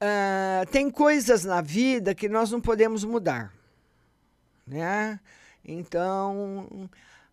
ah, 0.00 0.64
tem 0.70 0.90
coisas 0.90 1.44
na 1.44 1.60
vida 1.60 2.14
que 2.14 2.28
nós 2.28 2.50
não 2.50 2.60
podemos 2.60 3.04
mudar, 3.04 3.52
né? 4.66 5.20
Então, 5.64 6.88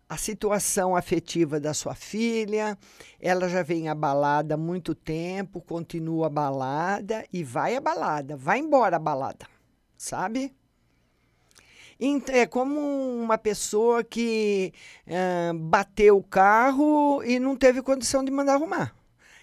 a 0.08 0.16
situação 0.16 0.96
afetiva 0.96 1.60
da 1.60 1.74
sua 1.74 1.94
filha, 1.94 2.78
ela 3.20 3.48
já 3.48 3.62
vem 3.62 3.88
abalada 3.88 4.54
há 4.54 4.56
muito 4.56 4.94
tempo, 4.94 5.60
continua 5.60 6.26
abalada 6.26 7.24
e 7.32 7.44
vai 7.44 7.76
abalada, 7.76 8.36
vai 8.36 8.58
embora 8.58 8.96
abalada, 8.96 9.46
sabe? 9.96 10.54
É 12.28 12.44
como 12.46 12.80
uma 12.80 13.38
pessoa 13.38 14.02
que 14.02 14.72
ah, 15.06 15.52
bateu 15.54 16.18
o 16.18 16.22
carro 16.22 17.22
e 17.24 17.38
não 17.38 17.56
teve 17.56 17.82
condição 17.82 18.24
de 18.24 18.30
mandar 18.30 18.54
arrumar. 18.54 18.94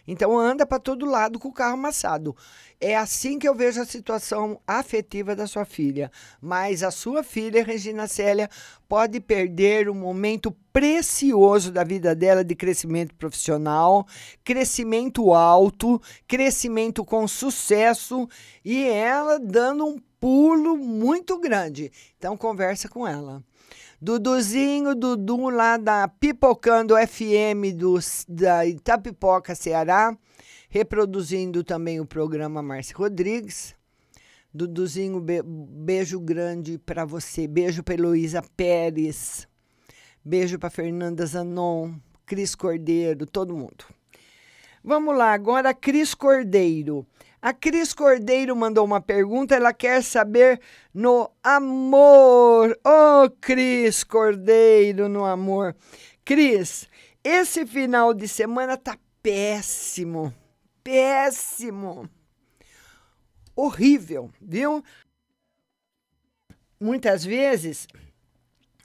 Então 0.07 0.37
anda 0.37 0.65
para 0.65 0.79
todo 0.79 1.05
lado 1.05 1.39
com 1.39 1.47
o 1.47 1.53
carro 1.53 1.75
amassado. 1.75 2.35
É 2.83 2.95
assim 2.97 3.37
que 3.37 3.47
eu 3.47 3.53
vejo 3.53 3.79
a 3.79 3.85
situação 3.85 4.59
afetiva 4.65 5.35
da 5.35 5.45
sua 5.45 5.65
filha. 5.65 6.11
Mas 6.41 6.81
a 6.81 6.89
sua 6.89 7.21
filha, 7.21 7.63
Regina 7.63 8.07
Célia, 8.07 8.49
pode 8.89 9.19
perder 9.19 9.87
um 9.87 9.93
momento 9.93 10.51
precioso 10.73 11.71
da 11.71 11.83
vida 11.83 12.15
dela 12.15 12.43
de 12.43 12.55
crescimento 12.55 13.13
profissional, 13.13 14.07
crescimento 14.43 15.31
alto, 15.31 16.01
crescimento 16.27 17.05
com 17.05 17.27
sucesso 17.27 18.27
e 18.65 18.83
ela 18.89 19.37
dando 19.39 19.85
um 19.85 19.99
pulo 20.19 20.75
muito 20.75 21.39
grande. 21.39 21.91
Então 22.17 22.35
conversa 22.35 22.89
com 22.89 23.07
ela. 23.07 23.43
Duduzinho, 24.01 24.95
Dudu 24.95 25.49
lá 25.49 25.77
da 25.77 26.07
Pipocando 26.07 26.95
FM 26.95 27.77
do, 27.77 27.99
da 28.27 28.65
Itapipoca, 28.65 29.53
Ceará, 29.53 30.17
reproduzindo 30.71 31.63
também 31.65 31.99
o 31.99 32.05
programa 32.05 32.63
Márcia 32.63 32.95
Rodrigues. 32.95 33.75
Duduzinho, 34.53 35.19
be- 35.19 35.43
beijo 35.43 36.19
grande 36.19 36.77
para 36.77 37.03
você. 37.05 37.45
Beijo 37.45 37.83
para 37.83 37.93
Heloísa 37.93 38.41
Pérez. 38.55 39.47
Beijo 40.23 40.57
para 40.57 40.69
Fernanda 40.69 41.25
Zanon, 41.25 41.93
Cris 42.25 42.55
Cordeiro, 42.55 43.25
todo 43.25 43.55
mundo. 43.55 43.83
Vamos 44.83 45.15
lá, 45.15 45.33
agora 45.33 45.73
Cris 45.73 46.13
Cordeiro. 46.15 47.05
A 47.41 47.53
Cris 47.53 47.93
Cordeiro 47.93 48.55
mandou 48.55 48.85
uma 48.85 49.01
pergunta, 49.01 49.55
ela 49.55 49.73
quer 49.73 50.01
saber 50.03 50.61
no 50.93 51.29
amor. 51.43 52.77
Ô, 52.85 53.29
Cris 53.41 54.03
Cordeiro, 54.03 55.09
no 55.09 55.25
amor. 55.25 55.75
Cris, 56.23 56.87
esse 57.23 57.65
final 57.65 58.13
de 58.13 58.27
semana 58.27 58.77
tá 58.77 58.97
péssimo. 59.23 60.33
Péssimo. 60.83 62.09
Horrível, 63.55 64.31
viu? 64.41 64.83
Muitas 66.79 67.23
vezes 67.23 67.87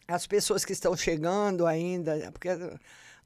as 0.07 0.27
pessoas 0.27 0.65
que 0.65 0.73
estão 0.73 0.97
chegando 0.97 1.67
ainda, 1.67 2.31
porque 2.31 2.49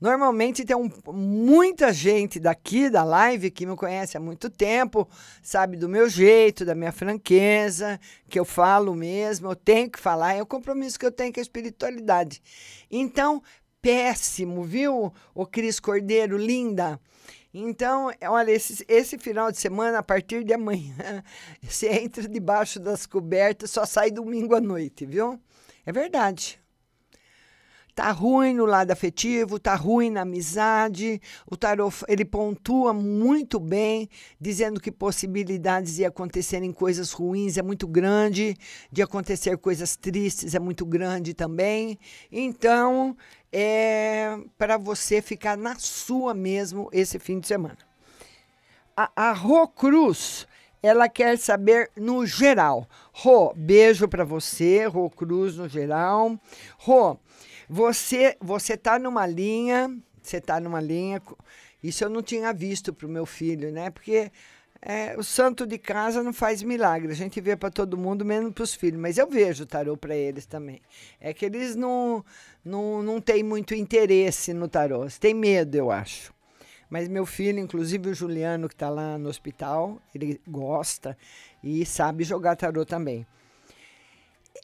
normalmente 0.00 0.64
tem 0.64 0.76
um- 0.76 0.90
muita 1.12 1.92
gente 1.92 2.40
daqui 2.40 2.88
da 2.88 3.04
live 3.04 3.50
que 3.50 3.66
me 3.66 3.76
conhece 3.76 4.16
há 4.16 4.20
muito 4.20 4.48
tempo, 4.48 5.08
sabe 5.42 5.76
do 5.76 5.88
meu 5.88 6.08
jeito, 6.08 6.64
da 6.64 6.74
minha 6.74 6.92
franqueza, 6.92 8.00
que 8.28 8.38
eu 8.38 8.44
falo 8.44 8.94
mesmo, 8.94 9.50
eu 9.50 9.56
tenho 9.56 9.90
que 9.90 9.98
falar, 9.98 10.34
é 10.34 10.42
o 10.42 10.46
compromisso 10.46 10.98
que 10.98 11.04
eu 11.04 11.12
tenho 11.12 11.32
com 11.32 11.40
a 11.40 11.42
espiritualidade. 11.42 12.40
Então, 12.90 13.42
péssimo, 13.82 14.62
viu, 14.62 15.12
o 15.34 15.46
Cris 15.46 15.80
Cordeiro, 15.80 16.38
linda? 16.38 16.98
Então, 17.52 18.10
olha, 18.22 18.50
esse, 18.52 18.84
esse 18.88 19.18
final 19.18 19.50
de 19.50 19.58
semana, 19.58 19.98
a 19.98 20.02
partir 20.02 20.44
de 20.44 20.52
amanhã, 20.52 21.22
você 21.60 21.88
entra 21.88 22.28
debaixo 22.28 22.78
das 22.78 23.06
cobertas, 23.06 23.70
só 23.70 23.84
sai 23.84 24.10
domingo 24.10 24.54
à 24.54 24.60
noite, 24.60 25.04
viu? 25.04 25.40
É 25.84 25.92
verdade. 25.92 26.60
Tá 27.94 28.10
ruim 28.12 28.54
no 28.54 28.64
lado 28.64 28.90
afetivo, 28.90 29.58
tá 29.58 29.74
ruim 29.74 30.10
na 30.10 30.22
amizade. 30.22 31.20
O 31.50 31.56
tarô 31.56 31.92
ele 32.08 32.24
pontua 32.24 32.92
muito 32.92 33.58
bem, 33.58 34.08
dizendo 34.40 34.80
que 34.80 34.92
possibilidades 34.92 35.96
de 35.96 36.04
acontecerem 36.04 36.72
coisas 36.72 37.12
ruins 37.12 37.56
é 37.56 37.62
muito 37.62 37.86
grande, 37.86 38.56
de 38.90 39.02
acontecer 39.02 39.56
coisas 39.58 39.96
tristes 39.96 40.54
é 40.54 40.58
muito 40.58 40.86
grande 40.86 41.34
também. 41.34 41.98
Então, 42.30 43.16
é 43.52 44.38
para 44.56 44.76
você 44.76 45.20
ficar 45.20 45.56
na 45.56 45.76
sua 45.76 46.34
mesmo 46.34 46.88
esse 46.92 47.18
fim 47.18 47.40
de 47.40 47.48
semana. 47.48 47.78
A, 48.96 49.10
a 49.16 49.32
Rô 49.32 49.66
Cruz, 49.66 50.46
ela 50.82 51.08
quer 51.08 51.38
saber 51.38 51.90
no 51.96 52.24
geral. 52.26 52.88
Rô, 53.12 53.52
beijo 53.54 54.08
para 54.08 54.24
você, 54.24 54.86
Rô 54.86 55.10
Cruz 55.10 55.56
no 55.56 55.68
geral. 55.68 56.38
Rô, 56.78 57.18
você 57.70 58.36
você 58.40 58.76
tá 58.76 58.98
numa 58.98 59.24
linha, 59.28 59.96
você 60.20 60.40
tá 60.40 60.58
numa 60.58 60.80
linha. 60.80 61.22
Isso 61.80 62.02
eu 62.02 62.10
não 62.10 62.20
tinha 62.20 62.52
visto 62.52 62.92
pro 62.92 63.08
meu 63.08 63.24
filho, 63.24 63.70
né? 63.70 63.90
Porque 63.90 64.32
é, 64.82 65.14
o 65.16 65.22
santo 65.22 65.64
de 65.64 65.78
casa 65.78 66.20
não 66.20 66.32
faz 66.32 66.64
milagre. 66.64 67.12
A 67.12 67.14
gente 67.14 67.40
vê 67.40 67.56
para 67.56 67.70
todo 67.70 67.96
mundo, 67.96 68.24
menos 68.24 68.52
para 68.52 68.64
os 68.64 68.74
filhos. 68.74 69.00
Mas 69.00 69.18
eu 69.18 69.28
vejo 69.28 69.64
tarô 69.64 69.96
para 69.96 70.16
eles 70.16 70.46
também. 70.46 70.82
É 71.20 71.32
que 71.32 71.46
eles 71.46 71.76
não, 71.76 72.24
não, 72.64 73.04
não 73.04 73.20
têm 73.20 73.44
muito 73.44 73.72
interesse 73.72 74.52
no 74.52 74.66
tarô. 74.66 75.06
Têm 75.20 75.32
medo, 75.32 75.76
eu 75.76 75.92
acho. 75.92 76.34
Mas 76.90 77.06
meu 77.06 77.24
filho, 77.24 77.60
inclusive 77.60 78.10
o 78.10 78.14
Juliano, 78.14 78.68
que 78.68 78.74
está 78.74 78.90
lá 78.90 79.16
no 79.16 79.28
hospital, 79.28 80.02
ele 80.12 80.40
gosta 80.48 81.16
e 81.62 81.86
sabe 81.86 82.24
jogar 82.24 82.56
tarô 82.56 82.84
também. 82.84 83.24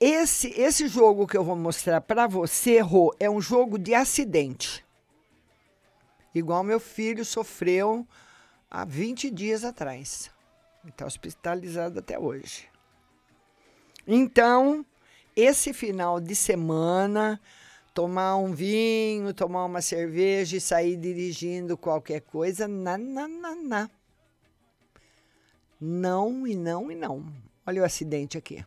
Esse, 0.00 0.48
esse 0.60 0.88
jogo 0.88 1.26
que 1.26 1.36
eu 1.36 1.44
vou 1.44 1.56
mostrar 1.56 2.00
para 2.00 2.26
você, 2.26 2.80
Rô, 2.80 3.14
é 3.18 3.30
um 3.30 3.40
jogo 3.40 3.78
de 3.78 3.94
acidente. 3.94 4.84
Igual 6.34 6.62
meu 6.62 6.78
filho 6.78 7.24
sofreu 7.24 8.06
há 8.70 8.84
20 8.84 9.30
dias 9.30 9.64
atrás. 9.64 10.30
Está 10.86 11.06
hospitalizado 11.06 11.98
até 11.98 12.18
hoje. 12.18 12.68
Então, 14.06 14.84
esse 15.34 15.72
final 15.72 16.20
de 16.20 16.34
semana, 16.34 17.40
tomar 17.94 18.36
um 18.36 18.52
vinho, 18.52 19.32
tomar 19.32 19.64
uma 19.64 19.80
cerveja 19.80 20.58
e 20.58 20.60
sair 20.60 20.96
dirigindo 20.96 21.76
qualquer 21.76 22.20
coisa, 22.20 22.68
na, 22.68 22.98
na, 22.98 23.26
na, 23.26 23.54
na. 23.54 23.90
Não 25.80 26.46
e 26.46 26.54
não 26.54 26.90
e 26.92 26.94
não. 26.94 27.24
Olha 27.66 27.82
o 27.82 27.84
acidente 27.84 28.36
aqui. 28.36 28.64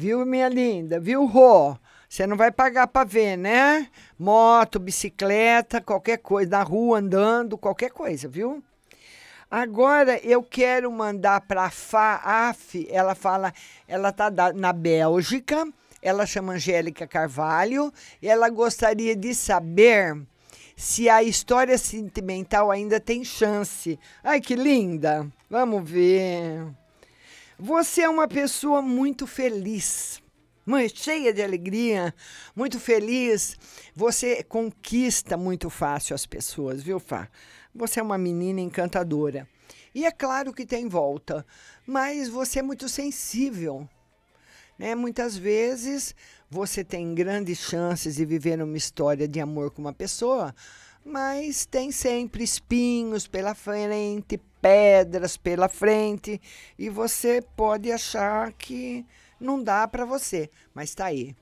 Viu, 0.00 0.24
minha 0.24 0.48
linda? 0.48 0.98
Viu, 0.98 1.26
Rô? 1.26 1.76
Você 2.08 2.26
não 2.26 2.34
vai 2.34 2.50
pagar 2.50 2.86
para 2.86 3.04
ver, 3.04 3.36
né? 3.36 3.86
Moto, 4.18 4.78
bicicleta, 4.78 5.78
qualquer 5.78 6.16
coisa, 6.16 6.52
na 6.52 6.62
rua 6.62 7.00
andando, 7.00 7.58
qualquer 7.58 7.90
coisa, 7.90 8.26
viu? 8.26 8.64
Agora 9.50 10.18
eu 10.24 10.42
quero 10.42 10.90
mandar 10.90 11.42
para 11.42 11.66
a 11.66 12.54
ela 12.88 13.14
fala, 13.14 13.52
ela 13.86 14.10
tá 14.10 14.32
na 14.54 14.72
Bélgica, 14.72 15.68
ela 16.00 16.24
chama 16.24 16.54
Angélica 16.54 17.06
Carvalho, 17.06 17.92
e 18.22 18.28
ela 18.28 18.48
gostaria 18.48 19.14
de 19.14 19.34
saber 19.34 20.18
se 20.74 21.10
a 21.10 21.22
história 21.22 21.76
sentimental 21.76 22.70
ainda 22.70 22.98
tem 22.98 23.22
chance. 23.22 23.98
Ai, 24.24 24.40
que 24.40 24.56
linda! 24.56 25.30
Vamos 25.50 25.90
ver. 25.90 26.79
Você 27.62 28.00
é 28.00 28.08
uma 28.08 28.26
pessoa 28.26 28.80
muito 28.80 29.26
feliz, 29.26 30.22
cheia 30.94 31.30
de 31.30 31.42
alegria, 31.42 32.14
muito 32.56 32.80
feliz. 32.80 33.54
Você 33.94 34.42
conquista 34.42 35.36
muito 35.36 35.68
fácil 35.68 36.14
as 36.14 36.24
pessoas, 36.24 36.82
viu, 36.82 36.98
Fá? 36.98 37.28
Você 37.74 38.00
é 38.00 38.02
uma 38.02 38.16
menina 38.16 38.62
encantadora. 38.62 39.46
E 39.94 40.06
é 40.06 40.10
claro 40.10 40.54
que 40.54 40.64
tem 40.64 40.88
volta, 40.88 41.44
mas 41.86 42.30
você 42.30 42.60
é 42.60 42.62
muito 42.62 42.88
sensível. 42.88 43.86
Né? 44.78 44.94
Muitas 44.94 45.36
vezes 45.36 46.14
você 46.48 46.82
tem 46.82 47.14
grandes 47.14 47.58
chances 47.58 48.16
de 48.16 48.24
viver 48.24 48.62
uma 48.62 48.78
história 48.78 49.28
de 49.28 49.38
amor 49.38 49.70
com 49.70 49.82
uma 49.82 49.92
pessoa, 49.92 50.54
mas 51.04 51.66
tem 51.66 51.92
sempre 51.92 52.42
espinhos 52.42 53.26
pela 53.26 53.54
frente, 53.54 54.40
pedras 54.60 55.36
pela 55.36 55.68
frente, 55.68 56.40
e 56.78 56.88
você 56.88 57.42
pode 57.56 57.90
achar 57.90 58.52
que 58.52 59.06
não 59.40 59.62
dá 59.62 59.86
para 59.88 60.04
você, 60.04 60.50
mas 60.74 60.94
tá 60.94 61.06
aí. 61.06 61.34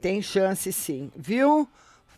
Tem 0.00 0.20
chance 0.22 0.72
sim, 0.72 1.10
viu? 1.16 1.68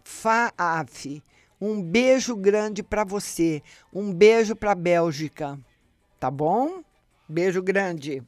FAAF. 0.05 1.23
Um 1.61 1.83
beijo 1.83 2.37
grande 2.37 2.83
para 2.83 3.05
você. 3.05 3.63
Um 3.93 4.13
beijo 4.13 4.55
para 4.55 4.75
Bélgica. 4.75 5.59
Tá 6.21 6.31
bom? 6.31 6.83
Beijo 7.29 7.63
grande. 7.63 8.23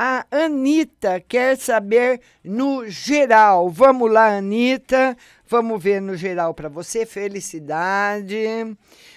A 0.00 0.24
Anitta 0.30 1.18
quer 1.18 1.58
saber 1.58 2.20
no 2.44 2.88
geral. 2.88 3.68
Vamos 3.68 4.08
lá, 4.08 4.36
Anitta. 4.36 5.16
Vamos 5.48 5.82
ver 5.82 6.00
no 6.00 6.14
geral 6.14 6.54
para 6.54 6.68
você. 6.68 7.04
Felicidade. 7.04 8.36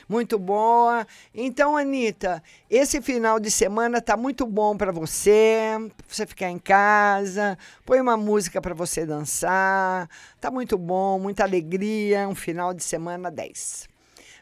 Muito 0.10 0.40
boa. 0.40 1.06
Então, 1.36 1.78
Anitta, 1.78 2.42
esse 2.68 3.00
final 3.00 3.40
de 3.40 3.52
semana 3.52 4.02
tá 4.02 4.18
muito 4.18 4.44
bom 4.48 4.76
para 4.76 4.92
você. 4.92 5.68
Pra 5.96 6.06
você 6.08 6.26
ficar 6.26 6.50
em 6.50 6.58
casa. 6.58 7.56
Põe 7.86 8.02
uma 8.02 8.18
música 8.18 8.60
para 8.60 8.74
você 8.74 9.06
dançar. 9.06 10.10
Tá 10.40 10.50
muito 10.50 10.80
bom, 10.80 11.20
muita 11.20 11.44
alegria. 11.44 12.28
Um 12.28 12.34
final 12.34 12.74
de 12.74 12.84
semana 12.84 13.30
10. 13.30 13.88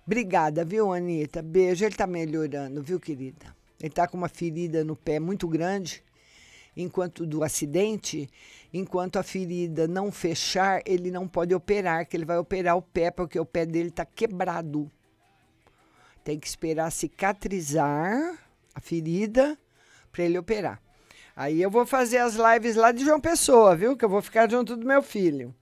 Obrigada, 0.08 0.64
viu, 0.64 0.94
Anitta? 0.94 1.42
Beijo. 1.42 1.84
Ele 1.84 1.96
tá 1.96 2.08
melhorando, 2.08 2.82
viu, 2.82 2.98
querida? 2.98 3.54
Ele 3.78 3.90
tá 3.92 4.08
com 4.08 4.16
uma 4.16 4.30
ferida 4.30 4.86
no 4.86 4.96
pé 4.96 5.20
muito 5.20 5.46
grande 5.46 6.02
enquanto 6.82 7.26
do 7.26 7.44
acidente, 7.44 8.30
enquanto 8.74 9.18
a 9.18 9.24
ferida 9.24 9.88
não 9.88 10.12
fechar, 10.12 10.82
ele 10.86 11.12
não 11.12 11.28
pode 11.28 11.54
operar, 11.54 12.08
que 12.08 12.16
ele 12.16 12.26
vai 12.26 12.38
operar 12.38 12.78
o 12.78 12.82
pé 12.82 13.12
porque 13.12 13.40
o 13.40 13.46
pé 13.46 13.66
dele 13.66 13.90
está 13.90 14.06
quebrado. 14.06 14.90
Tem 16.24 16.40
que 16.40 16.48
esperar 16.48 16.92
cicatrizar 16.92 18.40
a 18.74 18.80
ferida 18.80 19.58
para 20.12 20.24
ele 20.24 20.38
operar. 20.38 20.82
Aí 21.36 21.62
eu 21.62 21.70
vou 21.70 21.86
fazer 21.86 22.18
as 22.18 22.36
lives 22.36 22.76
lá 22.76 22.92
de 22.92 23.04
João 23.04 23.20
Pessoa, 23.20 23.76
viu? 23.76 23.96
Que 23.96 24.06
eu 24.06 24.10
vou 24.10 24.22
ficar 24.22 24.50
junto 24.50 24.76
do 24.76 24.86
meu 24.86 25.02
filho. 25.02 25.54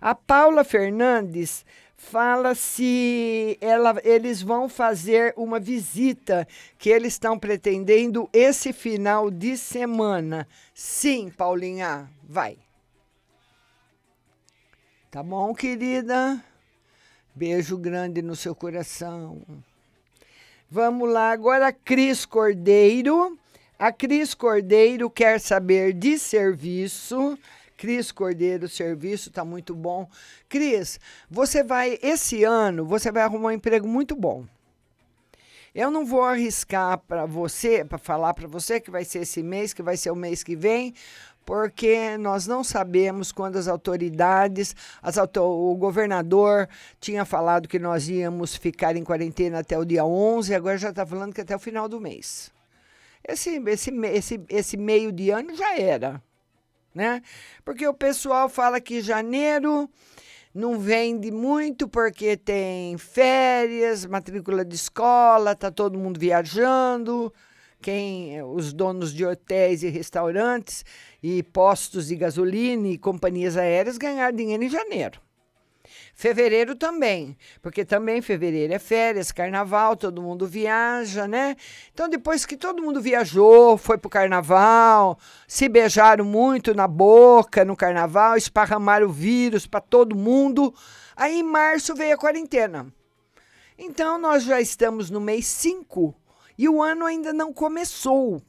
A 0.00 0.14
Paula 0.14 0.62
Fernandes 0.62 1.64
fala 1.96 2.54
se 2.54 3.56
ela, 3.60 4.00
eles 4.04 4.42
vão 4.42 4.68
fazer 4.68 5.32
uma 5.36 5.58
visita 5.58 6.46
que 6.78 6.90
eles 6.90 7.14
estão 7.14 7.38
pretendendo 7.38 8.28
esse 8.32 8.72
final 8.72 9.30
de 9.30 9.56
semana. 9.56 10.46
Sim, 10.74 11.30
Paulinha, 11.30 12.08
vai. 12.22 12.58
Tá 15.10 15.22
bom, 15.22 15.54
querida? 15.54 16.42
Beijo 17.34 17.76
grande 17.76 18.22
no 18.22 18.36
seu 18.36 18.54
coração. 18.54 19.42
Vamos 20.70 21.10
lá, 21.10 21.30
agora 21.30 21.72
Cris 21.72 22.26
Cordeiro. 22.26 23.38
A 23.78 23.92
Cris 23.92 24.34
Cordeiro 24.34 25.08
quer 25.10 25.38
saber 25.38 25.92
de 25.92 26.18
serviço. 26.18 27.38
Cris 27.76 28.10
Cordeiro, 28.10 28.68
serviço 28.68 29.30
tá 29.30 29.44
muito 29.44 29.74
bom. 29.74 30.08
Cris, 30.48 30.98
você 31.30 31.62
vai 31.62 31.98
esse 32.02 32.42
ano, 32.44 32.84
você 32.84 33.12
vai 33.12 33.22
arrumar 33.22 33.48
um 33.48 33.52
emprego 33.52 33.86
muito 33.86 34.16
bom. 34.16 34.44
Eu 35.74 35.90
não 35.90 36.06
vou 36.06 36.22
arriscar 36.22 36.96
para 36.96 37.26
você, 37.26 37.84
para 37.84 37.98
falar 37.98 38.32
para 38.32 38.48
você 38.48 38.80
que 38.80 38.90
vai 38.90 39.04
ser 39.04 39.20
esse 39.20 39.42
mês, 39.42 39.74
que 39.74 39.82
vai 39.82 39.94
ser 39.94 40.10
o 40.10 40.16
mês 40.16 40.42
que 40.42 40.56
vem, 40.56 40.94
porque 41.44 42.16
nós 42.16 42.46
não 42.46 42.64
sabemos 42.64 43.30
quando 43.30 43.56
as 43.56 43.68
autoridades, 43.68 44.74
as 45.02 45.18
auto, 45.18 45.42
o 45.42 45.76
governador 45.76 46.66
tinha 46.98 47.26
falado 47.26 47.68
que 47.68 47.78
nós 47.78 48.08
íamos 48.08 48.56
ficar 48.56 48.96
em 48.96 49.04
quarentena 49.04 49.58
até 49.58 49.78
o 49.78 49.84
dia 49.84 50.04
11, 50.04 50.54
agora 50.54 50.78
já 50.78 50.88
está 50.88 51.04
falando 51.04 51.34
que 51.34 51.42
até 51.42 51.54
o 51.54 51.58
final 51.58 51.88
do 51.90 52.00
mês. 52.00 52.50
Esse, 53.22 53.62
esse, 53.66 53.90
esse, 53.90 54.40
esse 54.48 54.76
meio 54.78 55.12
de 55.12 55.30
ano 55.30 55.54
já 55.54 55.78
era 55.78 56.22
né? 56.96 57.22
Porque 57.64 57.86
o 57.86 57.92
pessoal 57.92 58.48
fala 58.48 58.80
que 58.80 59.02
janeiro 59.02 59.88
não 60.54 60.78
vende 60.78 61.30
muito 61.30 61.86
porque 61.86 62.36
tem 62.36 62.96
férias, 62.96 64.06
matrícula 64.06 64.64
de 64.64 64.74
escola, 64.74 65.54
tá 65.54 65.70
todo 65.70 65.98
mundo 65.98 66.18
viajando. 66.18 67.32
Quem 67.82 68.42
os 68.42 68.72
donos 68.72 69.12
de 69.12 69.26
hotéis 69.26 69.82
e 69.82 69.90
restaurantes 69.90 70.82
e 71.22 71.42
postos 71.42 72.06
de 72.06 72.16
gasolina 72.16 72.88
e 72.88 72.96
companhias 72.96 73.58
aéreas 73.58 73.98
ganharam 73.98 74.34
dinheiro 74.34 74.64
em 74.64 74.70
janeiro. 74.70 75.20
Fevereiro 76.18 76.74
também, 76.74 77.36
porque 77.60 77.84
também 77.84 78.22
fevereiro 78.22 78.72
é 78.72 78.78
férias, 78.78 79.30
carnaval, 79.30 79.94
todo 79.94 80.22
mundo 80.22 80.46
viaja, 80.46 81.28
né? 81.28 81.54
Então, 81.92 82.08
depois 82.08 82.46
que 82.46 82.56
todo 82.56 82.82
mundo 82.82 83.02
viajou, 83.02 83.76
foi 83.76 83.98
pro 83.98 84.08
carnaval, 84.08 85.18
se 85.46 85.68
beijaram 85.68 86.24
muito 86.24 86.72
na 86.72 86.88
boca 86.88 87.66
no 87.66 87.76
carnaval, 87.76 88.34
esparramaram 88.34 89.08
o 89.08 89.12
vírus 89.12 89.66
para 89.66 89.78
todo 89.78 90.16
mundo, 90.16 90.74
aí 91.14 91.40
em 91.40 91.42
março 91.42 91.94
veio 91.94 92.14
a 92.14 92.18
quarentena. 92.18 92.90
Então, 93.78 94.16
nós 94.16 94.42
já 94.42 94.58
estamos 94.58 95.10
no 95.10 95.20
mês 95.20 95.44
5 95.44 96.14
e 96.56 96.66
o 96.66 96.82
ano 96.82 97.04
ainda 97.04 97.30
não 97.30 97.52
começou. 97.52 98.40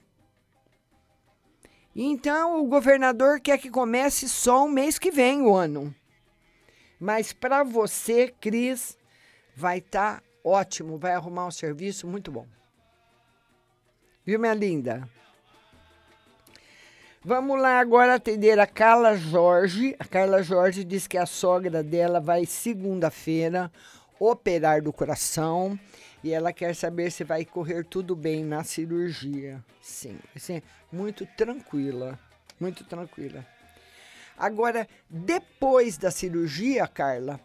Então, 1.93 2.63
o 2.63 2.68
governador 2.70 3.41
quer 3.41 3.57
que 3.57 3.70
comece 3.70 4.30
só 4.30 4.63
o 4.63 4.70
mês 4.70 4.97
que 4.97 5.11
vem 5.11 5.41
o 5.41 5.53
ano. 5.53 5.93
Mas 7.00 7.32
para 7.34 7.64
você, 7.64 8.34
Cris, 8.39 8.98
vai 9.56 9.80
estar 9.80 10.18
tá 10.18 10.24
ótimo, 10.43 10.98
vai 10.98 11.14
arrumar 11.14 11.48
um 11.48 11.52
serviço 11.52 12.08
muito 12.08 12.32
bom. 12.32 12.48
Viu, 14.26 14.39
minha 14.39 14.54
linda? 14.54 15.08
Vamos 17.24 17.60
lá 17.62 17.80
agora 17.80 18.16
atender 18.16 18.60
a 18.60 18.66
Carla 18.66 19.18
Jorge. 19.18 19.95
A 20.00 20.06
Carla 20.06 20.41
Jorge 20.41 20.84
diz 20.84 21.08
que 21.08 21.18
a 21.18 21.26
sogra 21.26 21.84
dela 21.84 22.20
vai 22.20 22.45
segunda-feira 22.45 23.72
operar 24.20 24.82
do 24.82 24.93
coração 24.93 25.78
e 26.24 26.32
ela 26.32 26.54
quer 26.54 26.76
saber 26.76 27.12
se 27.12 27.24
vai 27.24 27.45
correr 27.45 27.86
tudo 27.86 28.16
bem 28.16 28.43
na 28.43 28.64
cirurgia. 28.64 29.64
Sim, 29.82 30.18
assim, 30.36 30.62
muito 30.91 31.26
tranquila, 31.38 32.20
muito 32.60 32.84
tranquila. 32.84 33.45
Agora, 34.38 34.88
depois 35.09 35.97
da 35.97 36.11
cirurgia, 36.11 36.88
Carla, 36.88 37.39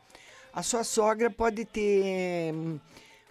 A 0.55 0.63
sua 0.63 0.85
sogra 0.85 1.31
pode 1.31 1.65
ter 1.65 2.53
hum, 2.53 2.79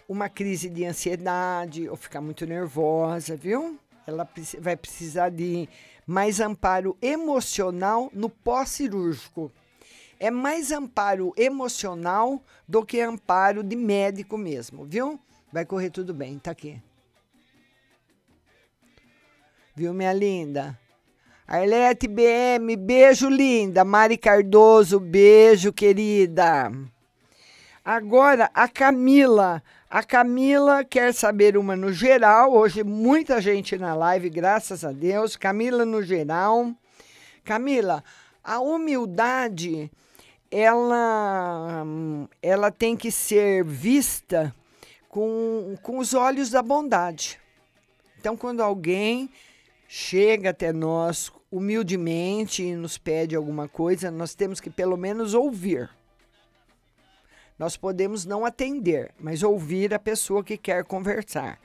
uma 0.08 0.28
crise 0.28 0.68
de 0.68 0.84
ansiedade 0.84 1.88
ou 1.88 1.96
ficar 1.96 2.20
muito 2.20 2.44
nervosa, 2.44 3.36
viu? 3.36 3.78
Ela 4.04 4.28
vai 4.58 4.76
precisar 4.76 5.30
de 5.30 5.68
mais 6.04 6.40
amparo 6.40 6.96
emocional 7.00 8.10
no 8.12 8.28
pós-cirúrgico. 8.28 9.52
É 10.18 10.32
mais 10.32 10.72
amparo 10.72 11.32
emocional 11.36 12.42
do 12.66 12.84
que 12.84 13.00
amparo 13.00 13.62
de 13.62 13.76
médico 13.76 14.36
mesmo, 14.36 14.84
viu? 14.84 15.18
Vai 15.52 15.64
correr 15.64 15.90
tudo 15.90 16.12
bem, 16.12 16.40
tá 16.40 16.50
aqui. 16.50 16.82
Viu, 19.76 19.94
minha 19.94 20.12
linda? 20.12 20.76
Arlete 21.52 22.08
BM, 22.08 22.74
beijo 22.76 23.28
linda. 23.28 23.84
Mari 23.84 24.16
Cardoso, 24.16 24.98
beijo 24.98 25.70
querida. 25.70 26.72
Agora 27.84 28.50
a 28.54 28.66
Camila. 28.66 29.62
A 29.90 30.02
Camila 30.02 30.82
quer 30.82 31.12
saber 31.12 31.58
uma 31.58 31.76
no 31.76 31.92
geral. 31.92 32.54
Hoje 32.54 32.82
muita 32.82 33.38
gente 33.38 33.76
na 33.76 33.94
live, 33.94 34.30
graças 34.30 34.82
a 34.82 34.92
Deus. 34.92 35.36
Camila 35.36 35.84
no 35.84 36.02
geral. 36.02 36.72
Camila, 37.44 38.02
a 38.42 38.58
humildade 38.58 39.90
ela 40.50 41.84
ela 42.40 42.70
tem 42.70 42.96
que 42.96 43.10
ser 43.10 43.62
vista 43.62 44.54
com, 45.06 45.76
com 45.82 45.98
os 45.98 46.14
olhos 46.14 46.48
da 46.48 46.62
bondade. 46.62 47.38
Então, 48.18 48.38
quando 48.38 48.62
alguém 48.62 49.28
chega 49.86 50.48
até 50.48 50.72
nós 50.72 51.30
humildemente 51.52 52.62
e 52.62 52.74
nos 52.74 52.96
pede 52.96 53.36
alguma 53.36 53.68
coisa, 53.68 54.10
nós 54.10 54.34
temos 54.34 54.58
que 54.58 54.70
pelo 54.70 54.96
menos 54.96 55.34
ouvir. 55.34 55.90
Nós 57.58 57.76
podemos 57.76 58.24
não 58.24 58.46
atender, 58.46 59.12
mas 59.20 59.42
ouvir 59.42 59.92
a 59.92 59.98
pessoa 59.98 60.42
que 60.42 60.56
quer 60.56 60.82
conversar. 60.82 61.60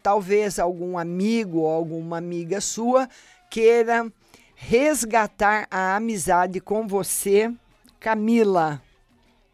Talvez 0.00 0.60
algum 0.60 0.96
amigo 0.96 1.58
ou 1.58 1.66
alguma 1.66 2.18
amiga 2.18 2.60
sua 2.60 3.08
queira 3.50 4.10
resgatar 4.54 5.66
a 5.70 5.96
amizade 5.96 6.60
com 6.60 6.86
você, 6.86 7.52
Camila. 7.98 8.80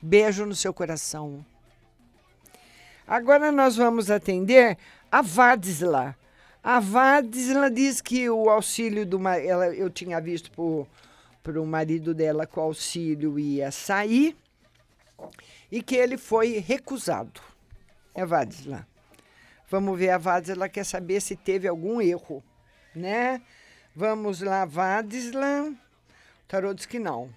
Beijo 0.00 0.44
no 0.44 0.54
seu 0.54 0.74
coração. 0.74 1.44
Agora 3.06 3.50
nós 3.50 3.76
vamos 3.76 4.10
atender 4.10 4.76
a 5.10 5.22
Vadisla. 5.22 6.14
A 6.64 6.78
Vadisla 6.78 7.68
diz 7.68 8.00
que 8.00 8.30
o 8.30 8.48
auxílio 8.48 9.04
do 9.04 9.18
ela 9.26 9.74
eu 9.74 9.90
tinha 9.90 10.20
visto 10.20 10.48
para 11.42 11.60
o 11.60 11.66
marido 11.66 12.14
dela 12.14 12.46
que 12.46 12.56
o 12.56 12.62
auxílio 12.62 13.36
ia 13.36 13.72
sair 13.72 14.36
e 15.72 15.82
que 15.82 15.96
ele 15.96 16.16
foi 16.16 16.58
recusado. 16.58 17.40
É 18.14 18.24
Vadisla. 18.24 18.86
Vamos 19.68 19.98
ver 19.98 20.10
a 20.10 20.18
Vadisla 20.18 20.68
quer 20.68 20.84
saber 20.84 21.20
se 21.20 21.34
teve 21.34 21.66
algum 21.66 22.00
erro, 22.00 22.44
né? 22.94 23.42
Vamos 23.96 24.40
lá, 24.40 24.64
Vadisla. 24.64 25.68
O 25.68 25.76
tarô 26.46 26.72
diz 26.72 26.86
que 26.86 27.00
não. 27.00 27.28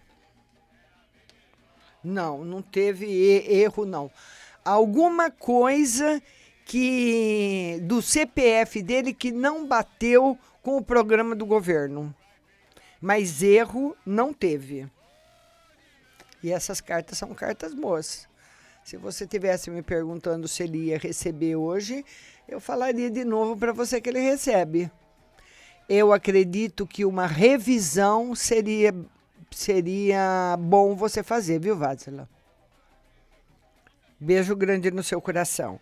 Não, 2.04 2.46
não 2.46 2.62
teve 2.62 3.08
erro, 3.50 3.88
não. 3.88 4.12
Alguma 4.64 5.32
coisa 5.32 6.22
que 6.66 7.80
do 7.84 8.02
CPF 8.02 8.82
dele 8.82 9.14
que 9.14 9.32
não 9.32 9.68
bateu 9.68 10.38
com 10.64 10.78
o 10.78 10.84
programa 10.84 11.36
do 11.36 11.46
governo. 11.46 12.14
Mas 13.00 13.44
erro 13.44 13.96
não 14.04 14.34
teve. 14.34 14.90
E 16.42 16.52
essas 16.52 16.82
cartas 16.82 17.18
são 17.18 17.34
cartas 17.34 17.74
boas. 17.74 18.28
Se 18.84 18.98
você 18.98 19.26
tivesse 19.26 19.70
me 19.70 19.82
perguntando 19.82 20.48
se 20.48 20.64
ele 20.64 20.86
ia 20.86 20.98
receber 20.98 21.56
hoje, 21.56 22.04
eu 22.48 22.60
falaria 22.60 23.10
de 23.10 23.24
novo 23.24 23.56
para 23.56 23.72
você 23.72 24.02
que 24.02 24.10
ele 24.10 24.20
recebe. 24.20 24.92
Eu 25.88 26.12
acredito 26.12 26.86
que 26.88 27.06
uma 27.06 27.28
revisão 27.28 28.34
seria 28.34 28.94
seria 29.52 30.58
bom 30.60 30.96
você 30.96 31.24
fazer, 31.24 31.60
viu, 31.60 31.78
Vázela? 31.78 32.28
Beijo 34.20 34.56
grande 34.56 34.92
no 34.92 35.04
seu 35.04 35.22
coração. 35.22 35.80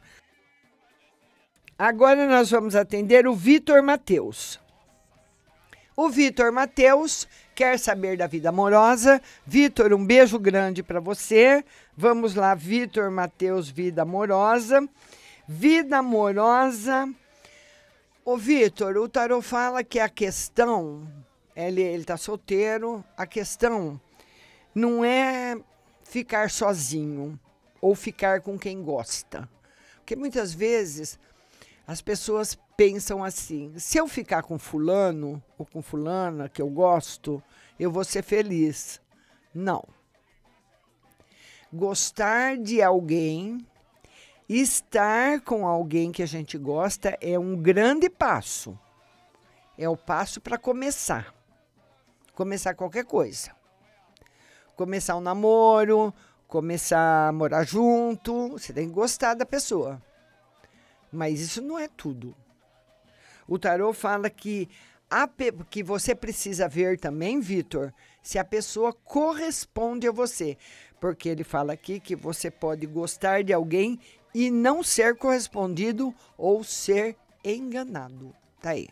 Agora 1.85 2.25
nós 2.25 2.49
vamos 2.49 2.77
atender 2.77 3.27
o 3.27 3.35
Vitor 3.35 3.83
Mateus. 3.83 4.57
O 5.97 6.07
Vitor 6.07 6.49
Mateus 6.49 7.27
quer 7.53 7.77
saber 7.77 8.15
da 8.15 8.25
vida 8.25 8.47
amorosa. 8.47 9.21
Vitor, 9.45 9.91
um 9.91 10.05
beijo 10.05 10.39
grande 10.39 10.81
para 10.81 11.01
você. 11.01 11.61
Vamos 11.97 12.35
lá, 12.35 12.55
Vitor 12.55 13.11
Mateus, 13.11 13.67
vida 13.67 14.03
amorosa. 14.03 14.87
Vida 15.45 15.97
amorosa. 15.97 17.13
Ô, 18.23 18.37
Vitor, 18.37 18.95
o 18.95 19.09
tarô 19.09 19.41
fala 19.41 19.83
que 19.83 19.99
a 19.99 20.07
questão, 20.07 21.05
ele 21.53 21.81
está 21.81 22.15
solteiro, 22.15 23.03
a 23.17 23.27
questão 23.27 23.99
não 24.73 25.03
é 25.03 25.57
ficar 26.01 26.49
sozinho 26.49 27.37
ou 27.81 27.93
ficar 27.93 28.39
com 28.39 28.57
quem 28.57 28.81
gosta. 28.81 29.49
Porque 29.97 30.15
muitas 30.15 30.53
vezes 30.53 31.19
as 31.85 32.01
pessoas 32.01 32.57
pensam 32.77 33.23
assim: 33.23 33.73
se 33.77 33.97
eu 33.97 34.07
ficar 34.07 34.43
com 34.43 34.57
fulano 34.57 35.41
ou 35.57 35.65
com 35.65 35.81
fulana 35.81 36.49
que 36.49 36.61
eu 36.61 36.69
gosto, 36.69 37.43
eu 37.79 37.91
vou 37.91 38.03
ser 38.03 38.23
feliz. 38.23 39.01
Não. 39.53 39.83
Gostar 41.71 42.57
de 42.57 42.81
alguém, 42.81 43.65
estar 44.47 45.41
com 45.41 45.67
alguém 45.67 46.11
que 46.11 46.23
a 46.23 46.27
gente 46.27 46.57
gosta 46.57 47.17
é 47.19 47.37
um 47.37 47.55
grande 47.55 48.09
passo. 48.09 48.77
É 49.77 49.89
o 49.89 49.97
passo 49.97 50.39
para 50.39 50.57
começar. 50.57 51.33
Começar 52.35 52.75
qualquer 52.75 53.05
coisa. 53.05 53.51
Começar 54.75 55.15
um 55.15 55.21
namoro, 55.21 56.13
começar 56.47 57.27
a 57.27 57.31
morar 57.31 57.63
junto, 57.63 58.49
você 58.49 58.71
tem 58.71 58.87
que 58.87 58.93
gostar 58.93 59.33
da 59.33 59.45
pessoa. 59.45 60.01
Mas 61.13 61.39
isso 61.39 61.61
não 61.61 61.77
é 61.77 61.87
tudo. 61.87 62.35
O 63.47 63.59
tarô 63.59 63.93
fala 63.93 64.29
que, 64.29 64.67
a 65.09 65.29
que 65.69 65.83
você 65.83 66.15
precisa 66.15 66.67
ver 66.67 66.99
também, 66.99 67.39
Vitor, 67.39 67.93
se 68.21 68.39
a 68.39 68.43
pessoa 68.43 68.91
corresponde 68.91 70.07
a 70.07 70.11
você. 70.11 70.57
Porque 70.99 71.29
ele 71.29 71.43
fala 71.43 71.73
aqui 71.73 71.99
que 71.99 72.15
você 72.15 72.49
pode 72.49 72.87
gostar 72.87 73.43
de 73.43 73.53
alguém 73.53 73.99
e 74.33 74.49
não 74.49 74.81
ser 74.81 75.15
correspondido 75.15 76.13
ou 76.35 76.63
ser 76.63 77.15
enganado. 77.43 78.33
Tá 78.59 78.71
aí. 78.71 78.87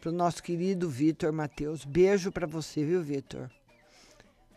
Para 0.00 0.10
o 0.10 0.12
nosso 0.12 0.40
querido 0.42 0.88
Vitor 0.88 1.32
Matheus. 1.32 1.84
Beijo 1.84 2.30
para 2.30 2.46
você, 2.46 2.84
viu, 2.84 3.02
Vitor? 3.02 3.50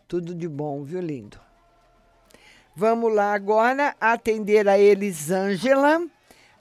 Tudo 0.06 0.34
de 0.34 0.46
bom, 0.46 0.84
viu, 0.84 1.00
lindo? 1.00 1.40
Vamos 2.74 3.14
lá 3.14 3.34
agora 3.34 3.94
atender 4.00 4.66
a 4.68 4.78
Elisângela. 4.78 6.06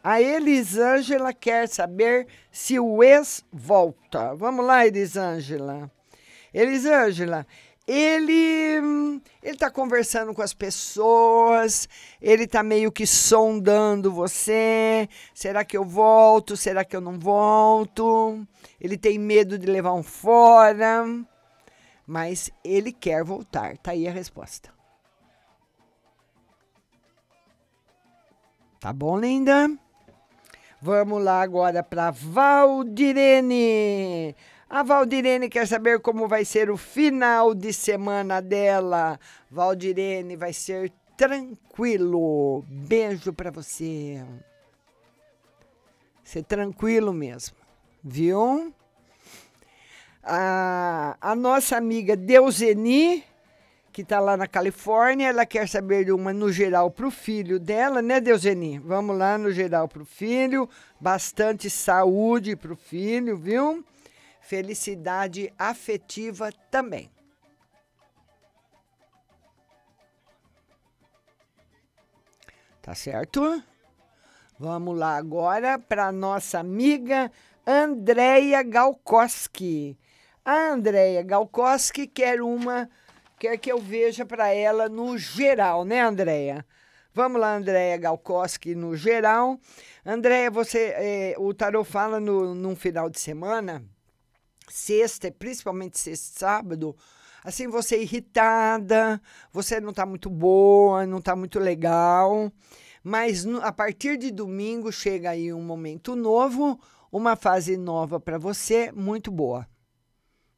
A 0.03 0.21
Elisângela 0.21 1.33
quer 1.33 1.69
saber 1.69 2.27
se 2.51 2.79
o 2.79 3.03
ex 3.03 3.45
volta. 3.51 4.35
Vamos 4.35 4.65
lá, 4.65 4.85
Elisângela. 4.85 5.89
Elisângela, 6.53 7.47
ele 7.87 9.21
ele 9.41 9.55
está 9.55 9.71
conversando 9.71 10.33
com 10.33 10.41
as 10.41 10.53
pessoas, 10.53 11.87
ele 12.21 12.43
está 12.43 12.61
meio 12.61 12.91
que 12.91 13.07
sondando 13.07 14.11
você. 14.11 15.07
Será 15.33 15.63
que 15.63 15.77
eu 15.77 15.83
volto? 15.83 16.57
Será 16.57 16.83
que 16.83 16.95
eu 16.95 17.01
não 17.01 17.17
volto? 17.17 18.45
Ele 18.79 18.97
tem 18.97 19.17
medo 19.17 19.57
de 19.57 19.65
levar 19.65 19.93
um 19.93 20.03
fora, 20.03 21.05
mas 22.05 22.51
ele 22.63 22.91
quer 22.91 23.23
voltar. 23.23 23.77
Tá 23.77 23.91
aí 23.91 24.07
a 24.07 24.11
resposta. 24.11 24.80
Tá 28.81 28.91
bom, 28.91 29.15
linda? 29.19 29.71
Vamos 30.81 31.23
lá 31.23 31.43
agora 31.43 31.83
para 31.83 32.09
Valdirene. 32.09 33.55
A 34.67 34.81
Valdirene 34.81 35.47
quer 35.49 35.67
saber 35.67 35.99
como 35.99 36.27
vai 36.27 36.43
ser 36.43 36.71
o 36.71 36.77
final 36.77 37.53
de 37.53 37.71
semana 37.73 38.41
dela. 38.41 39.19
Valdirene 39.51 40.35
vai 40.35 40.51
ser 40.51 40.91
tranquilo. 41.15 42.65
Beijo 42.67 43.31
para 43.31 43.51
você. 43.51 44.25
Ser 46.23 46.41
tranquilo 46.45 47.13
mesmo, 47.13 47.57
viu? 48.03 48.73
A, 50.23 51.15
a 51.21 51.35
nossa 51.35 51.77
amiga 51.77 52.17
Deuseni, 52.17 53.23
que 53.91 54.01
está 54.01 54.19
lá 54.19 54.37
na 54.37 54.47
Califórnia, 54.47 55.27
ela 55.27 55.45
quer 55.45 55.67
saber 55.67 56.05
de 56.05 56.11
uma 56.11 56.31
no 56.31 56.51
geral 56.51 56.89
para 56.89 57.07
o 57.07 57.11
filho 57.11 57.59
dela, 57.59 58.01
né, 58.01 58.21
Deuseni? 58.21 58.79
Vamos 58.79 59.17
lá 59.17 59.37
no 59.37 59.51
geral 59.51 59.87
para 59.87 60.01
o 60.01 60.05
filho, 60.05 60.69
bastante 60.99 61.69
saúde 61.69 62.55
para 62.55 62.71
o 62.71 62.75
filho, 62.75 63.37
viu? 63.37 63.85
Felicidade 64.39 65.53
afetiva 65.59 66.51
também. 66.69 67.11
Tá 72.81 72.95
certo? 72.95 73.61
Vamos 74.57 74.97
lá 74.97 75.17
agora 75.17 75.77
para 75.77 76.11
nossa 76.11 76.59
amiga 76.59 77.31
Andreia 77.65 78.63
Galkoski. 78.63 79.97
A 80.43 80.71
Andreia 80.71 81.21
Galkoski 81.21 82.07
quer 82.07 82.41
uma 82.41 82.89
quer 83.41 83.57
que 83.57 83.71
eu 83.71 83.79
veja 83.79 84.23
para 84.23 84.53
ela 84.53 84.87
no 84.87 85.17
geral, 85.17 85.83
né, 85.83 85.99
Andréia? 85.99 86.63
Vamos 87.11 87.41
lá, 87.41 87.55
Andréia 87.55 87.97
Galkoski, 87.97 88.75
no 88.75 88.95
geral. 88.95 89.59
Andréia, 90.05 90.51
você, 90.51 90.93
eh, 90.95 91.35
o 91.39 91.51
Tarot 91.51 91.83
fala 91.89 92.19
no, 92.19 92.53
num 92.53 92.75
final 92.75 93.09
de 93.09 93.19
semana, 93.19 93.83
sexta, 94.69 95.31
principalmente 95.31 95.97
sexta 95.97 96.35
e 96.35 96.39
sábado, 96.39 96.95
assim, 97.43 97.67
você 97.67 97.95
é 97.95 98.03
irritada, 98.03 99.19
você 99.51 99.81
não 99.81 99.89
está 99.89 100.05
muito 100.05 100.29
boa, 100.29 101.07
não 101.07 101.17
está 101.17 101.35
muito 101.35 101.57
legal. 101.57 102.51
Mas 103.03 103.43
no- 103.43 103.59
a 103.63 103.71
partir 103.71 104.17
de 104.17 104.29
domingo 104.29 104.91
chega 104.91 105.31
aí 105.31 105.51
um 105.51 105.63
momento 105.63 106.15
novo, 106.15 106.79
uma 107.11 107.35
fase 107.35 107.75
nova 107.75 108.19
para 108.19 108.37
você, 108.37 108.91
muito 108.91 109.31
boa. 109.31 109.67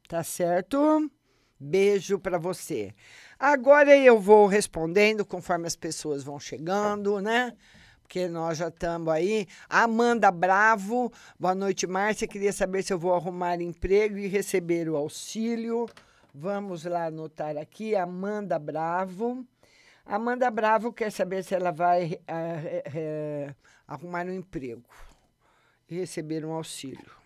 Tá 0.06 0.22
certo? 0.22 1.10
Beijo 1.58 2.18
para 2.18 2.38
você. 2.38 2.94
Agora 3.38 3.96
eu 3.96 4.18
vou 4.18 4.46
respondendo 4.46 5.24
conforme 5.24 5.66
as 5.66 5.76
pessoas 5.76 6.22
vão 6.22 6.38
chegando, 6.38 7.20
né? 7.20 7.54
Porque 8.02 8.28
nós 8.28 8.58
já 8.58 8.68
estamos 8.68 9.12
aí. 9.12 9.46
Amanda 9.68 10.30
Bravo, 10.30 11.12
boa 11.38 11.54
noite, 11.54 11.86
Márcia. 11.86 12.28
Queria 12.28 12.52
saber 12.52 12.82
se 12.82 12.92
eu 12.92 12.98
vou 12.98 13.14
arrumar 13.14 13.60
emprego 13.60 14.18
e 14.18 14.26
receber 14.26 14.88
o 14.88 14.96
auxílio. 14.96 15.88
Vamos 16.34 16.84
lá 16.84 17.06
anotar 17.06 17.56
aqui, 17.56 17.94
Amanda 17.94 18.58
Bravo. 18.58 19.46
Amanda 20.04 20.50
Bravo 20.50 20.92
quer 20.92 21.10
saber 21.10 21.42
se 21.44 21.54
ela 21.54 21.70
vai 21.70 22.20
ah, 22.28 22.60
eh, 22.62 22.82
eh, 22.94 23.54
arrumar 23.86 24.26
um 24.26 24.34
emprego 24.34 24.82
e 25.88 25.94
receber 25.94 26.44
um 26.44 26.52
auxílio. 26.52 27.23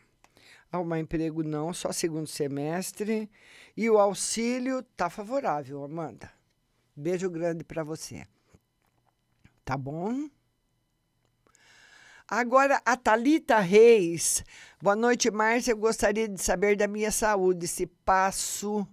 Arrumar 0.71 0.99
emprego 0.99 1.43
não, 1.43 1.73
só 1.73 1.93
segundo 1.93 2.27
semestre. 2.27 3.31
E 3.77 3.89
o 3.89 3.99
auxílio 3.99 4.83
tá 4.97 5.09
favorável, 5.09 5.83
Amanda. 5.83 6.31
Beijo 6.95 7.31
grande 7.31 7.65
para 7.65 7.83
você. 7.83 8.27
Tá 9.65 9.77
bom? 9.77 10.29
Agora, 12.27 12.83
a 12.85 12.97
Thalita 12.97 13.59
Reis. 13.59 14.45
Boa 14.83 14.95
noite, 14.95 15.31
Márcia. 15.31 15.73
Eu 15.73 15.79
gostaria 15.79 16.29
de 16.29 16.43
saber 16.43 16.77
da 16.77 16.87
minha 16.87 17.11
saúde, 17.11 17.67
se 17.67 17.87
passo 17.87 18.87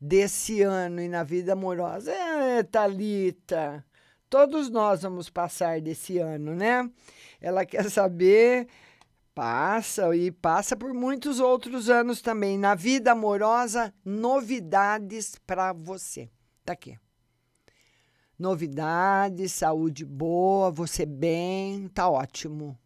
desse 0.00 0.62
ano 0.62 1.00
e 1.00 1.08
na 1.08 1.22
vida 1.22 1.52
amorosa. 1.52 2.10
É, 2.10 2.62
Thalita, 2.62 3.84
todos 4.28 4.70
nós 4.70 5.02
vamos 5.02 5.28
passar 5.28 5.80
desse 5.80 6.18
ano, 6.18 6.54
né? 6.54 6.90
Ela 7.40 7.66
quer 7.66 7.90
saber, 7.90 8.66
passa 9.34 10.14
e 10.14 10.30
passa 10.30 10.76
por 10.76 10.92
muitos 10.92 11.40
outros 11.40 11.88
anos 11.88 12.20
também. 12.20 12.58
Na 12.58 12.74
vida 12.74 13.12
amorosa, 13.12 13.92
novidades 14.04 15.36
para 15.46 15.72
você. 15.72 16.30
Tá 16.64 16.72
aqui. 16.72 16.98
Novidades, 18.38 19.52
saúde 19.52 20.04
boa, 20.04 20.70
você 20.70 21.06
bem, 21.06 21.88
tá 21.88 22.08
ótimo. 22.08 22.78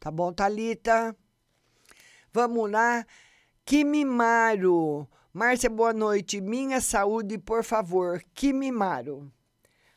Tá 0.00 0.10
bom, 0.10 0.32
Thalita? 0.32 1.14
Vamos 2.32 2.70
lá. 2.70 3.06
Kimimaro. 3.64 5.08
Márcia, 5.32 5.68
boa 5.68 5.92
noite. 5.92 6.40
Minha 6.40 6.80
saúde, 6.80 7.36
por 7.36 7.64
favor. 7.64 8.22
Kimimaro. 8.34 9.30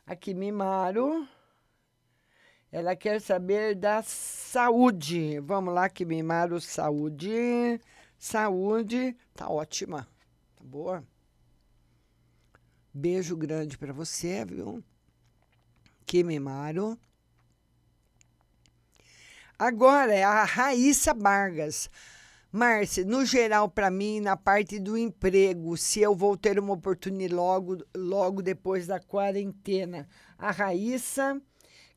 A 0.06 0.16
Kimimaro. 0.16 1.28
Ela 2.72 2.96
quer 2.96 3.20
saber 3.20 3.76
da 3.76 4.04
saúde. 4.04 5.40
Vamos 5.40 5.74
lá, 5.74 5.90
Kimimaro, 5.90 6.62
saúde. 6.62 7.82
Saúde, 8.18 9.16
tá 9.34 9.50
ótima. 9.50 10.08
Tá 10.56 10.64
boa? 10.64 11.04
Beijo 12.94 13.36
grande 13.36 13.78
para 13.78 13.92
você, 13.94 14.46
viu? 14.46 14.84
Kimimaro. 16.06 16.98
Agora 19.58 20.14
é 20.14 20.24
a 20.24 20.44
Raíssa 20.44 21.14
Vargas. 21.14 21.90
Márcia, 22.52 23.06
no 23.06 23.26
geral, 23.26 23.70
para 23.70 23.92
mim, 23.92 24.20
na 24.20 24.36
parte 24.36 24.80
do 24.80 24.98
emprego, 24.98 25.78
se 25.78 26.02
eu 26.02 26.16
vou 26.16 26.36
ter 26.36 26.58
uma 26.58 26.74
oportunidade 26.74 27.34
logo, 27.34 27.78
logo 27.96 28.42
depois 28.42 28.88
da 28.88 29.00
quarentena. 29.00 30.08
A 30.38 30.50
Raíssa 30.50 31.40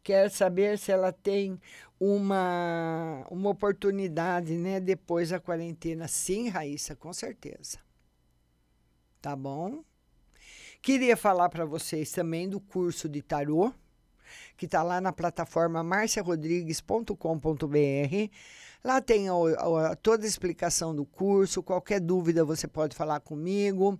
quer 0.02 0.30
saber 0.30 0.78
se 0.78 0.92
ela 0.92 1.12
tem 1.12 1.60
uma, 1.98 3.26
uma 3.30 3.50
oportunidade 3.50 4.56
né, 4.56 4.80
depois 4.80 5.30
da 5.30 5.40
quarentena. 5.40 6.08
Sim, 6.08 6.48
Raíssa, 6.48 6.94
com 6.96 7.12
certeza. 7.12 7.78
Tá 9.20 9.36
bom? 9.36 9.84
Queria 10.80 11.16
falar 11.16 11.48
para 11.48 11.64
vocês 11.64 12.10
também 12.10 12.48
do 12.48 12.60
curso 12.60 13.08
de 13.08 13.22
tarô, 13.22 13.72
que 14.56 14.66
está 14.66 14.82
lá 14.82 15.00
na 15.00 15.12
plataforma 15.12 15.82
marciarodrigues.com.br. 15.82 18.30
Lá 18.84 19.00
tem 19.00 19.30
o- 19.30 19.46
toda 20.02 20.24
a 20.24 20.28
explicação 20.28 20.94
do 20.94 21.04
curso. 21.04 21.62
Qualquer 21.62 22.00
dúvida 22.00 22.44
você 22.44 22.66
pode 22.66 22.96
falar 22.96 23.20
comigo. 23.20 23.98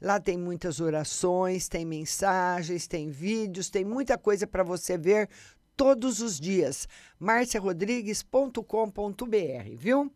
Lá 0.00 0.20
tem 0.20 0.38
muitas 0.38 0.80
orações, 0.80 1.68
tem 1.68 1.84
mensagens, 1.84 2.86
tem 2.86 3.10
vídeos, 3.10 3.68
tem 3.68 3.84
muita 3.84 4.16
coisa 4.16 4.46
para 4.46 4.62
você 4.62 4.96
ver 4.96 5.28
todos 5.76 6.20
os 6.20 6.38
dias. 6.38 6.88
marciarodrigues.com.br, 7.18 9.76
viu? 9.76 10.12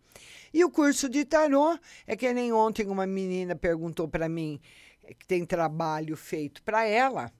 E 0.52 0.64
o 0.64 0.70
curso 0.70 1.08
de 1.08 1.24
tarô 1.24 1.78
é 2.06 2.14
que 2.14 2.32
nem 2.32 2.52
ontem 2.52 2.88
uma 2.88 3.06
menina 3.06 3.56
perguntou 3.56 4.06
para 4.06 4.28
mim 4.28 4.60
eh, 5.02 5.14
que 5.14 5.26
tem 5.26 5.44
trabalho 5.44 6.16
feito 6.16 6.62
para 6.62 6.84
ela. 6.84 7.32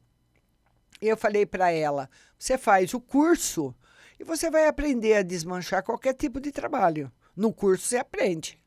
E 1.01 1.09
eu 1.09 1.17
falei 1.17 1.45
para 1.45 1.71
ela: 1.71 2.09
você 2.39 2.57
faz 2.57 2.95
o 2.95 3.01
curso 3.01 3.75
e 4.19 4.25
você 4.25 4.51
vai 4.51 4.67
aprender 4.67 5.15
a 5.15 5.23
desmanchar 5.23 5.83
qualquer 5.83 6.15
tipo 6.15 6.41
de 6.41 6.51
trabalho. 6.51 7.13
No 7.37 7.53
curso 7.53 7.87
você 7.87 7.99
aprende, 7.99 8.59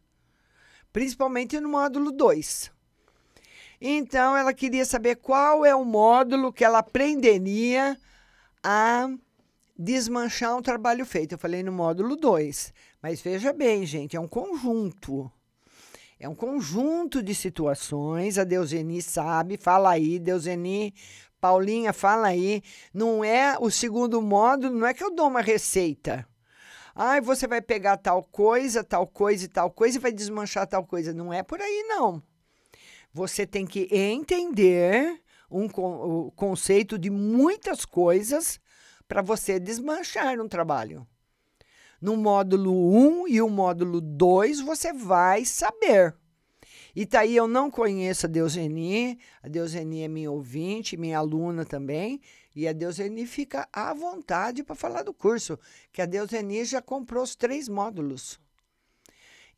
principalmente 0.91 1.59
no 1.59 1.69
módulo 1.69 2.11
2. 2.11 2.74
Então 3.79 4.35
ela 4.35 4.53
queria 4.53 4.85
saber 4.85 5.15
qual 5.15 5.65
é 5.65 5.75
o 5.75 5.85
módulo 5.85 6.53
que 6.53 6.63
ela 6.63 6.79
aprenderia 6.79 7.97
a 8.63 9.09
desmanchar 9.77 10.55
um 10.55 10.61
trabalho 10.61 11.05
feito. 11.05 11.33
Eu 11.33 11.37
falei 11.37 11.61
no 11.61 11.71
módulo 11.71 12.15
2. 12.15 12.73
Mas 13.01 13.21
veja 13.21 13.53
bem, 13.53 13.85
gente, 13.85 14.15
é 14.15 14.19
um 14.19 14.27
conjunto. 14.27 15.31
É 16.19 16.27
um 16.29 16.35
conjunto 16.35 17.21
de 17.21 17.35
situações. 17.35 18.37
A 18.37 18.43
Deuseni 18.43 19.01
sabe, 19.01 19.57
fala 19.57 19.91
aí, 19.91 20.17
Deuseni, 20.17 20.93
Paulinha, 21.39 21.91
fala 21.91 22.27
aí. 22.27 22.63
Não 22.93 23.23
é 23.23 23.57
o 23.59 23.69
segundo 23.69 24.21
módulo, 24.21 24.77
não 24.77 24.87
é 24.87 24.93
que 24.93 25.03
eu 25.03 25.13
dou 25.13 25.27
uma 25.27 25.41
receita. 25.41 26.25
Ai, 26.95 27.19
você 27.19 27.45
vai 27.45 27.61
pegar 27.61 27.97
tal 27.97 28.23
coisa, 28.23 28.81
tal 28.81 29.05
coisa 29.05 29.43
e 29.43 29.47
tal 29.49 29.69
coisa 29.69 29.97
e 29.97 30.01
vai 30.01 30.13
desmanchar 30.13 30.65
tal 30.65 30.85
coisa. 30.85 31.13
Não 31.13 31.33
é 31.33 31.43
por 31.43 31.61
aí, 31.61 31.85
não. 31.89 32.23
Você 33.15 33.47
tem 33.47 33.65
que 33.65 33.87
entender 33.93 35.21
um 35.49 35.67
o 35.67 36.31
conceito 36.31 36.99
de 36.99 37.09
muitas 37.09 37.85
coisas 37.85 38.59
para 39.07 39.21
você 39.21 39.57
desmanchar 39.57 40.37
um 40.41 40.49
trabalho. 40.49 41.07
No 42.01 42.17
módulo 42.17 42.73
1 43.23 43.29
e 43.29 43.41
o 43.41 43.47
módulo 43.47 44.01
2 44.01 44.59
você 44.59 44.91
vai 44.91 45.45
saber. 45.45 46.13
E 46.93 47.05
tá 47.05 47.21
aí, 47.21 47.37
eu 47.37 47.47
não 47.47 47.71
conheço 47.71 48.25
a 48.25 48.29
Deuseni, 48.29 49.17
a 49.41 49.47
Deuseni 49.47 50.01
é 50.01 50.09
minha 50.09 50.29
ouvinte, 50.29 50.97
minha 50.97 51.17
aluna 51.17 51.63
também, 51.63 52.19
e 52.53 52.67
a 52.67 52.73
Deuseni 52.73 53.25
fica 53.25 53.65
à 53.71 53.93
vontade 53.93 54.61
para 54.61 54.75
falar 54.75 55.03
do 55.03 55.13
curso, 55.13 55.57
que 55.93 56.01
a 56.01 56.05
Deuseni 56.05 56.65
já 56.65 56.81
comprou 56.81 57.23
os 57.23 57.33
três 57.33 57.69
módulos. 57.69 58.37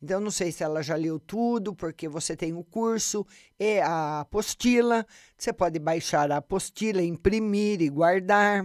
Então, 0.00 0.20
não 0.20 0.30
sei 0.30 0.52
se 0.52 0.62
ela 0.62 0.80
já 0.80 0.94
leu 0.94 1.18
tudo, 1.18 1.74
porque 1.74 2.08
você 2.08 2.36
tem 2.36 2.52
o 2.52 2.62
curso 2.62 3.26
e 3.58 3.80
a 3.80 4.20
apostila. 4.20 5.04
Você 5.36 5.52
pode 5.52 5.78
baixar 5.78 6.30
a 6.30 6.36
apostila, 6.36 7.02
imprimir 7.02 7.82
e 7.82 7.88
guardar. 7.88 8.64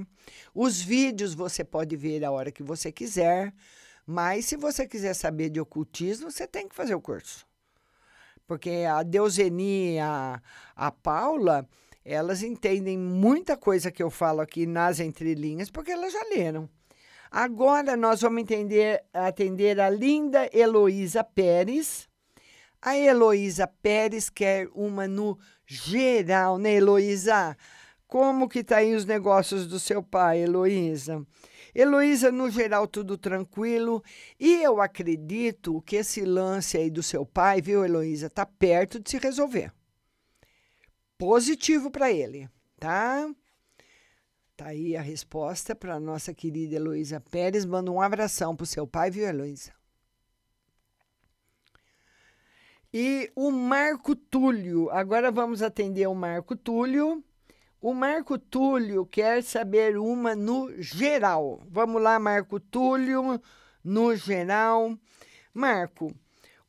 Os 0.54 0.80
vídeos 0.80 1.34
você 1.34 1.64
pode 1.64 1.96
ver 1.96 2.24
a 2.24 2.32
hora 2.32 2.52
que 2.52 2.62
você 2.62 2.92
quiser. 2.92 3.54
Mas, 4.06 4.46
se 4.46 4.56
você 4.56 4.88
quiser 4.88 5.16
saber 5.16 5.50
de 5.50 5.60
ocultismo, 5.60 6.30
você 6.30 6.46
tem 6.46 6.68
que 6.68 6.76
fazer 6.76 6.94
o 6.94 7.02
curso. 7.02 7.48
Porque 8.46 8.86
a 8.88 9.02
Deuseni 9.02 9.96
e 9.96 10.00
a, 10.00 10.42
a 10.76 10.92
Paula, 10.92 11.68
elas 12.06 12.44
entendem 12.44 12.98
muita 12.98 13.58
coisa 13.58 13.90
que 13.90 14.04
eu 14.04 14.12
falo 14.12 14.42
aqui 14.42 14.68
nas 14.68 15.00
entrelinhas, 15.00 15.72
porque 15.72 15.92
elas 15.92 16.12
já 16.14 16.24
leram. 16.36 16.70
Agora 17.36 17.98
nós 17.98 18.22
vamos 18.22 18.44
entender, 18.44 19.04
atender 19.12 19.80
a 19.80 19.90
linda 19.90 20.48
Heloísa 20.54 21.24
Pérez. 21.24 22.08
A 22.80 22.96
Heloísa 22.96 23.66
Pérez 23.66 24.30
quer 24.30 24.70
uma 24.72 25.08
no 25.08 25.40
geral, 25.66 26.60
né, 26.60 26.76
Heloísa? 26.76 27.58
Como 28.06 28.48
que 28.48 28.64
tá 28.64 28.78
aí 28.78 28.94
os 28.94 29.04
negócios 29.04 29.66
do 29.66 29.80
seu 29.80 30.04
pai, 30.04 30.44
Heloísa? 30.44 31.26
Heloísa, 31.74 32.32
no 32.32 32.52
geral, 32.52 32.86
tudo 32.86 33.18
tranquilo. 33.18 34.04
E 34.40 34.62
eu 34.62 34.80
acredito 34.80 35.82
que 35.82 35.96
esse 35.96 36.22
lance 36.22 36.78
aí 36.78 36.92
do 36.92 37.02
seu 37.02 37.26
pai, 37.26 37.64
viu, 37.64 37.84
Heloísa, 37.84 38.30
tá 38.30 38.46
perto 38.46 39.00
de 39.00 39.10
se 39.10 39.18
resolver. 39.18 39.74
Positivo 41.18 41.90
para 41.90 42.12
ele, 42.12 42.48
tá? 42.80 43.28
Tá 44.64 44.70
aí 44.70 44.96
a 44.96 45.02
resposta 45.02 45.76
para 45.76 46.00
nossa 46.00 46.34
querida 46.34 46.76
Heloísa 46.76 47.20
Pérez. 47.20 47.66
Manda 47.66 47.92
um 47.92 48.00
abração 48.00 48.56
pro 48.56 48.66
seu 48.66 48.88
pai, 48.88 49.12
viu, 49.12 49.28
Heloísa? 49.28 49.74
E 52.94 53.30
o 53.36 53.52
Marco 53.52 54.16
Túlio, 54.16 54.90
agora 54.90 55.30
vamos 55.34 55.62
atender 55.62 56.08
o 56.08 56.16
Marco 56.16 56.56
Túlio. 56.56 57.22
O 57.82 57.94
Marco 57.94 58.40
Túlio 58.40 59.06
quer 59.06 59.44
saber 59.44 59.98
uma 59.98 60.34
no 60.34 60.72
geral. 60.82 61.62
Vamos 61.70 62.02
lá, 62.02 62.18
Marco 62.18 62.58
Túlio, 62.58 63.42
no 63.84 64.16
geral. 64.16 64.98
Marco, 65.54 66.16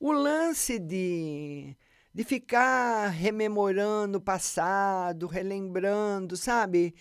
o 0.00 0.10
lance 0.10 0.80
de, 0.80 1.76
de 2.12 2.24
ficar 2.24 3.06
rememorando 3.06 4.18
o 4.18 4.20
passado, 4.20 5.28
relembrando, 5.28 6.36
sabe? 6.36 6.92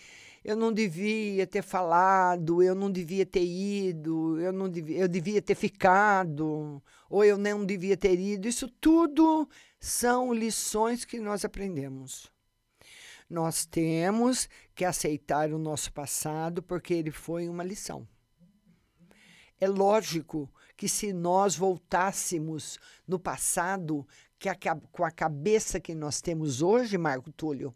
Eu 0.44 0.56
não 0.56 0.70
devia 0.70 1.46
ter 1.46 1.62
falado, 1.62 2.62
eu 2.62 2.74
não 2.74 2.90
devia 2.90 3.24
ter 3.24 3.44
ido, 3.44 4.38
eu, 4.38 4.52
não 4.52 4.68
devia, 4.68 4.98
eu 4.98 5.08
devia 5.08 5.40
ter 5.40 5.54
ficado, 5.54 6.82
ou 7.08 7.24
eu 7.24 7.38
não 7.38 7.64
devia 7.64 7.96
ter 7.96 8.20
ido. 8.20 8.46
Isso 8.46 8.68
tudo 8.68 9.48
são 9.80 10.34
lições 10.34 11.02
que 11.04 11.18
nós 11.18 11.46
aprendemos. 11.46 12.30
Nós 13.28 13.64
temos 13.64 14.46
que 14.74 14.84
aceitar 14.84 15.50
o 15.50 15.58
nosso 15.58 15.90
passado 15.90 16.62
porque 16.62 16.92
ele 16.92 17.10
foi 17.10 17.48
uma 17.48 17.64
lição. 17.64 18.06
É 19.58 19.66
lógico 19.66 20.52
que 20.76 20.88
se 20.88 21.10
nós 21.10 21.56
voltássemos 21.56 22.78
no 23.08 23.18
passado, 23.18 24.06
que 24.38 24.48
a, 24.48 24.56
com 24.92 25.04
a 25.04 25.10
cabeça 25.10 25.80
que 25.80 25.94
nós 25.94 26.20
temos 26.20 26.60
hoje, 26.60 26.98
Marco 26.98 27.32
Túlio, 27.32 27.74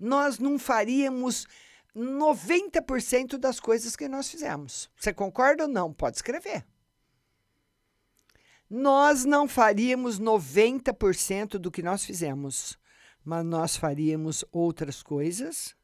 nós 0.00 0.40
não 0.40 0.58
faríamos 0.58 1.46
90% 1.98 3.36
das 3.36 3.58
coisas 3.58 3.96
que 3.96 4.08
nós 4.08 4.30
fizemos. 4.30 4.88
Você 4.96 5.12
concorda 5.12 5.64
ou 5.64 5.68
não? 5.68 5.92
Pode 5.92 6.16
escrever. 6.16 6.64
Nós 8.70 9.24
não 9.24 9.48
faríamos 9.48 10.20
90% 10.20 11.58
do 11.58 11.70
que 11.70 11.82
nós 11.82 12.04
fizemos, 12.04 12.78
mas 13.24 13.44
nós 13.44 13.76
faríamos 13.76 14.44
outras 14.52 15.02
coisas. 15.02 15.74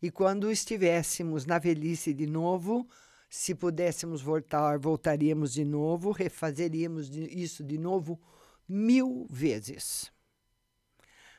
E 0.00 0.10
quando 0.10 0.50
estivéssemos 0.50 1.44
na 1.44 1.58
velhice 1.58 2.14
de 2.14 2.26
novo, 2.26 2.88
se 3.28 3.54
pudéssemos 3.54 4.22
voltar, 4.22 4.78
voltaríamos 4.78 5.52
de 5.52 5.64
novo, 5.64 6.12
refazeríamos 6.12 7.08
isso 7.10 7.64
de 7.64 7.78
novo 7.78 8.20
mil 8.68 9.26
vezes. 9.28 10.12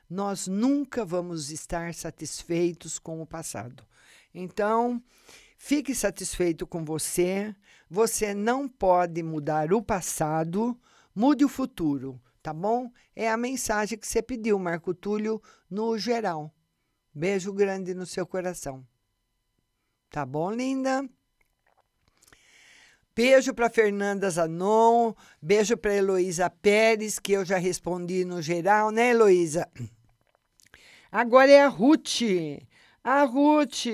Nós 0.09 0.47
nunca 0.47 1.05
vamos 1.05 1.49
estar 1.49 1.93
satisfeitos 1.93 2.99
com 2.99 3.21
o 3.21 3.25
passado. 3.25 3.85
Então, 4.33 5.01
fique 5.57 5.93
satisfeito 5.93 6.65
com 6.65 6.83
você. 6.83 7.55
Você 7.89 8.33
não 8.33 8.67
pode 8.67 9.21
mudar 9.21 9.71
o 9.71 9.81
passado, 9.81 10.79
mude 11.13 11.45
o 11.45 11.49
futuro, 11.49 12.19
tá 12.41 12.53
bom? 12.53 12.91
É 13.15 13.29
a 13.29 13.37
mensagem 13.37 13.97
que 13.97 14.07
você 14.07 14.21
pediu, 14.21 14.57
Marco 14.57 14.93
Túlio, 14.93 15.41
no 15.69 15.97
geral. 15.97 16.51
Beijo 17.13 17.53
grande 17.53 17.93
no 17.93 18.05
seu 18.05 18.25
coração. 18.25 18.83
Tá 20.09 20.25
bom, 20.25 20.51
linda? 20.51 21.07
Beijo 23.15 23.53
para 23.53 23.69
Fernanda 23.69 24.27
Zanon, 24.27 25.13
beijo 25.39 25.77
para 25.77 25.93
Heloísa 25.93 26.49
Pérez, 26.49 27.19
que 27.19 27.33
eu 27.33 27.45
já 27.45 27.57
respondi 27.57 28.25
no 28.25 28.41
geral, 28.41 28.89
né, 28.89 29.11
Heloísa? 29.11 29.69
Agora 31.11 31.51
é 31.51 31.61
a 31.61 31.67
Ruth. 31.67 32.21
A 33.03 33.23
Ruth, 33.25 33.87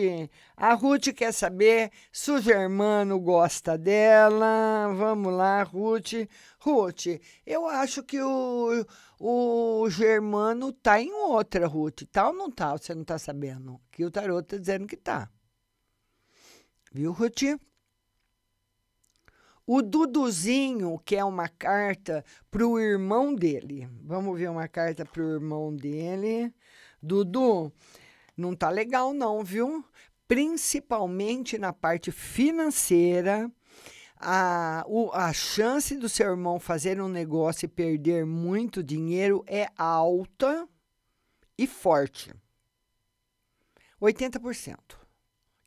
a 0.55 0.75
Ruth 0.75 1.11
quer 1.15 1.31
saber 1.33 1.91
se 2.11 2.29
o 2.29 2.39
Germano 2.39 3.19
gosta 3.19 3.75
dela. 3.75 4.93
Vamos 4.95 5.33
lá, 5.33 5.63
Ruth. 5.63 6.29
Ruth, 6.59 7.19
eu 7.43 7.65
acho 7.67 8.03
que 8.03 8.21
o, 8.21 8.85
o 9.19 9.89
Germano 9.89 10.71
tá 10.71 11.01
em 11.01 11.11
outra, 11.11 11.65
Ruth. 11.65 12.03
Tá 12.11 12.27
ou 12.27 12.33
não 12.33 12.51
tá? 12.51 12.73
Você 12.73 12.93
não 12.93 13.03
tá 13.03 13.17
sabendo? 13.17 13.81
Que 13.91 14.05
o 14.05 14.11
tarot 14.11 14.47
tá 14.47 14.57
dizendo 14.57 14.85
que 14.85 14.95
tá. 14.95 15.27
Viu, 16.91 17.11
Ruth? 17.11 17.59
O 19.65 19.81
Duduzinho 19.81 20.99
quer 21.03 21.23
uma 21.23 21.47
carta 21.47 22.23
para 22.51 22.65
o 22.65 22.79
irmão 22.79 23.33
dele. 23.33 23.89
Vamos 24.03 24.37
ver 24.37 24.51
uma 24.51 24.67
carta 24.67 25.03
para 25.03 25.23
o 25.23 25.33
irmão 25.33 25.75
dele. 25.75 26.53
Dudu, 27.01 27.71
não 28.39 28.55
tá 28.55 28.69
legal 28.69 29.13
não, 29.13 29.43
viu? 29.43 29.83
Principalmente 30.27 31.57
na 31.57 31.73
parte 31.73 32.11
financeira, 32.11 33.51
a, 34.15 34.83
o, 34.87 35.11
a 35.11 35.31
chance 35.31 35.95
do 35.95 36.09
seu 36.09 36.31
irmão 36.31 36.59
fazer 36.59 37.01
um 37.01 37.07
negócio 37.07 37.65
e 37.65 37.69
perder 37.69 38.25
muito 38.25 38.83
dinheiro 38.83 39.43
é 39.47 39.69
alta 39.77 40.67
e 41.57 41.65
forte. 41.65 42.33
80%. 44.01 44.77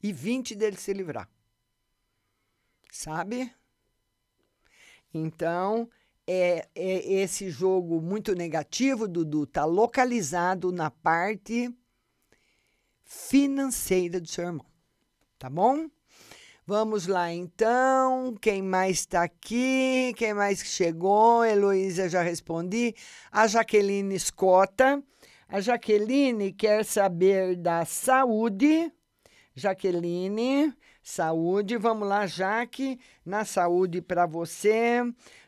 E 0.02 0.12
20% 0.12 0.56
dele 0.56 0.76
se 0.76 0.92
livrar. 0.92 1.28
Sabe? 2.90 3.52
Então, 5.14 5.88
é, 6.26 6.68
é 6.74 7.12
esse 7.12 7.50
jogo 7.50 8.00
muito 8.00 8.34
negativo, 8.34 9.08
Dudu, 9.08 9.44
está 9.44 9.64
localizado 9.64 10.72
na 10.72 10.90
parte 10.90 11.74
financeira 13.05 14.20
do 14.20 14.28
seu 14.28 14.44
irmão. 14.44 14.66
Tá 15.38 15.50
bom? 15.50 15.88
Vamos 16.66 17.07
lá 17.07 17.32
então. 17.32 18.34
Quem 18.40 18.62
mais 18.62 19.00
está 19.00 19.24
aqui? 19.24 20.14
Quem 20.16 20.32
mais 20.32 20.61
chegou? 20.61 21.44
Heloísa 21.44 22.09
já 22.09 22.22
respondi. 22.22 22.94
A 23.30 23.46
Jaqueline 23.46 24.14
Escota. 24.14 25.03
A 25.48 25.61
Jaqueline 25.61 26.53
quer 26.53 26.84
saber 26.84 27.57
da 27.57 27.84
saúde. 27.84 28.92
Jaqueline, 29.55 30.72
saúde. 31.03 31.76
Vamos 31.76 32.09
lá, 32.09 32.26
Jaque, 32.26 32.98
na 33.24 33.44
saúde 33.44 34.00
para 34.00 34.24
você. 34.24 35.03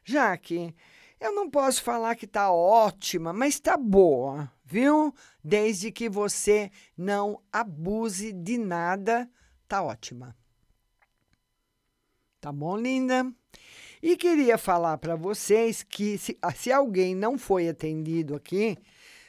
Jaque, 0.05 0.75
eu 1.19 1.35
não 1.35 1.49
posso 1.49 1.83
falar 1.83 2.17
que 2.17 2.27
tá 2.27 2.53
ótima, 2.53 3.33
mas 3.33 3.59
tá 3.59 3.79
boa, 3.79 4.53
viu? 4.75 5.14
Desde 5.43 5.93
que 5.93 6.09
você 6.09 6.68
não 6.99 7.41
abuse 7.53 8.33
de 8.33 8.59
nada, 8.59 9.31
tá 9.68 9.81
ótima. 9.81 10.37
Tá 12.41 12.51
bom, 12.51 12.77
linda? 12.77 13.33
E 14.03 14.16
queria 14.16 14.59
falar 14.59 14.99
para 14.99 15.14
vocês 15.14 15.85
que 15.85 16.18
se, 16.18 16.37
se 16.57 16.72
alguém 16.72 17.14
não 17.14 17.39
foi 17.39 17.68
atendido 17.68 18.35
aqui 18.35 18.77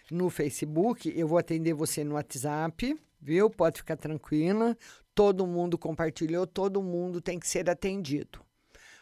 no 0.10 0.32
Facebook, 0.32 1.14
eu 1.16 1.28
vou 1.28 1.38
atender 1.38 1.74
você 1.74 2.04
no 2.04 2.16
WhatsApp, 2.16 3.00
viu? 3.22 3.48
Pode 3.48 3.78
ficar 3.78 3.98
tranquila. 3.98 4.76
Todo 5.14 5.46
mundo 5.46 5.78
compartilhou, 5.78 6.48
todo 6.48 6.82
mundo 6.82 7.22
tem 7.22 7.38
que 7.38 7.48
ser 7.48 7.70
atendido. 7.70 8.42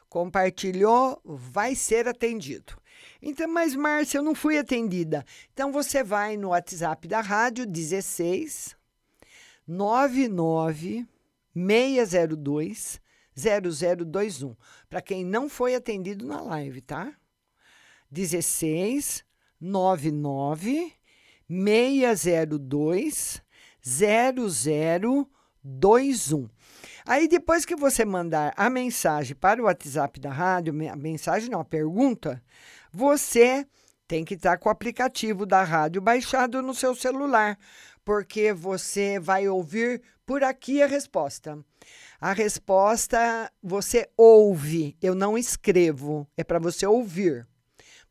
Compartilhou, 0.09 1.21
vai 1.23 1.73
ser 1.73 2.05
atendido. 2.05 2.73
Então, 3.21 3.47
mas 3.47 3.75
Márcia, 3.75 4.17
eu 4.17 4.23
não 4.23 4.35
fui 4.35 4.57
atendida. 4.57 5.25
Então 5.53 5.71
você 5.71 6.03
vai 6.03 6.37
no 6.37 6.49
WhatsApp 6.49 7.07
da 7.07 7.21
rádio 7.21 7.65
16 7.65 8.75
99 9.67 11.07
602 11.55 13.01
0021. 13.35 14.55
Para 14.89 15.01
quem 15.01 15.25
não 15.25 15.49
foi 15.49 15.75
atendido 15.75 16.25
na 16.25 16.41
live, 16.41 16.81
tá? 16.81 17.13
16 18.11 19.23
99 19.59 20.93
602 21.49 23.41
0021. 23.81 26.49
Aí 27.05 27.27
depois 27.27 27.65
que 27.65 27.75
você 27.75 28.05
mandar 28.05 28.53
a 28.55 28.69
mensagem 28.69 29.35
para 29.35 29.61
o 29.61 29.65
WhatsApp 29.65 30.17
da 30.19 30.31
rádio, 30.31 30.73
a 30.89 30.95
mensagem 30.95 31.49
não, 31.49 31.59
a 31.59 31.65
pergunta, 31.65 32.41
você 32.93 33.65
tem 34.07 34.23
que 34.23 34.35
estar 34.35 34.59
com 34.59 34.69
o 34.69 34.71
aplicativo 34.71 35.45
da 35.45 35.63
rádio 35.63 35.99
baixado 35.99 36.61
no 36.61 36.75
seu 36.75 36.93
celular, 36.93 37.57
porque 38.05 38.53
você 38.53 39.19
vai 39.19 39.47
ouvir 39.47 40.01
por 40.25 40.43
aqui 40.43 40.83
a 40.83 40.85
resposta. 40.85 41.57
A 42.21 42.31
resposta 42.31 43.51
você 43.61 44.07
ouve, 44.15 44.95
eu 45.01 45.15
não 45.15 45.35
escrevo, 45.35 46.27
é 46.37 46.43
para 46.43 46.59
você 46.59 46.85
ouvir. 46.85 47.47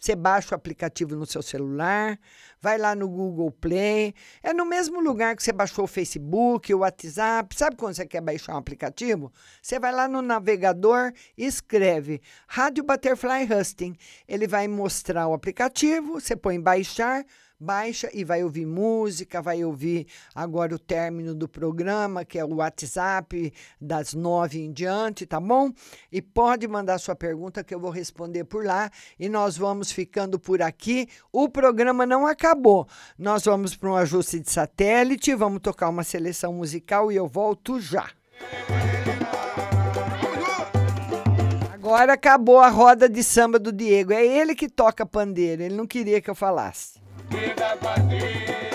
Você 0.03 0.17
baixa 0.17 0.53
o 0.53 0.57
aplicativo 0.57 1.15
no 1.15 1.25
seu 1.25 1.41
celular, 1.41 2.19
vai 2.61 2.77
lá 2.77 2.93
no 2.93 3.09
Google 3.09 3.53
Play. 3.53 4.13
É 4.43 4.53
no 4.53 4.67
mesmo 4.67 5.01
lugar 5.01 5.37
que 5.37 5.45
você 5.45 5.53
baixou 5.53 5.85
o 5.85 5.87
Facebook, 5.87 6.75
o 6.75 6.79
WhatsApp. 6.79 7.57
Sabe 7.57 7.77
quando 7.77 7.95
você 7.95 8.05
quer 8.05 8.21
baixar 8.21 8.55
um 8.55 8.59
aplicativo? 8.59 9.33
Você 9.63 9.79
vai 9.79 9.93
lá 9.93 10.09
no 10.09 10.21
navegador 10.21 11.13
e 11.39 11.47
escreve 11.47 12.21
Rádio 12.49 12.83
Butterfly 12.83 13.47
Husting. 13.49 13.95
Ele 14.27 14.49
vai 14.49 14.67
mostrar 14.67 15.29
o 15.29 15.35
aplicativo, 15.35 16.15
você 16.15 16.35
põe 16.35 16.61
baixar, 16.61 17.25
baixa 17.63 18.11
e 18.13 18.25
vai 18.25 18.43
ouvir 18.43 18.67
música, 18.67 19.41
vai 19.41 19.65
ouvir 19.65 20.07
agora 20.35 20.75
o 20.75 20.79
término 20.79 21.35
do 21.35 21.49
programa, 21.49 22.25
que 22.25 22.39
é 22.39 22.45
o 22.45 22.57
WhatsApp 22.57 23.53
das 23.81 24.13
nove 24.13 24.61
em 24.61 24.73
diante, 24.73 25.25
tá 25.25 25.39
bom? 25.39 25.73
E 26.11 26.21
pode 26.21 26.67
mandar 26.67 26.99
sua 26.99 27.15
pergunta 27.15 27.63
que 27.63 27.75
eu 27.75 27.79
vou 27.79 27.91
responder 27.91 28.45
por 28.45 28.65
lá. 28.65 28.91
E 29.19 29.29
nós 29.29 29.57
vamos 29.57 29.93
ficando 29.93 30.39
por 30.39 30.61
aqui. 30.61 31.09
O 31.33 31.49
programa 31.49 32.05
não 32.05 32.27
acabou. 32.27 32.89
Nós 33.17 33.45
vamos 33.45 33.77
para 33.77 33.91
um 33.91 33.97
ajuste 33.97 34.41
de 34.41 34.51
satélite, 34.51 35.35
vamos 35.35 35.61
tocar 35.61 35.89
uma 35.89 36.03
seleção 36.03 36.53
musical 36.53 37.13
e 37.13 37.17
eu 37.17 37.29
volto 37.29 37.81
já. 37.81 38.11
Agora 41.73 42.15
acabou 42.15 42.59
a 42.59 42.69
roda 42.69 43.09
de 43.09 43.23
samba 43.23 43.59
do 43.59 43.73
Diego. 43.73 44.13
É 44.13 44.25
ele 44.25 44.55
que 44.55 44.69
toca 44.69 45.05
pandeiro. 45.05 45.63
Ele 45.63 45.75
não 45.75 45.87
queria 45.87 46.21
que 46.21 46.31
eu 46.31 46.35
falasse. 46.35 47.02
She 47.31 48.72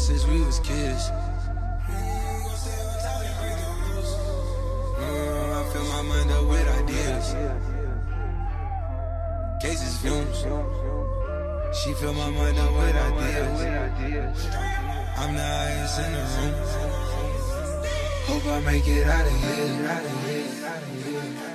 this 0.00 0.22
since 0.22 0.26
we 0.30 0.44
was 0.44 0.58
kids. 0.60 1.10
Uh, 4.98 5.04
I 5.58 5.64
fill 5.72 5.84
my 5.84 6.02
mind 6.02 6.30
up 6.30 6.44
with 6.46 6.68
ideas. 6.82 7.34
Cases 9.60 9.98
fumes. 9.98 10.44
She 11.76 11.92
fill 11.94 12.14
my 12.14 12.30
mind 12.30 12.58
up 12.58 12.72
with 12.74 12.96
ideas. 12.96 14.46
I'm 15.16 15.34
the 15.34 15.42
highest 15.42 16.00
in 16.00 16.12
the 16.12 16.20
room. 16.36 16.54
Hope 18.26 18.46
I 18.46 18.60
make 18.60 18.86
it 18.86 19.06
out 19.06 19.26
of 19.26 19.32
here. 19.32 19.88
Out 19.88 20.04
of 20.04 20.24
here. 20.24 20.66
Out 20.66 20.82
of 20.82 20.88
here. 21.04 21.49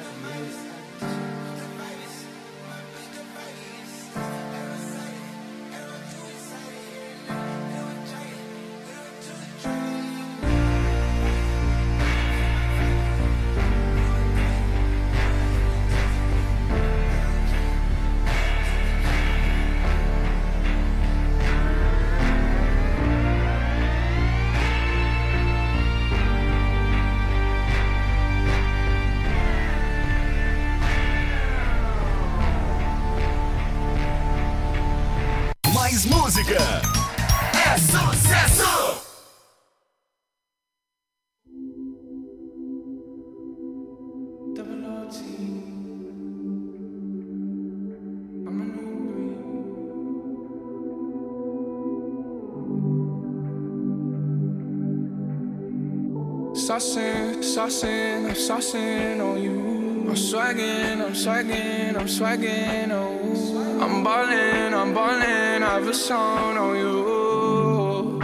Saucing, 57.65 58.25
I'm 58.27 58.35
saucing 58.35 59.19
on 59.19 59.41
you. 59.41 60.05
I'm 60.07 60.15
swagging, 60.15 61.01
I'm 61.01 61.15
swagging, 61.15 61.97
I'm 61.97 62.07
swagging, 62.07 62.91
oh. 62.91 63.81
I'm 63.81 64.03
ballin', 64.03 64.71
I'm 64.71 64.93
ballin', 64.93 65.63
I 65.63 65.73
have 65.73 65.87
a 65.87 65.93
song 65.95 66.57
on 66.57 66.75
you. 66.77 68.19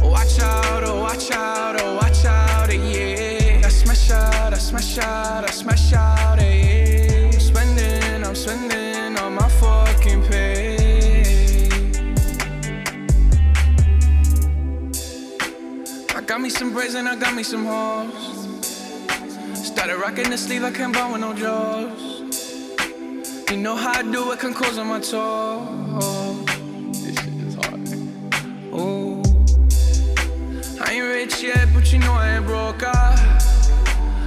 Watch 0.00 0.38
out, 0.38 0.84
oh, 0.84 1.00
watch 1.00 1.32
out, 1.32 1.80
oh, 1.80 1.96
watch 1.96 2.24
out, 2.24 2.72
yeah. 2.72 3.62
I 3.64 3.68
smash 3.68 4.10
out, 4.12 4.54
I 4.54 4.58
smash 4.58 4.98
out, 4.98 5.42
I 5.42 5.50
smash 5.50 5.92
out, 5.92 6.17
some 16.58 16.72
braids 16.72 16.94
and 16.94 17.08
I 17.08 17.14
got 17.14 17.36
me 17.36 17.44
some 17.44 17.64
hoes. 17.64 18.48
Started 19.54 19.96
rocking 19.98 20.28
the 20.28 20.36
sleeve, 20.36 20.64
I 20.64 20.72
can't 20.72 20.92
buy 20.92 21.08
with 21.08 21.20
no 21.20 21.32
jaws. 21.32 22.20
You 23.48 23.58
know 23.58 23.76
how 23.76 23.92
I 23.92 24.02
do 24.02 24.32
it, 24.32 24.40
can 24.40 24.52
close 24.52 24.76
on 24.76 24.88
my 24.88 24.98
toes. 24.98 26.46
This 27.00 27.14
shit 27.14 27.34
is 27.46 27.54
hard. 27.54 27.78
Ooh. 28.74 29.22
I 30.82 30.94
ain't 30.94 31.04
rich 31.04 31.44
yet, 31.44 31.68
but 31.72 31.92
you 31.92 32.00
know 32.00 32.14
I 32.14 32.38
ain't 32.38 32.44
broke. 32.44 32.82
Ah. 32.82 33.38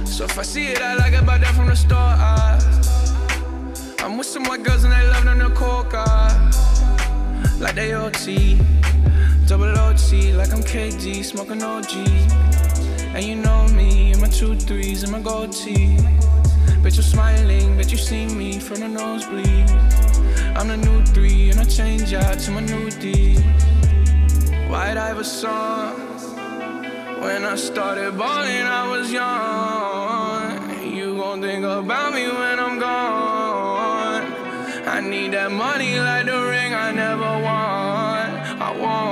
So 0.06 0.24
if 0.24 0.38
I 0.38 0.42
see 0.42 0.68
it, 0.68 0.80
I 0.80 0.94
like 0.94 1.12
it, 1.12 1.26
buy 1.26 1.36
that 1.36 1.54
from 1.54 1.66
the 1.66 1.76
store. 1.76 1.98
Ah. 1.98 2.56
I'm 3.98 4.16
with 4.16 4.26
some 4.26 4.44
white 4.44 4.62
girls 4.62 4.84
and 4.84 4.92
they 4.94 5.06
love 5.06 5.24
them 5.24 5.38
the 5.38 5.50
coca. 5.50 6.06
Like 7.60 7.74
they 7.74 7.92
OT, 7.92 8.58
double 9.52 9.78
OT, 9.80 10.32
like 10.32 10.50
I'm 10.50 10.62
KD, 10.62 11.22
smoking 11.22 11.62
OG. 11.62 11.92
And 13.14 13.22
you 13.22 13.34
know 13.34 13.68
me, 13.68 14.12
and 14.12 14.20
my 14.22 14.28
two 14.28 14.54
threes 14.56 15.02
and 15.02 15.12
my 15.12 15.20
gold 15.20 15.52
tee. 15.52 15.98
Bet 16.82 16.94
you're 16.94 17.02
smiling, 17.02 17.76
bet 17.76 17.92
you 17.92 17.98
see 17.98 18.24
me 18.24 18.58
from 18.58 18.80
the 18.80 18.88
nosebleed. 18.88 19.68
I'm 20.56 20.68
the 20.68 20.78
new 20.78 21.04
three, 21.04 21.50
and 21.50 21.60
I 21.60 21.64
change 21.64 22.14
out 22.14 22.38
to 22.44 22.50
my 22.50 22.60
new 22.60 22.88
D. 22.92 23.36
White 24.72 24.96
Iverson. 24.96 25.92
When 27.20 27.44
I 27.44 27.56
started 27.56 28.16
balling, 28.16 28.66
I 28.80 28.88
was 28.88 29.12
young. 29.12 30.96
You 30.96 31.14
gon' 31.16 31.42
think 31.42 31.62
about 31.62 32.14
me 32.14 32.24
when 32.26 32.58
I'm 32.58 32.78
gone. 32.78 34.24
I 34.94 35.00
need 35.00 35.34
that 35.34 35.52
money 35.52 35.98
like 35.98 36.24
the 36.24 36.40
ring 36.52 36.72
I 36.72 36.90
never 36.90 37.32
won. 37.46 38.26
I 38.66 38.70
want. 38.80 39.11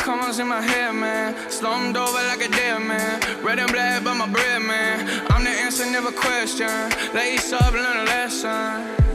commas 0.00 0.38
in 0.38 0.48
my 0.48 0.62
head, 0.62 0.94
man. 0.94 1.34
Slumped 1.50 1.98
over 1.98 2.22
like 2.30 2.42
a 2.42 2.48
dead 2.48 2.80
man. 2.82 3.20
Red 3.44 3.58
and 3.58 3.70
black, 3.70 4.02
but 4.02 4.14
my 4.14 4.28
bread, 4.28 4.62
man. 4.62 4.96
I'm 5.30 5.44
the 5.44 5.50
answer, 5.50 5.84
never 5.90 6.12
question. 6.12 6.68
Lace 7.14 7.52
up, 7.52 7.72
learn 7.72 7.98
a 7.98 8.04
lesson. 8.04 9.10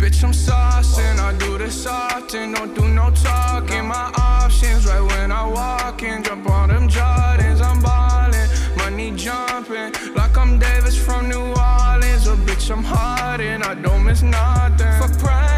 Bitch, 0.00 0.24
I'm 0.24 0.32
saucing, 0.32 1.18
I 1.18 1.36
do 1.38 1.58
this 1.58 1.86
often, 1.86 2.52
don't 2.52 2.74
do 2.74 2.88
no 2.88 3.10
talking. 3.10 3.86
My 3.86 4.12
options 4.16 4.86
right 4.86 5.02
when 5.02 5.30
I 5.30 5.46
walk 5.46 6.02
in, 6.02 6.22
jump 6.22 6.48
on 6.48 6.68
them 6.70 6.88
Jordans, 6.88 7.60
I'm 7.60 7.82
ballin', 7.82 8.48
money 8.78 9.12
jumping, 9.14 9.92
like 10.14 10.36
I'm 10.38 10.58
Davis 10.58 10.96
from 10.96 11.28
New 11.28 11.40
Orleans. 11.40 12.26
Oh, 12.26 12.38
bitch, 12.46 12.70
I'm 12.70 12.82
hard 12.82 13.40
and 13.40 13.62
I 13.62 13.74
don't 13.74 14.04
miss 14.04 14.22
nothing. 14.22 14.86
Practice, 15.18 15.49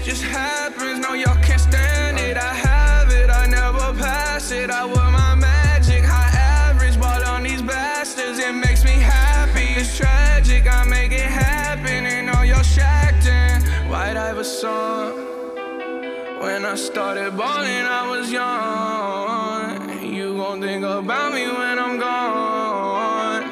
shit 0.00 0.14
just 0.14 0.22
happens, 0.22 0.98
no, 1.00 1.14
y'all 1.14 1.36
can't 1.42 1.60
stand 1.60 2.18
it. 2.18 2.36
I 2.36 2.54
have 2.54 3.10
it, 3.10 3.30
I 3.30 3.46
never 3.46 3.98
pass 3.98 4.50
it. 4.50 4.70
I 4.70 4.84
wear 4.84 5.10
my 5.10 5.34
magic, 5.34 6.04
high 6.04 6.36
average, 6.68 6.98
ball 6.98 7.22
on 7.24 7.42
these 7.42 7.62
bastards, 7.62 8.38
it 8.38 8.52
makes 8.52 8.84
me 8.84 8.92
happy. 8.92 9.74
It's 9.80 9.96
tragic, 9.96 10.66
I 10.70 10.84
make 10.84 11.12
it 11.12 11.20
happen, 11.20 12.06
and 12.06 12.30
all 12.30 12.44
y'all 12.44 12.62
shacked 12.62 13.26
in. 13.26 13.62
White 13.88 14.16
Iverson. 14.16 15.28
When 16.40 16.64
I 16.64 16.74
started 16.74 17.36
balling, 17.36 17.86
I 18.00 18.08
was 18.10 18.32
young. 18.32 20.02
You 20.02 20.36
gon' 20.36 20.60
think 20.60 20.84
about 20.84 21.34
me 21.34 21.46
when 21.46 21.78
I'm 21.78 21.98
gone. 21.98 23.44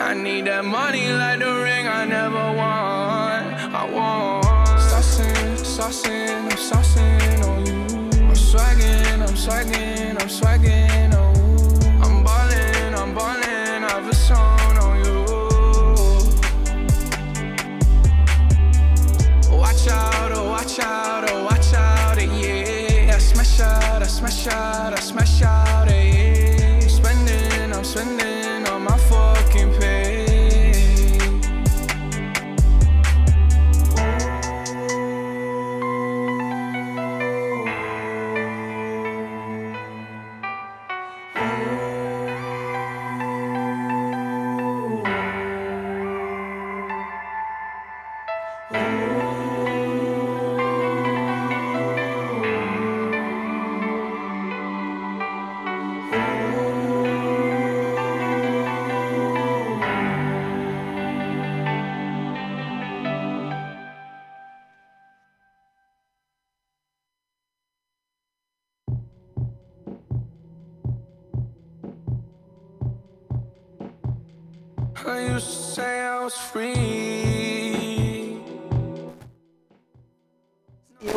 I 0.00 0.14
need 0.14 0.46
that 0.46 0.64
money 0.64 1.12
like 1.12 1.38
the 1.38 1.52
ring 1.62 1.86
I 1.86 2.04
never 2.04 2.56
won. 2.56 2.83
Saucing, 5.94 6.50
I'm 6.50 6.58
saucing 6.58 7.44
on 7.46 7.66
you. 7.66 7.72
I'm 8.26 8.34
swagging, 8.34 9.22
I'm 9.22 9.36
swagging, 9.36 10.20
I'm 10.20 10.28
swagging, 10.28 11.14
oh. 11.14 11.32
I'm 12.02 12.24
ballin', 12.24 12.94
I'm 12.96 13.14
ballin', 13.14 13.84
I've 13.84 14.08
a 14.08 14.14
song 14.14 14.76
on 14.78 15.04
you. 15.04 15.24
Watch 19.56 19.86
out, 19.86 20.32
oh, 20.32 20.48
watch 20.50 20.80
out, 20.80 21.30
oh, 21.30 21.44
watch 21.44 21.72
out, 21.74 22.20
yeah. 22.20 23.14
I 23.14 23.18
smash 23.18 23.60
out, 23.60 24.02
I 24.02 24.06
smash 24.06 24.48
out, 24.48 24.94
I 24.94 25.00
smash 25.00 25.42
out, 25.42 25.83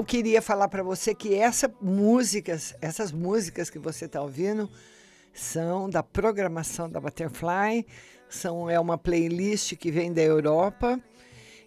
queria 0.08 0.42
falar 0.42 0.70
para 0.70 0.82
você 0.82 1.14
que 1.14 1.36
essa 1.36 1.70
músicas, 1.82 2.74
essas 2.82 3.12
músicas 3.12 3.70
que 3.70 3.78
você 3.78 4.06
está 4.06 4.22
ouvindo 4.22 4.70
são 5.34 5.90
da 5.90 6.02
programação 6.02 6.90
da 6.90 7.00
Butterfly, 7.00 7.86
são 8.30 8.70
é 8.70 8.80
uma 8.80 8.98
playlist 8.98 9.76
que 9.76 9.92
vem 9.92 10.14
da 10.14 10.22
Europa. 10.22 11.00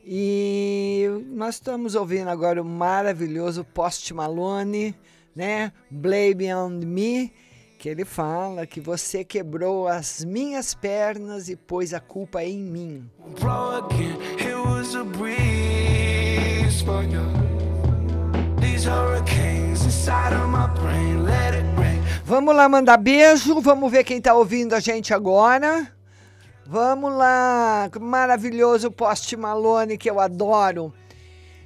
E 0.03 1.07
nós 1.27 1.57
estamos 1.57 1.95
ouvindo 1.95 2.29
agora 2.29 2.62
o 2.62 2.65
maravilhoso 2.65 3.62
Post 3.62 4.12
Malone, 4.15 4.97
né? 5.37 5.71
Blame 5.91 6.53
on 6.55 6.71
Me, 6.71 7.31
que 7.79 7.91
ele 7.91 8.07
fala 8.07 8.67
que 8.67 8.81
você 8.81 9.23
quebrou 9.23 9.87
as 9.87 10.25
minhas 10.25 10.73
pernas 10.73 11.51
e 11.51 11.57
pôs 11.57 11.93
a 11.93 12.01
culpa 12.01 12.43
em 12.43 12.59
mim. 12.59 13.11
Blow 13.39 13.87
Vamos 22.24 22.57
lá 22.57 22.69
mandar 22.69 22.97
beijo, 22.97 23.61
vamos 23.61 23.90
ver 23.90 24.05
quem 24.05 24.19
está 24.19 24.32
ouvindo 24.32 24.74
a 24.74 24.81
gente 24.81 25.12
agora. 25.12 25.86
Vamos 26.65 27.12
lá, 27.12 27.90
maravilhoso 28.01 28.90
Post 28.90 29.36
Malone 29.36 29.98
que 29.98 30.09
eu 30.09 30.19
adoro. 30.20 30.94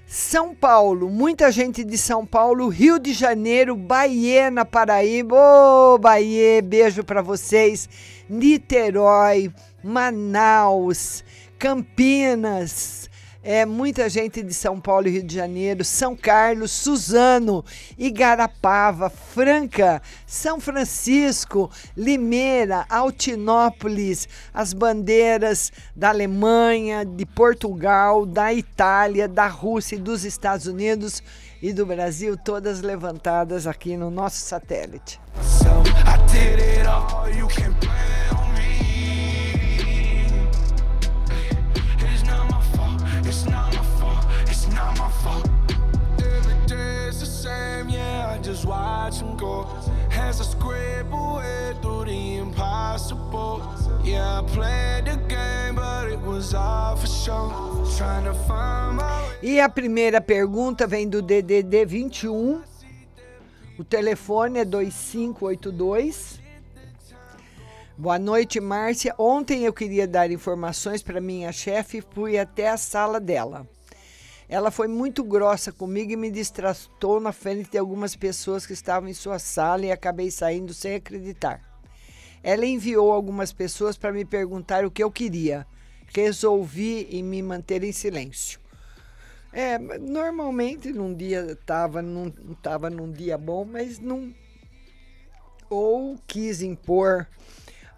São 0.06 0.54
Paulo, 0.54 1.08
muita 1.08 1.52
gente 1.52 1.84
de 1.84 1.96
São 1.96 2.26
Paulo, 2.26 2.68
Rio 2.68 2.98
de 2.98 3.12
Janeiro, 3.12 3.76
Bahia, 3.76 4.50
na 4.50 4.64
Paraíba. 4.64 5.36
Ô, 5.36 5.98
Bahia, 5.98 6.60
beijo 6.62 7.04
para 7.04 7.22
vocês. 7.22 7.88
Niterói, 8.28 9.52
Manaus, 9.82 11.22
Campinas. 11.58 13.03
É 13.46 13.66
muita 13.66 14.08
gente 14.08 14.42
de 14.42 14.54
São 14.54 14.80
Paulo 14.80 15.06
e 15.06 15.10
Rio 15.10 15.22
de 15.22 15.34
Janeiro, 15.34 15.84
São 15.84 16.16
Carlos, 16.16 16.70
Suzano, 16.70 17.62
Igarapava, 17.98 19.10
Franca, 19.10 20.00
São 20.26 20.58
Francisco, 20.58 21.70
Limeira, 21.94 22.86
Altinópolis, 22.88 24.26
as 24.54 24.72
bandeiras 24.72 25.70
da 25.94 26.08
Alemanha, 26.08 27.04
de 27.04 27.26
Portugal, 27.26 28.24
da 28.24 28.50
Itália, 28.50 29.28
da 29.28 29.46
Rússia 29.46 29.96
e 29.96 30.00
dos 30.00 30.24
Estados 30.24 30.66
Unidos 30.66 31.22
e 31.60 31.70
do 31.70 31.84
Brasil, 31.84 32.38
todas 32.38 32.80
levantadas 32.80 33.66
aqui 33.66 33.94
no 33.94 34.10
nosso 34.10 34.38
satélite. 34.38 35.20
So 35.42 35.84
watch 48.64 49.20
him 49.20 49.36
go. 49.36 49.66
Away 51.14 51.74
through 51.80 52.06
the 52.06 52.36
impossible. 52.38 53.62
Yeah, 54.02 54.40
I 54.40 54.42
played 54.42 55.04
the 55.04 55.16
game, 55.28 55.76
but 55.76 56.10
it 56.10 56.20
was 56.20 56.54
all 56.54 56.96
for 56.96 57.06
show. 57.06 57.52
Trying 57.96 58.24
to 58.24 58.34
find 58.34 58.96
my. 58.96 59.36
E 59.42 59.60
a 59.60 59.68
primeira 59.68 60.20
pergunta 60.20 60.86
vem 60.86 61.08
do 61.08 61.22
DDD 61.22 61.84
21. 61.86 62.62
O 63.78 63.84
telefone 63.84 64.60
é 64.60 64.64
2582. 64.64 66.40
Boa 67.96 68.18
noite, 68.18 68.60
Márcia. 68.60 69.14
Ontem 69.18 69.64
eu 69.64 69.72
queria 69.72 70.06
dar 70.08 70.30
informações 70.30 71.02
para 71.02 71.20
minha 71.20 71.52
chefe 71.52 72.02
fui 72.12 72.38
até 72.38 72.70
a 72.70 72.76
sala 72.76 73.20
dela. 73.20 73.68
Ela 74.48 74.70
foi 74.70 74.86
muito 74.86 75.24
grossa 75.24 75.72
comigo 75.72 76.12
e 76.12 76.16
me 76.16 76.30
distratou 76.30 77.18
na 77.18 77.32
frente 77.32 77.70
de 77.70 77.78
algumas 77.78 78.14
pessoas 78.14 78.66
que 78.66 78.72
estavam 78.72 79.08
em 79.08 79.14
sua 79.14 79.38
sala 79.38 79.86
e 79.86 79.92
acabei 79.92 80.30
saindo 80.30 80.74
sem 80.74 80.96
acreditar. 80.96 81.62
Ela 82.42 82.66
enviou 82.66 83.10
algumas 83.10 83.52
pessoas 83.52 83.96
para 83.96 84.12
me 84.12 84.24
perguntar 84.24 84.84
o 84.84 84.90
que 84.90 85.02
eu 85.02 85.10
queria. 85.10 85.66
Resolvi 86.14 87.08
em 87.10 87.22
me 87.22 87.42
manter 87.42 87.82
em 87.82 87.90
silêncio. 87.90 88.60
É, 89.50 89.78
normalmente 89.78 90.92
num 90.92 91.14
dia 91.14 91.52
estava 91.52 92.02
num, 92.02 92.28
tava 92.60 92.90
num 92.90 93.10
dia 93.10 93.38
bom, 93.38 93.64
mas 93.64 93.98
não. 93.98 94.34
Ou 95.70 96.18
quis 96.26 96.60
impor 96.60 97.26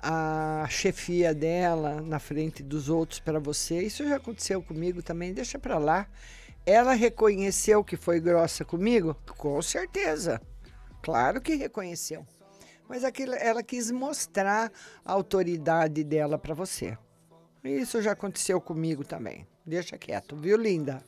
a 0.09 0.69
chefia 0.69 1.35
dela 1.35 2.01
na 2.01 2.21
frente 2.21 2.63
dos 2.63 2.89
outros 2.89 3.19
para 3.19 3.41
você. 3.41 3.83
Isso 3.83 4.07
já 4.07 4.15
aconteceu 4.17 4.63
comigo 4.63 5.03
também, 5.03 5.35
deixa 5.35 5.59
para 5.59 5.79
lá. 5.79 6.07
Ela 6.65 6.93
reconheceu 6.93 7.83
que 7.83 7.97
foi 7.97 8.21
grossa 8.21 8.65
comigo? 8.65 9.17
Com 9.37 9.61
certeza. 9.61 10.41
Claro 11.03 11.41
que 11.41 11.57
reconheceu. 11.57 12.25
Mas 12.89 13.03
aquilo, 13.03 13.35
ela 13.35 13.65
quis 13.65 13.91
mostrar 13.91 14.71
a 15.05 15.13
autoridade 15.13 16.05
dela 16.05 16.39
para 16.39 16.55
você. 16.55 16.97
Isso 17.65 18.01
já 18.01 18.13
aconteceu 18.13 18.61
comigo 18.61 19.05
também. 19.05 19.45
Deixa 19.65 19.99
quieto, 19.99 20.37
viu, 20.37 20.57
linda? 20.57 21.03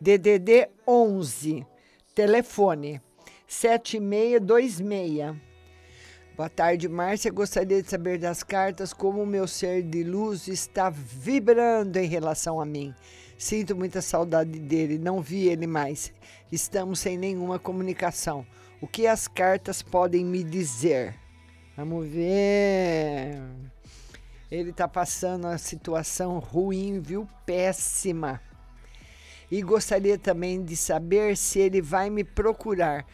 DDD 0.00 0.70
11, 0.86 1.66
telefone 2.14 3.02
7626. 3.46 5.47
Boa 6.38 6.48
tarde, 6.48 6.88
Márcia. 6.88 7.32
Gostaria 7.32 7.82
de 7.82 7.90
saber 7.90 8.16
das 8.16 8.44
cartas 8.44 8.92
como 8.92 9.20
o 9.20 9.26
meu 9.26 9.48
ser 9.48 9.82
de 9.82 10.04
luz 10.04 10.46
está 10.46 10.88
vibrando 10.88 11.96
em 11.96 12.06
relação 12.06 12.60
a 12.60 12.64
mim. 12.64 12.94
Sinto 13.36 13.74
muita 13.74 14.00
saudade 14.00 14.56
dele, 14.56 15.00
não 15.00 15.20
vi 15.20 15.48
ele 15.48 15.66
mais. 15.66 16.12
Estamos 16.52 17.00
sem 17.00 17.18
nenhuma 17.18 17.58
comunicação. 17.58 18.46
O 18.80 18.86
que 18.86 19.04
as 19.08 19.26
cartas 19.26 19.82
podem 19.82 20.24
me 20.24 20.44
dizer? 20.44 21.16
Vamos 21.76 22.06
ver. 22.06 23.42
Ele 24.48 24.70
está 24.70 24.86
passando 24.86 25.48
uma 25.48 25.58
situação 25.58 26.38
ruim, 26.38 27.00
viu? 27.00 27.26
Péssima. 27.44 28.40
E 29.50 29.60
gostaria 29.60 30.16
também 30.16 30.62
de 30.62 30.76
saber 30.76 31.36
se 31.36 31.58
ele 31.58 31.82
vai 31.82 32.08
me 32.10 32.22
procurar. 32.22 33.04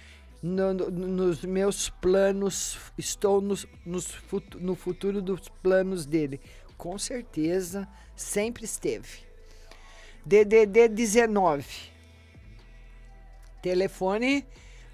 No- 0.47 0.75
no- 0.75 0.91
nos 0.91 1.43
meus 1.43 1.89
planos, 1.89 2.77
estou 2.99 3.41
nos, 3.41 3.67
nos 3.87 4.15
no 4.61 4.75
futuro 4.75 5.23
dos 5.23 5.49
planos 5.63 6.05
dele. 6.05 6.39
Com 6.77 6.99
certeza, 6.99 7.89
sempre 8.15 8.67
esteve. 8.67 9.21
DDD 10.23 10.89
19. 10.89 11.65
Telefone 13.63 14.45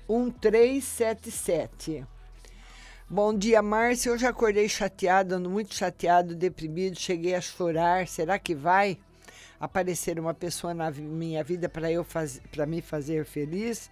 1377. 0.09 2.07
Bom 3.09 3.37
dia, 3.37 3.61
Márcia. 3.61 4.13
Hoje 4.13 4.27
acordei 4.27 4.69
chateado, 4.69 5.41
muito 5.51 5.75
chateado, 5.75 6.37
deprimido. 6.37 6.97
Cheguei 6.97 7.35
a 7.35 7.41
chorar. 7.41 8.07
Será 8.07 8.39
que 8.39 8.55
vai 8.55 8.97
aparecer 9.59 10.21
uma 10.21 10.33
pessoa 10.33 10.73
na 10.73 10.93
minha 10.93 11.43
vida 11.43 11.69
para 11.69 11.91
eu 11.91 12.07
para 12.53 12.67
me 12.67 12.81
fazer 12.81 13.25
feliz? 13.25 13.91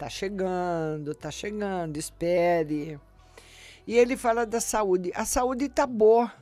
Tá 0.00 0.08
chegando, 0.08 1.14
tá 1.14 1.30
chegando. 1.30 1.98
Espere. 1.98 2.98
E 3.86 3.98
ele 3.98 4.16
fala 4.16 4.46
da 4.46 4.58
saúde. 4.58 5.12
A 5.14 5.26
saúde 5.26 5.68
tá 5.68 5.86
boa, 5.86 6.32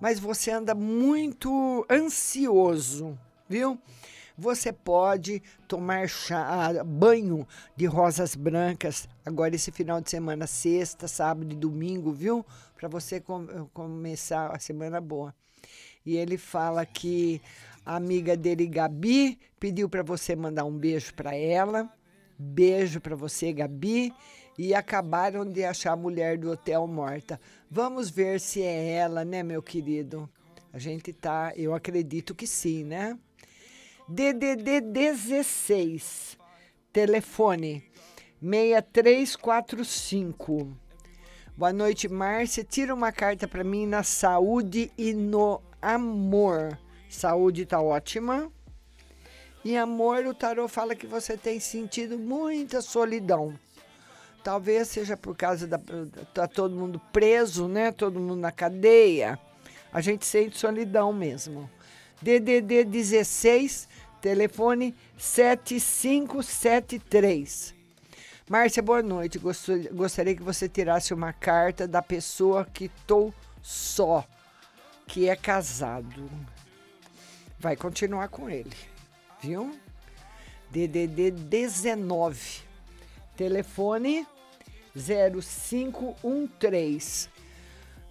mas 0.00 0.18
você 0.18 0.50
anda 0.50 0.74
muito 0.74 1.86
ansioso, 1.88 3.16
viu? 3.48 3.78
Você 4.36 4.72
pode 4.72 5.40
tomar 5.68 6.08
chá, 6.08 6.82
banho 6.84 7.46
de 7.76 7.86
rosas 7.86 8.34
brancas 8.34 9.08
agora 9.24 9.54
esse 9.54 9.70
final 9.70 10.00
de 10.00 10.10
semana, 10.10 10.48
sexta, 10.48 11.06
sábado 11.06 11.52
e 11.52 11.56
domingo, 11.56 12.10
viu? 12.10 12.44
Para 12.74 12.88
você 12.88 13.20
com- 13.20 13.46
começar 13.72 14.48
a 14.48 14.58
semana 14.58 15.00
boa. 15.00 15.32
E 16.04 16.16
ele 16.16 16.36
fala 16.36 16.84
que 16.84 17.40
a 17.86 17.94
amiga 17.94 18.36
dele, 18.36 18.66
Gabi, 18.66 19.38
pediu 19.60 19.88
para 19.88 20.02
você 20.02 20.34
mandar 20.34 20.64
um 20.64 20.76
beijo 20.76 21.14
para 21.14 21.32
ela. 21.36 21.88
Beijo 22.38 23.00
para 23.00 23.16
você, 23.16 23.52
Gabi. 23.52 24.12
E 24.58 24.74
acabaram 24.74 25.44
de 25.44 25.64
achar 25.64 25.92
a 25.92 25.96
mulher 25.96 26.36
do 26.36 26.50
hotel 26.50 26.86
morta. 26.86 27.40
Vamos 27.70 28.10
ver 28.10 28.38
se 28.38 28.62
é 28.62 28.92
ela, 28.92 29.24
né, 29.24 29.42
meu 29.42 29.62
querido? 29.62 30.28
A 30.72 30.78
gente 30.78 31.12
tá, 31.12 31.52
eu 31.56 31.74
acredito 31.74 32.34
que 32.34 32.46
sim, 32.46 32.84
né? 32.84 33.18
DDD 34.08 34.80
16, 34.80 36.36
telefone 36.92 37.84
6345. 38.42 40.76
Boa 41.56 41.72
noite, 41.72 42.08
Márcia. 42.08 42.64
Tira 42.64 42.92
uma 42.94 43.12
carta 43.12 43.46
para 43.46 43.62
mim 43.62 43.86
na 43.86 44.02
saúde 44.02 44.90
e 44.98 45.14
no 45.14 45.62
amor. 45.80 46.76
Saúde 47.08 47.64
tá 47.64 47.80
ótima. 47.80 48.50
E 49.64 49.76
amor, 49.76 50.26
o 50.26 50.34
tarô 50.34 50.66
fala 50.66 50.96
que 50.96 51.06
você 51.06 51.36
tem 51.36 51.60
sentido 51.60 52.18
muita 52.18 52.82
solidão. 52.82 53.56
Talvez 54.42 54.88
seja 54.88 55.16
por 55.16 55.36
causa 55.36 55.68
da 55.68 55.78
tá 56.34 56.48
todo 56.48 56.74
mundo 56.74 57.00
preso, 57.12 57.68
né? 57.68 57.92
Todo 57.92 58.18
mundo 58.18 58.40
na 58.40 58.50
cadeia. 58.50 59.38
A 59.92 60.00
gente 60.00 60.26
sente 60.26 60.58
solidão 60.58 61.12
mesmo. 61.12 61.70
DDD 62.20 62.82
16, 62.84 63.88
telefone 64.20 64.92
7573. 65.16 67.72
Márcia, 68.48 68.82
boa 68.82 69.02
noite. 69.02 69.38
Gostaria 69.38 70.34
que 70.34 70.42
você 70.42 70.68
tirasse 70.68 71.14
uma 71.14 71.32
carta 71.32 71.86
da 71.86 72.02
pessoa 72.02 72.64
que 72.64 72.86
estou 72.86 73.32
só, 73.62 74.26
que 75.06 75.28
é 75.28 75.36
casado. 75.36 76.28
Vai 77.60 77.76
continuar 77.76 78.26
com 78.28 78.50
ele, 78.50 78.74
viu? 79.42 79.74
DDD 80.70 81.32
19, 81.32 82.62
telefone 83.36 84.26
0513. 84.94 87.28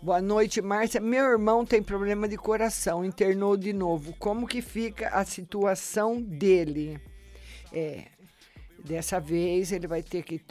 Boa 0.02 0.22
noite, 0.22 0.62
Márcia. 0.62 1.00
Meu 1.00 1.26
irmão 1.26 1.66
tem 1.66 1.82
problema 1.82 2.28
de 2.28 2.38
coração, 2.38 3.06
internou 3.06 3.56
de 3.56 3.72
novo. 3.72 4.14
Como 4.20 4.48
que 4.48 4.62
fica 4.62 5.08
a 5.10 5.24
situação 5.24 6.22
dele? 6.22 7.00
É, 7.72 8.08
dessa 8.84 9.20
vez 9.20 9.72
ele 9.72 9.88
vai 9.88 10.04
ter 10.04 10.24
que 10.24 10.42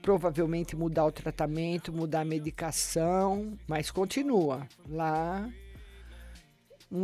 provavelmente 0.00 0.74
mudar 0.74 1.04
o 1.04 1.12
tratamento, 1.12 1.92
mudar 1.92 2.20
a 2.20 2.24
medicação, 2.24 3.52
mas 3.68 3.90
continua 3.90 4.66
lá. 4.88 5.46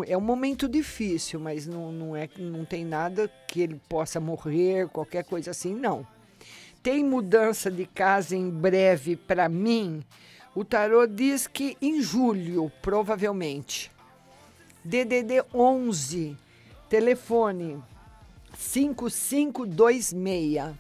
É 0.06 0.16
um 0.16 0.20
momento 0.20 0.68
difícil, 0.68 1.38
mas 1.38 1.66
não, 1.66 1.92
não, 1.92 2.16
é, 2.16 2.28
não 2.38 2.64
tem 2.64 2.84
nada 2.84 3.30
que 3.46 3.60
ele 3.60 3.80
possa 3.88 4.18
morrer, 4.18 4.88
qualquer 4.88 5.24
coisa 5.24 5.52
assim, 5.52 5.74
não. 5.74 6.04
Tem 6.82 7.04
mudança 7.04 7.70
de 7.70 7.86
casa 7.86 8.34
em 8.34 8.50
breve 8.50 9.14
para 9.14 9.48
mim? 9.48 10.02
O 10.54 10.64
tarô 10.64 11.06
diz 11.06 11.46
que 11.46 11.76
em 11.80 12.02
julho, 12.02 12.72
provavelmente. 12.82 13.92
DDD 14.84 15.44
11, 15.54 16.36
telefone 16.88 17.80
5526. 18.56 20.74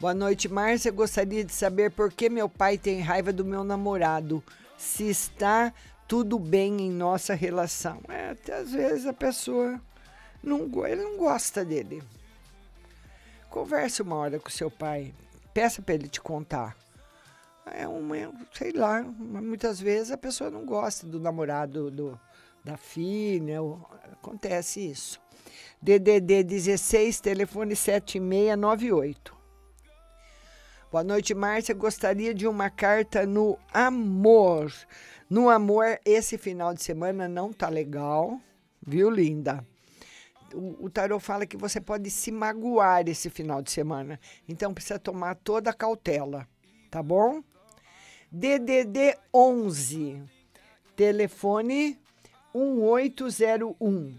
Boa 0.00 0.14
noite, 0.14 0.48
Márcia. 0.48 0.90
Gostaria 0.90 1.44
de 1.44 1.52
saber 1.52 1.90
por 1.90 2.12
que 2.12 2.28
meu 2.28 2.48
pai 2.48 2.76
tem 2.76 3.00
raiva 3.00 3.32
do 3.32 3.44
meu 3.44 3.62
namorado. 3.62 4.42
Se 4.76 5.08
está 5.08 5.72
tudo 6.10 6.40
bem 6.40 6.80
em 6.80 6.90
nossa 6.90 7.34
relação. 7.34 8.00
É, 8.08 8.30
até 8.30 8.52
às 8.56 8.72
vezes 8.72 9.06
a 9.06 9.12
pessoa 9.12 9.80
não, 10.42 10.68
ele 10.84 11.04
não 11.04 11.16
gosta 11.16 11.64
dele. 11.64 12.02
Converse 13.48 14.02
uma 14.02 14.16
hora 14.16 14.40
com 14.40 14.50
seu 14.50 14.68
pai. 14.68 15.14
Peça 15.54 15.80
para 15.80 15.94
ele 15.94 16.08
te 16.08 16.20
contar. 16.20 16.76
É 17.64 17.86
uma, 17.86 18.16
sei 18.52 18.72
lá, 18.72 19.02
muitas 19.02 19.78
vezes 19.80 20.10
a 20.10 20.18
pessoa 20.18 20.50
não 20.50 20.66
gosta 20.66 21.06
do 21.06 21.20
namorado 21.20 21.92
do, 21.92 22.18
da 22.64 22.76
filha, 22.76 23.62
ou- 23.62 23.80
acontece 24.12 24.80
isso. 24.90 25.20
DDD 25.80 26.42
16, 26.42 27.20
telefone 27.20 27.76
7698. 27.76 29.32
Boa 30.90 31.04
noite, 31.04 31.34
Márcia. 31.34 31.72
Gostaria 31.72 32.34
de 32.34 32.48
uma 32.48 32.68
carta 32.68 33.24
no 33.24 33.56
amor. 33.72 34.72
No 35.30 35.48
amor, 35.48 36.00
esse 36.04 36.36
final 36.36 36.74
de 36.74 36.82
semana 36.82 37.28
não 37.28 37.52
tá 37.52 37.68
legal, 37.68 38.40
viu, 38.84 39.08
linda? 39.08 39.64
O, 40.52 40.86
o 40.86 40.90
tarô 40.90 41.20
fala 41.20 41.46
que 41.46 41.56
você 41.56 41.80
pode 41.80 42.10
se 42.10 42.32
magoar 42.32 43.08
esse 43.08 43.30
final 43.30 43.62
de 43.62 43.70
semana. 43.70 44.18
Então 44.48 44.74
precisa 44.74 44.98
tomar 44.98 45.36
toda 45.36 45.70
a 45.70 45.72
cautela, 45.72 46.48
tá 46.90 47.00
bom? 47.00 47.44
DDD 48.32 49.16
11, 49.32 50.20
telefone 50.96 51.96
1801. 52.52 54.18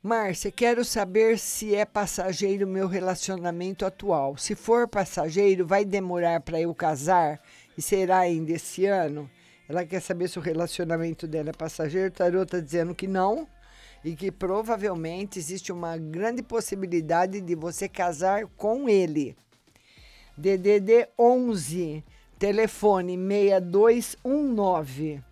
Márcia, 0.00 0.52
quero 0.52 0.84
saber 0.84 1.40
se 1.40 1.74
é 1.74 1.84
passageiro 1.84 2.68
meu 2.68 2.86
relacionamento 2.86 3.84
atual. 3.84 4.36
Se 4.36 4.54
for 4.54 4.86
passageiro, 4.86 5.66
vai 5.66 5.84
demorar 5.84 6.38
para 6.38 6.60
eu 6.60 6.72
casar 6.72 7.40
e 7.76 7.82
será 7.82 8.18
ainda 8.18 8.52
esse 8.52 8.86
ano? 8.86 9.28
Ela 9.68 9.84
quer 9.86 10.00
saber 10.00 10.28
se 10.28 10.38
o 10.38 10.42
relacionamento 10.42 11.26
dela 11.26 11.50
é 11.50 11.52
passageiro. 11.52 12.08
O 12.08 12.12
tarô 12.12 12.42
está 12.42 12.60
dizendo 12.60 12.94
que 12.94 13.06
não 13.06 13.46
e 14.04 14.16
que 14.16 14.32
provavelmente 14.32 15.38
existe 15.38 15.72
uma 15.72 15.96
grande 15.96 16.42
possibilidade 16.42 17.40
de 17.40 17.54
você 17.54 17.88
casar 17.88 18.46
com 18.56 18.88
ele. 18.88 19.36
DDD 20.36 21.06
11, 21.18 22.04
telefone 22.38 23.16
6219. 23.16 25.22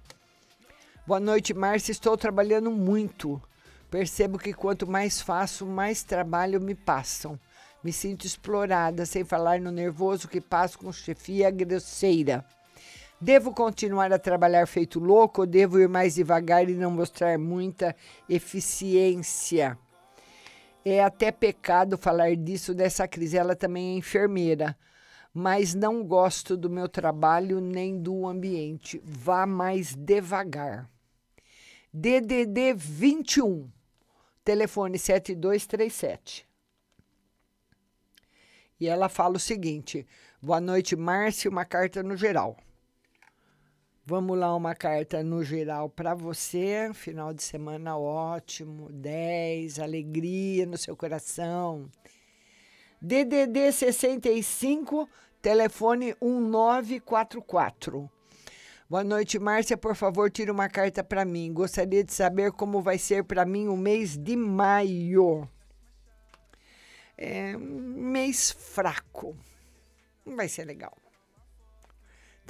Boa 1.07 1.19
noite, 1.19 1.53
Márcia. 1.53 1.91
Estou 1.91 2.17
trabalhando 2.17 2.71
muito. 2.71 3.43
Percebo 3.91 4.39
que 4.39 4.53
quanto 4.53 4.87
mais 4.87 5.21
faço, 5.21 5.67
mais 5.67 6.05
trabalho 6.05 6.61
me 6.61 6.77
passam. 6.77 7.37
Me 7.83 7.93
sinto 7.93 8.25
explorada, 8.27 9.05
sem 9.05 9.25
falar 9.25 9.59
no 9.59 9.73
nervoso 9.73 10.29
que 10.29 10.41
passo 10.41 10.79
com 10.79 10.93
chefia 10.93 11.51
grosseira. 11.51 12.47
Devo 13.23 13.53
continuar 13.53 14.11
a 14.15 14.19
trabalhar 14.19 14.67
feito 14.67 14.99
louco 14.99 15.43
ou 15.43 15.47
devo 15.47 15.79
ir 15.79 15.91
mais 15.91 16.15
devagar 16.15 16.67
e 16.71 16.75
não 16.75 16.91
mostrar 16.91 17.39
muita 17.39 17.95
eficiência? 18.27 19.79
É 20.83 21.05
até 21.05 21.31
pecado 21.31 21.99
falar 21.99 22.35
disso 22.35 22.73
dessa 22.73 23.07
crise. 23.07 23.37
Ela 23.37 23.55
também 23.55 23.95
é 23.95 23.99
enfermeira, 23.99 24.75
mas 25.35 25.75
não 25.75 26.03
gosto 26.03 26.57
do 26.57 26.71
meu 26.71 26.89
trabalho 26.89 27.61
nem 27.61 28.01
do 28.01 28.27
ambiente. 28.27 28.99
Vá 29.05 29.45
mais 29.45 29.95
devagar. 29.95 30.89
DDD 31.93 32.73
21, 32.75 33.71
telefone 34.43 34.99
7237. 34.99 36.49
E 38.81 38.89
ela 38.89 39.11
fala 39.11 39.37
o 39.37 39.41
seguinte: 39.41 40.07
Boa 40.41 40.59
noite, 40.59 40.97
Márcia, 40.97 41.51
uma 41.51 41.67
carta 41.67 42.03
no 42.03 42.17
geral. 42.17 42.57
Vamos 44.11 44.37
lá, 44.37 44.53
uma 44.57 44.75
carta 44.75 45.23
no 45.23 45.45
geral 45.45 45.89
para 45.89 46.15
você. 46.17 46.91
Final 46.93 47.33
de 47.33 47.45
semana 47.45 47.97
ótimo, 47.97 48.91
10, 48.91 49.79
alegria 49.79 50.67
no 50.67 50.77
seu 50.77 50.97
coração. 50.97 51.89
DDD 53.01 53.71
65, 53.71 55.09
telefone 55.41 56.17
1944. 56.21 58.11
Boa 58.89 59.05
noite, 59.05 59.39
Márcia. 59.39 59.77
Por 59.77 59.95
favor, 59.95 60.29
tire 60.29 60.51
uma 60.51 60.69
carta 60.69 61.05
para 61.05 61.25
mim. 61.25 61.53
Gostaria 61.53 62.03
de 62.03 62.13
saber 62.13 62.51
como 62.51 62.83
vai 62.83 62.99
ser 62.99 63.23
para 63.23 63.45
mim 63.47 63.69
o 63.69 63.77
mês 63.77 64.17
de 64.17 64.35
maio. 64.35 65.49
É 67.17 67.57
um 67.57 68.11
mês 68.11 68.51
fraco. 68.51 69.37
Não 70.27 70.35
vai 70.35 70.49
ser 70.49 70.65
legal. 70.65 71.00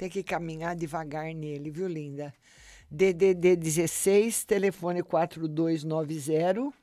Tem 0.01 0.09
que 0.09 0.23
caminhar 0.23 0.75
devagar 0.75 1.31
nele, 1.31 1.69
viu, 1.69 1.87
linda? 1.87 2.33
DDD 2.89 3.55
16, 3.55 4.45
telefone 4.45 5.03
4290. 5.03 6.73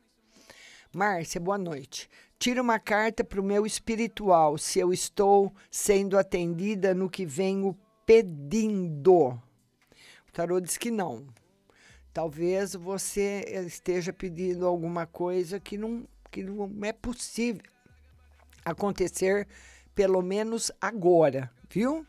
Márcia, 0.94 1.40
boa 1.40 1.58
noite. 1.58 2.08
Tira 2.38 2.62
uma 2.62 2.78
carta 2.78 3.24
para 3.24 3.40
o 3.40 3.44
meu 3.44 3.66
espiritual, 3.66 4.56
se 4.56 4.78
eu 4.78 4.92
estou 4.92 5.52
sendo 5.68 6.16
atendida 6.16 6.94
no 6.94 7.10
que 7.10 7.26
venho 7.26 7.76
pedindo. 8.06 9.30
O 9.30 10.32
tarô 10.32 10.60
diz 10.60 10.76
que 10.76 10.92
não. 10.92 11.26
Talvez 12.14 12.76
você 12.76 13.44
esteja 13.66 14.12
pedindo 14.12 14.64
alguma 14.64 15.08
coisa 15.08 15.58
que 15.58 15.76
não, 15.76 16.06
que 16.30 16.44
não 16.44 16.70
é 16.84 16.92
possível 16.92 17.64
acontecer, 18.64 19.48
pelo 19.92 20.22
menos 20.22 20.70
agora, 20.80 21.50
viu? 21.68 22.06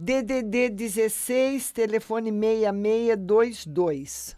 DDD 0.00 0.70
16, 0.70 1.72
telefone 1.72 2.30
6622. 2.30 4.36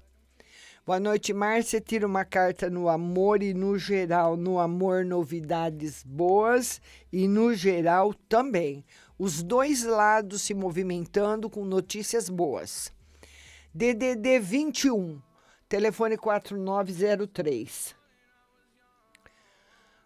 Boa 0.86 0.98
noite, 0.98 1.34
Márcia. 1.34 1.82
Tira 1.82 2.06
uma 2.06 2.24
carta 2.24 2.70
no 2.70 2.88
amor 2.88 3.42
e 3.42 3.52
no 3.52 3.76
geral. 3.76 4.38
No 4.38 4.58
amor, 4.58 5.04
novidades 5.04 6.02
boas 6.02 6.80
e 7.12 7.28
no 7.28 7.52
geral 7.52 8.14
também. 8.26 8.82
Os 9.18 9.42
dois 9.42 9.84
lados 9.84 10.40
se 10.40 10.54
movimentando 10.54 11.50
com 11.50 11.62
notícias 11.62 12.30
boas. 12.30 12.90
DDD 13.74 14.40
21, 14.40 15.20
telefone 15.68 16.16
4903. 16.16 17.99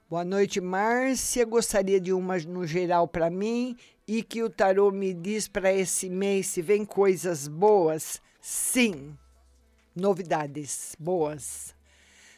Boa 0.06 0.22
noite, 0.22 0.60
Márcia. 0.60 1.46
Gostaria 1.46 1.98
de 1.98 2.12
uma 2.12 2.36
no 2.36 2.66
geral 2.66 3.08
para 3.08 3.30
mim 3.30 3.74
e 4.06 4.22
que 4.22 4.42
o 4.42 4.50
tarô 4.50 4.90
me 4.90 5.14
diz 5.14 5.48
para 5.48 5.72
esse 5.72 6.10
mês 6.10 6.46
se 6.48 6.60
vem 6.60 6.84
coisas 6.84 7.48
boas. 7.48 8.20
Sim, 8.38 9.16
novidades 9.96 10.94
boas. 10.98 11.74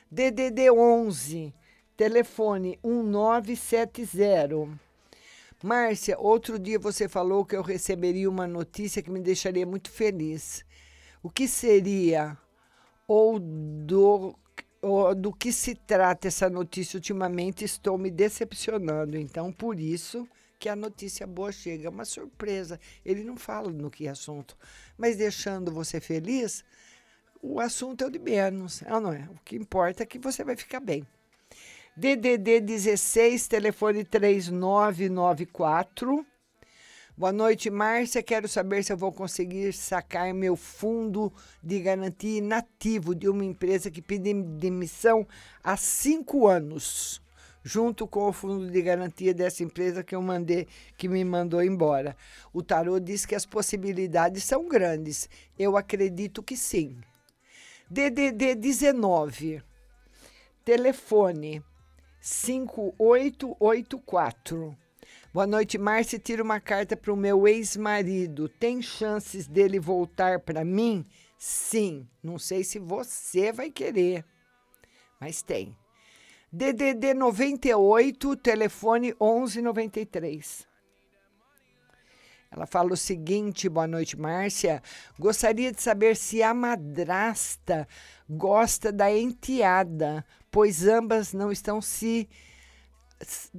DDD 0.09 0.71
11, 0.71 1.53
telefone 1.97 2.79
1970. 2.85 4.79
Márcia, 5.61 6.17
outro 6.21 6.61
dia 6.61 6.79
você 6.79 7.09
falou 7.09 7.45
que 7.45 7.57
eu 7.57 7.63
receberia 7.63 8.31
uma 8.31 8.47
notícia 8.47 9.03
que 9.03 9.11
me 9.11 9.19
deixaria 9.19 9.67
muito 9.67 9.91
feliz. 9.91 10.65
O 11.21 11.29
que 11.29 11.49
seria 11.49 12.39
ou 13.09 13.41
do 13.41 14.37
do 15.17 15.33
que 15.33 15.53
se 15.53 15.75
trata 15.75 16.29
essa 16.29 16.49
notícia 16.49 16.97
ultimamente? 16.97 17.65
Estou 17.65 17.99
me 17.99 18.11
decepcionando, 18.11 19.17
então 19.17 19.53
por 19.53 19.81
isso 19.81 20.29
que 20.59 20.69
a 20.69 20.77
notícia 20.77 21.27
boa 21.27 21.51
chega, 21.53 21.91
uma 21.91 22.05
surpresa. 22.05 22.79
Ele 23.05 23.25
não 23.25 23.37
fala 23.37 23.71
no 23.71 23.91
que 23.91 24.09
assunto, 24.09 24.57
mas 24.97 25.17
deixando 25.17 25.73
você 25.73 26.01
feliz, 26.01 26.65
o 27.43 27.61
assunto 27.61 28.05
é 28.05 28.07
o 28.07 28.11
de 28.11 28.19
menos, 28.19 28.83
é 28.83 28.95
ou 28.95 29.01
não 29.01 29.13
é? 29.13 29.29
O 29.31 29.39
que 29.45 29.57
importa 29.57 30.03
é 30.03 30.07
que 30.07 30.19
você 30.19 30.43
vai 30.43 30.57
ficar 30.57 30.81
bem. 30.81 31.07
DDD 31.97 32.61
16, 32.61 33.49
telefone 33.49 34.05
3994. 34.05 36.27
Boa 37.19 37.33
noite, 37.33 37.71
Márcia. 37.71 38.23
Quero 38.23 38.47
saber 38.47 38.85
se 38.85 38.93
eu 38.93 38.97
vou 38.97 39.11
conseguir 39.11 39.73
sacar 39.73 40.35
meu 40.35 40.55
fundo 40.55 41.33
de 41.63 41.81
garantia 41.81 42.37
inativo 42.37 43.15
de 43.15 43.27
uma 43.27 43.43
empresa 43.43 43.91
que 43.91 44.03
pede 44.03 44.35
demissão 44.35 45.27
há 45.65 45.79
cinco 45.79 46.47
anos, 46.47 47.23
junto 47.65 48.07
com 48.07 48.29
o 48.29 48.35
fundo 48.35 48.71
de 48.71 48.83
garantia 48.83 49.33
dessa 49.33 49.63
empresa 49.63 50.05
que 50.05 50.15
eu 50.15 50.21
mandei, 50.21 50.69
que 50.99 51.09
me 51.09 51.25
mandou 51.25 51.63
embora. 51.63 52.15
O 52.53 52.63
tarô 52.63 53.01
diz 53.01 53.25
que 53.25 53.35
as 53.35 53.47
possibilidades 53.47 54.45
são 54.45 54.69
grandes. 54.69 55.27
Eu 55.59 55.79
acredito 55.79 56.43
que 56.43 56.55
sim. 56.55 56.99
DDD 57.89 58.57
19, 58.57 59.63
telefone 60.63 61.65
5884. 62.21 64.77
Boa 65.37 65.47
noite, 65.47 65.77
Márcia. 65.77 66.19
Tira 66.19 66.43
uma 66.43 66.59
carta 66.59 66.97
para 66.97 67.13
o 67.13 67.17
meu 67.17 67.47
ex-marido. 67.47 68.49
Tem 68.49 68.81
chances 68.81 69.47
dele 69.47 69.79
voltar 69.79 70.41
para 70.41 70.65
mim? 70.65 71.05
Sim. 71.37 72.09
Não 72.23 72.39
sei 72.39 72.65
se 72.65 72.79
você 72.79 73.53
vai 73.53 73.71
querer, 73.71 74.25
mas 75.21 75.43
tem. 75.43 75.77
DDD 76.51 77.13
98, 77.13 78.35
telefone 78.37 79.09
1193. 79.21 80.67
Ela 82.51 82.67
fala 82.67 82.95
o 82.95 82.97
seguinte: 82.97 83.69
boa 83.69 83.87
noite, 83.87 84.19
Márcia. 84.19 84.83
Gostaria 85.19 85.71
de 85.71 85.83
saber 85.83 86.17
se 86.17 86.43
a 86.43 86.55
madrasta 86.55 87.87
gosta 88.27 88.91
da 88.91 89.13
enteada, 89.13 90.25
pois 90.51 90.87
ambas 90.87 91.35
não 91.35 91.53
estão 91.53 91.83
se 91.83 92.27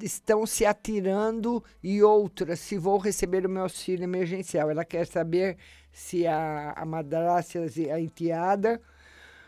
estão 0.01 0.45
se 0.45 0.65
atirando 0.65 1.63
e 1.81 2.03
outra, 2.03 2.55
se 2.55 2.77
vou 2.77 2.97
receber 2.97 3.45
o 3.45 3.49
meu 3.49 3.63
auxílio 3.63 4.03
emergencial. 4.03 4.69
Ela 4.69 4.85
quer 4.85 5.07
saber 5.07 5.57
se 5.91 6.27
a, 6.27 6.73
a 6.75 6.85
madrasta, 6.85 7.59
a 7.93 7.99
enteada, 7.99 8.81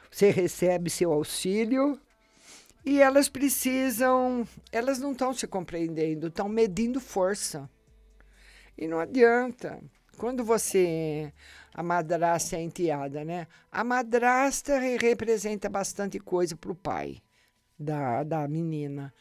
você 0.09 0.31
recebe 0.31 0.89
seu 0.89 1.11
auxílio. 1.11 1.99
E 2.85 3.01
elas 3.01 3.29
precisam, 3.29 4.47
elas 4.71 4.99
não 4.99 5.11
estão 5.11 5.33
se 5.33 5.45
compreendendo, 5.45 6.27
estão 6.27 6.47
medindo 6.47 6.99
força. 6.99 7.69
E 8.77 8.87
não 8.87 8.99
adianta. 8.99 9.79
Quando 10.17 10.43
você. 10.43 11.31
A 11.73 11.83
madrasta 11.83 12.57
a 12.57 12.61
enteada, 12.61 13.23
né? 13.23 13.47
A 13.71 13.83
madrasta 13.83 14.79
re- 14.79 14.97
representa 14.97 15.69
bastante 15.69 16.19
coisa 16.19 16.55
para 16.55 16.71
o 16.71 16.75
pai 16.75 17.21
da, 17.77 18.23
da 18.23 18.47
menina. 18.47 19.13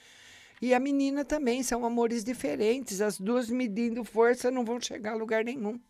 E 0.60 0.74
a 0.74 0.80
menina 0.80 1.24
também, 1.24 1.62
são 1.62 1.84
amores 1.84 2.24
diferentes. 2.24 3.00
As 3.00 3.18
duas 3.18 3.48
medindo 3.48 4.04
força 4.04 4.50
não 4.50 4.64
vão 4.64 4.80
chegar 4.80 5.12
a 5.12 5.16
lugar 5.16 5.44
nenhum. 5.44 5.80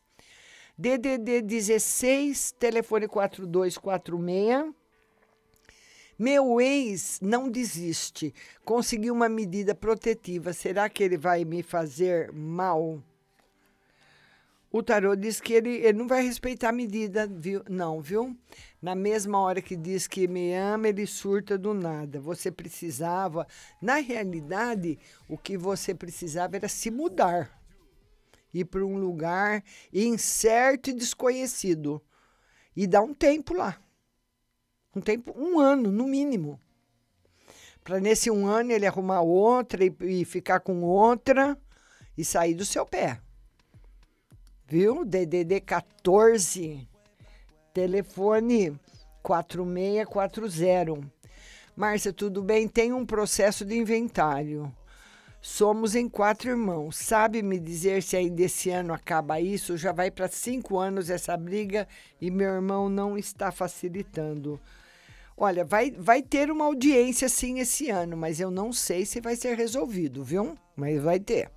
DDD 0.77 1.43
16, 1.43 2.53
telefone 2.53 3.09
4246. 3.09 4.73
Meu 6.19 6.61
ex 6.61 7.21
não 7.23 7.49
desiste. 7.49 8.35
Conseguiu 8.65 9.15
uma 9.15 9.29
medida 9.29 9.75
protetiva. 9.75 10.53
Será 10.53 10.89
que 10.89 11.03
ele 11.03 11.17
vai 11.17 11.45
me 11.45 11.63
fazer 11.63 12.33
mal? 12.33 13.03
O 14.71 14.83
tarô 14.83 15.17
diz 15.17 15.41
que 15.41 15.55
ele, 15.55 15.77
ele 15.77 15.97
não 15.97 16.07
vai 16.07 16.23
respeitar 16.23 16.69
a 16.69 16.73
medida, 16.73 17.27
viu? 17.27 17.63
Não, 17.71 18.03
viu? 18.03 18.37
Na 18.83 18.95
mesma 18.95 19.41
hora 19.41 19.63
que 19.63 19.75
diz 19.75 20.07
que 20.07 20.29
me 20.29 20.55
ama, 20.55 20.89
ele 20.89 21.07
surta 21.07 21.57
do 21.57 21.73
nada. 21.73 22.21
Você 22.21 22.51
precisava. 22.51 23.47
Na 23.81 23.97
realidade, 23.97 24.99
o 25.27 25.39
que 25.39 25.57
você 25.57 25.95
precisava 25.95 26.57
era 26.57 26.69
se 26.69 26.91
mudar. 26.91 27.51
Ir 28.53 28.67
para 28.67 28.85
um 28.85 28.99
lugar 28.99 29.65
incerto 29.91 30.91
e 30.91 30.95
desconhecido. 30.95 32.03
E 32.77 32.87
dar 32.87 33.01
um 33.01 33.15
tempo 33.15 33.55
lá. 33.55 33.81
Um 34.95 35.01
tempo, 35.01 35.35
um 35.35 35.59
ano, 35.59 35.91
no 35.91 36.07
mínimo. 36.07 36.61
Para 37.83 38.01
nesse 38.01 38.31
um 38.31 38.47
ano 38.47 38.73
ele 38.73 38.87
arrumar 38.87 39.23
outra 39.23 39.83
e, 39.83 39.97
e 40.03 40.25
ficar 40.27 40.61
com 40.61 40.83
outra 40.83 41.59
e 42.19 42.23
sair 42.23 42.53
do 42.53 42.67
seu 42.67 42.85
pé. 42.85 43.23
Viu? 44.71 45.03
DDD 45.03 45.63
14, 45.63 46.87
telefone 47.73 48.79
4640. 49.23 51.11
Márcia, 51.75 52.13
tudo 52.13 52.43
bem? 52.43 52.69
Tem 52.69 52.93
um 52.93 53.07
processo 53.07 53.65
de 53.65 53.79
inventário. 53.79 54.71
Somos 55.41 55.95
em 55.95 56.07
quatro 56.07 56.51
irmãos. 56.51 56.99
Sabe 56.99 57.41
me 57.41 57.59
dizer 57.59 58.03
se 58.03 58.15
ainda 58.15 58.43
esse 58.43 58.69
ano 58.69 58.93
acaba 58.93 59.41
isso? 59.41 59.75
Já 59.75 59.91
vai 59.91 60.11
para 60.11 60.29
cinco 60.29 60.79
anos 60.79 61.09
essa 61.09 61.35
briga 61.35 61.89
e 62.21 62.31
meu 62.31 62.51
irmão 62.51 62.91
não 62.91 63.17
está 63.17 63.51
facilitando. 63.51 64.61
Olha, 65.35 65.65
vai, 65.65 65.93
vai 65.93 66.21
ter 66.21 66.51
uma 66.51 66.67
audiência 66.67 67.27
sim 67.31 67.59
esse 67.59 67.89
ano, 67.89 68.19
mas 68.19 68.39
eu 68.39 68.51
não 68.51 68.71
sei 68.71 69.07
se 69.07 69.19
vai 69.19 69.35
ser 69.35 69.57
resolvido, 69.57 70.23
viu? 70.23 70.59
Mas 70.77 71.01
vai 71.01 71.19
ter. 71.19 71.51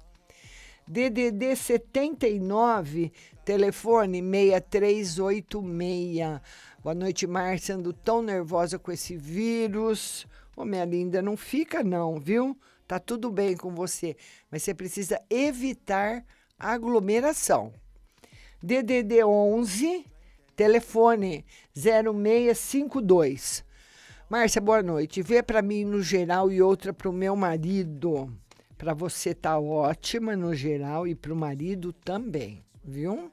DDD 0.87 1.55
79, 1.55 3.11
telefone 3.45 4.21
6386. 4.21 6.41
Boa 6.83 6.95
noite, 6.95 7.27
Márcia. 7.27 7.75
Ando 7.75 7.93
tão 7.93 8.21
nervosa 8.21 8.79
com 8.79 8.91
esse 8.91 9.15
vírus. 9.15 10.27
Ô, 10.55 10.65
minha 10.65 10.83
linda, 10.83 11.21
não 11.21 11.37
fica 11.37 11.83
não, 11.83 12.19
viu? 12.19 12.57
Tá 12.87 12.99
tudo 12.99 13.31
bem 13.31 13.55
com 13.55 13.73
você, 13.73 14.17
mas 14.49 14.63
você 14.63 14.73
precisa 14.73 15.21
evitar 15.29 16.25
aglomeração. 16.59 17.71
DDD 18.61 19.23
11, 19.23 20.05
telefone 20.55 21.45
0652. 21.73 23.63
Márcia, 24.29 24.61
boa 24.61 24.83
noite. 24.83 25.21
Vê 25.21 25.41
para 25.41 25.61
mim 25.61 25.85
no 25.85 26.01
geral 26.01 26.51
e 26.51 26.61
outra 26.61 26.93
para 26.93 27.09
o 27.09 27.13
meu 27.13 27.35
marido. 27.35 28.31
Para 28.81 28.95
você 28.95 29.35
tá 29.35 29.59
ótima 29.59 30.35
no 30.35 30.55
geral 30.55 31.07
e 31.07 31.13
para 31.13 31.31
o 31.31 31.35
marido 31.35 31.93
também, 31.93 32.65
viu? 32.83 33.29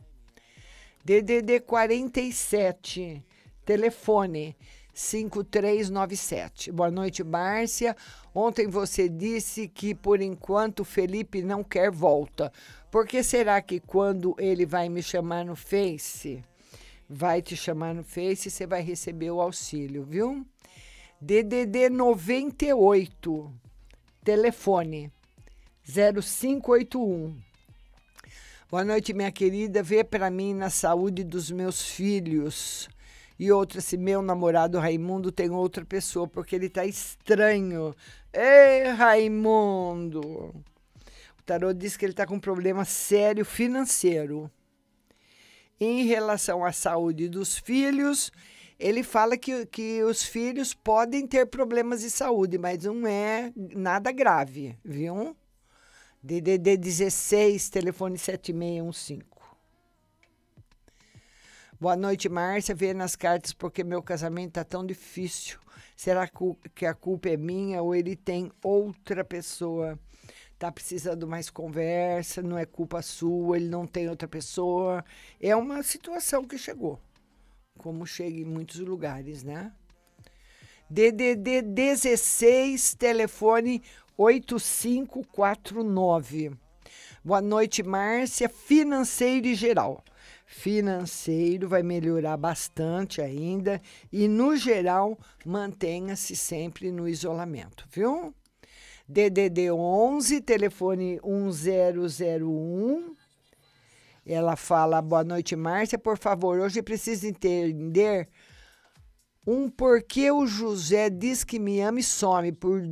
DDD 1.03 1.61
47, 1.61 3.25
telefone 3.65 4.55
5397. 4.93 6.71
Boa 6.71 6.91
noite, 6.91 7.25
Márcia. 7.25 7.97
Ontem 8.35 8.69
você 8.69 9.09
disse 9.09 9.69
que 9.69 9.95
por 9.95 10.21
enquanto 10.21 10.85
Felipe 10.85 11.41
não 11.41 11.65
quer 11.65 11.91
volta. 11.91 12.53
Por 12.91 13.07
que 13.07 13.23
será 13.23 13.63
que 13.63 13.81
quando 13.81 14.37
ele 14.39 14.67
vai 14.67 14.91
me 14.91 15.03
chamar 15.03 15.47
no 15.47 15.57
Face, 15.57 16.45
vai 17.09 17.41
te 17.41 17.57
chamar 17.57 17.95
no 17.95 18.05
Face 18.05 18.49
e 18.49 18.51
você 18.51 18.67
vai 18.67 18.83
receber 18.83 19.31
o 19.31 19.41
auxílio, 19.41 20.05
viu? 20.05 20.47
DDD 21.23 21.89
98, 21.89 23.51
telefone 24.23 25.11
0581. 25.91 27.35
Boa 28.71 28.85
noite, 28.85 29.15
minha 29.15 29.33
querida. 29.33 29.83
Vê 29.83 30.05
para 30.05 30.31
mim 30.31 30.53
na 30.53 30.69
saúde 30.69 31.25
dos 31.25 31.51
meus 31.51 31.83
filhos. 31.83 32.91
E 33.39 33.51
outra, 33.51 33.81
se 33.81 33.97
meu 33.97 34.21
namorado 34.21 34.79
Raimundo 34.79 35.33
tem 35.33 35.49
outra 35.51 35.87
pessoa, 35.87 36.29
porque 36.29 36.55
ele 36.55 36.69
tá 36.69 36.85
estranho. 36.85 37.97
Ei, 38.35 38.91
Raimundo! 38.91 40.21
O 41.39 41.43
tarô 41.47 41.73
diz 41.73 41.97
que 41.97 42.05
ele 42.05 42.13
tá 42.13 42.27
com 42.27 42.35
um 42.35 42.41
problema 42.41 42.85
sério 42.85 43.47
financeiro. 43.47 44.51
Em 45.81 46.05
relação 46.05 46.67
à 46.67 46.73
saúde 46.73 47.31
dos 47.31 47.57
filhos, 47.57 48.31
ele 48.79 49.03
fala 49.03 49.39
que, 49.39 49.65
que 49.65 50.03
os 50.03 50.23
filhos 50.23 50.75
podem 50.75 51.27
ter 51.27 51.47
problemas 51.47 52.03
de 52.03 52.11
saúde, 52.11 52.59
mas 52.59 52.85
não 52.85 53.07
é 53.07 53.51
nada 53.57 54.13
grave, 54.13 54.77
viu? 54.85 55.35
DDD 56.23 56.77
16, 56.77 57.71
telefone 57.71 58.19
7615. 58.19 59.25
Boa 61.81 61.95
noite, 61.95 62.29
Márcia. 62.29 62.75
Vê 62.75 62.93
nas 62.93 63.15
cartas 63.15 63.53
porque 63.53 63.85
meu 63.85 64.03
casamento 64.03 64.55
tá 64.55 64.65
tão 64.65 64.85
difícil. 64.85 65.61
Será 65.95 66.29
que 66.75 66.85
a 66.85 66.93
culpa 66.93 67.29
é 67.29 67.37
minha 67.37 67.81
ou 67.83 67.95
ele 67.95 68.17
tem 68.17 68.51
outra 68.65 69.25
pessoa? 69.25 69.97
Tá 70.59 70.73
precisando 70.73 71.29
mais 71.29 71.51
conversa, 71.51 72.43
não 72.43 72.59
é 72.59 72.67
culpa 72.67 73.01
sua, 73.01 73.57
ele 73.57 73.69
não 73.69 73.87
tem 73.87 74.09
outra 74.09 74.27
pessoa. 74.27 75.05
É 75.41 75.55
uma 75.55 75.85
situação 75.85 76.45
que 76.45 76.59
chegou, 76.59 77.01
como 77.79 78.05
chega 78.05 78.41
em 78.41 78.45
muitos 78.45 78.81
lugares, 78.81 79.45
né? 79.45 79.73
DDD 80.91 81.63
16, 81.63 82.95
telefone 82.95 83.83
8549. 84.19 86.51
Boa 87.25 87.41
noite, 87.41 87.83
Márcia. 87.85 88.49
Financeiro 88.49 89.47
e 89.47 89.55
geral. 89.55 90.03
Financeiro 90.45 91.69
vai 91.69 91.85
melhorar 91.85 92.37
bastante 92.37 93.21
ainda 93.21 93.81
e, 94.13 94.27
no 94.27 94.57
geral, 94.57 95.17
mantenha-se 95.47 96.35
sempre 96.35 96.91
no 96.91 97.09
isolamento, 97.09 97.87
viu? 97.91 98.35
DDD 99.09 99.71
11, 99.71 100.41
telefone 100.41 101.21
1001. 101.23 103.15
Ela 104.27 104.57
fala: 104.57 105.01
Boa 105.01 105.23
noite, 105.23 105.55
Márcia. 105.55 105.99
Por 105.99 106.19
favor, 106.19 106.59
hoje 106.59 106.83
preciso 106.83 107.25
entender 107.27 108.29
um 109.47 109.71
porquê 109.71 110.31
o 110.31 110.47
José 110.47 111.09
diz 111.09 111.45
que 111.45 111.59
me 111.59 111.81
ama 111.81 112.01
e 112.01 112.03
some 112.03 112.53
por, 112.53 112.83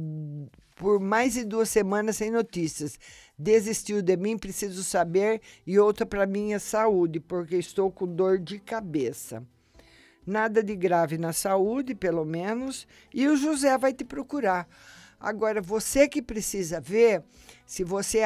por 0.76 1.00
mais 1.00 1.32
de 1.32 1.44
duas 1.44 1.68
semanas 1.70 2.16
sem 2.18 2.30
notícias. 2.30 2.98
Desistiu 3.36 4.02
de 4.02 4.16
mim, 4.16 4.38
preciso 4.38 4.84
saber. 4.84 5.40
E 5.66 5.78
outra 5.78 6.06
para 6.06 6.26
minha 6.26 6.60
saúde, 6.60 7.18
porque 7.18 7.56
estou 7.56 7.90
com 7.90 8.06
dor 8.06 8.38
de 8.38 8.60
cabeça. 8.60 9.42
Nada 10.24 10.62
de 10.62 10.76
grave 10.76 11.18
na 11.18 11.32
saúde, 11.32 11.94
pelo 11.94 12.24
menos. 12.24 12.86
E 13.12 13.26
o 13.26 13.36
José 13.36 13.76
vai 13.78 13.92
te 13.92 14.04
procurar. 14.04 14.68
Agora, 15.18 15.62
você 15.62 16.06
que 16.06 16.20
precisa 16.20 16.78
ver 16.78 17.24
se 17.64 17.82
você 17.82 18.22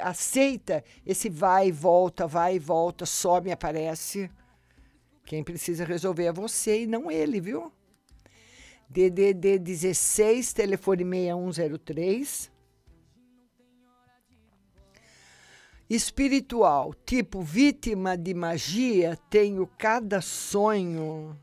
aceita 0.00 0.84
esse 1.04 1.28
vai 1.28 1.68
e 1.68 1.72
volta, 1.72 2.26
vai 2.26 2.56
e 2.56 2.58
volta, 2.58 3.04
some 3.04 3.48
e 3.48 3.52
aparece. 3.52 4.30
Quem 5.24 5.42
precisa 5.42 5.84
resolver 5.84 6.24
é 6.24 6.32
você 6.32 6.82
e 6.82 6.86
não 6.86 7.10
ele, 7.10 7.40
viu? 7.40 7.72
DDD 8.90 9.58
16, 9.58 10.54
telefone 10.54 11.04
6103. 11.04 12.50
Espiritual, 15.90 16.94
tipo 17.04 17.42
vítima 17.42 18.16
de 18.16 18.32
magia, 18.32 19.18
tenho 19.28 19.66
cada 19.66 20.22
sonho. 20.22 21.38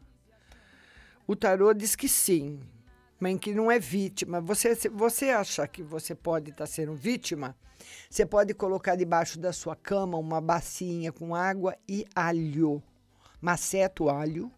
O 1.27 1.35
tarô 1.35 1.73
diz 1.73 1.95
que 1.95 2.09
sim. 2.09 2.59
mas 3.19 3.39
que 3.39 3.53
não 3.53 3.71
é 3.71 3.77
vítima. 3.77 4.41
Você, 4.41 4.75
você 4.89 5.29
acha 5.29 5.67
que 5.67 5.83
você 5.83 6.15
pode 6.15 6.49
estar 6.49 6.65
sendo 6.65 6.95
vítima, 6.95 7.55
você 8.09 8.25
pode 8.25 8.55
colocar 8.55 8.95
debaixo 8.95 9.39
da 9.39 9.53
sua 9.53 9.75
cama 9.75 10.17
uma 10.17 10.41
bacinha 10.41 11.11
com 11.11 11.35
água 11.35 11.77
e 11.87 12.05
alho. 12.15 12.81
Maceta 13.39 14.03
o 14.03 14.09
alho, 14.09 14.51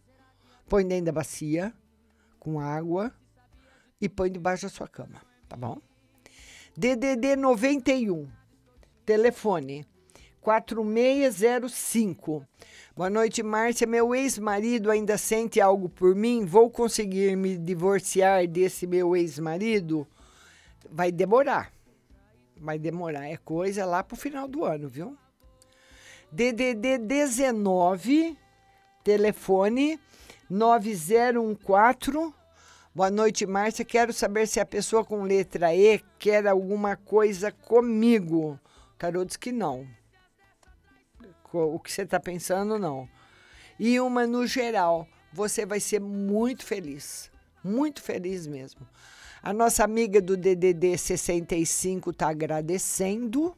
põe 0.70 0.88
dentro 0.88 1.06
da 1.06 1.12
bacia 1.12 1.74
com 2.48 2.62
água 2.62 3.14
e 4.00 4.08
põe 4.08 4.32
debaixo 4.32 4.64
da 4.64 4.70
sua 4.70 4.88
cama, 4.88 5.22
tá 5.50 5.58
bom? 5.58 5.82
DDD 6.78 7.36
91, 7.36 8.26
telefone 9.06 9.86
4605. 10.40 12.48
Boa 12.96 13.10
noite, 13.10 13.44
Márcia. 13.44 13.86
Meu 13.86 14.16
ex-marido 14.16 14.90
ainda 14.90 15.18
sente 15.18 15.60
algo 15.60 15.90
por 15.90 16.16
mim? 16.16 16.46
Vou 16.46 16.72
conseguir 16.72 17.36
me 17.36 17.58
divorciar 17.58 18.48
desse 18.48 18.88
meu 18.88 19.14
ex-marido? 19.14 20.08
Vai 20.90 21.12
demorar. 21.12 21.74
Vai 22.56 22.80
demorar. 22.80 23.28
É 23.28 23.36
coisa 23.36 23.86
lá 23.86 24.02
pro 24.02 24.16
final 24.16 24.48
do 24.48 24.64
ano, 24.64 24.88
viu? 24.88 25.18
DDD 26.32 26.98
19, 27.00 28.38
telefone 29.04 30.00
9014. 30.50 32.37
Boa 32.98 33.10
noite, 33.12 33.46
Márcia. 33.46 33.86
Quero 33.86 34.12
saber 34.12 34.48
se 34.48 34.60
a 34.60 34.66
pessoa 34.66 35.06
com 35.06 35.22
letra 35.22 35.76
E 35.76 36.02
quer 36.18 36.48
alguma 36.48 36.96
coisa 36.96 37.52
comigo. 37.52 38.60
Tarô 38.98 39.24
diz 39.24 39.38
que 39.38 39.52
não 39.52 39.86
o 41.54 41.80
que 41.80 41.92
você 41.92 42.02
está 42.02 42.20
pensando, 42.20 42.80
não. 42.80 43.08
E 43.80 44.00
uma 44.00 44.26
no 44.26 44.48
geral, 44.48 45.08
você 45.32 45.64
vai 45.64 45.80
ser 45.80 46.02
muito 46.02 46.66
feliz, 46.66 47.30
muito 47.64 48.02
feliz 48.02 48.48
mesmo. 48.48 48.82
A 49.44 49.54
nossa 49.54 49.84
amiga 49.84 50.20
do 50.20 50.36
DDD 50.36 50.98
65 50.98 52.10
está 52.10 52.30
agradecendo. 52.30 53.56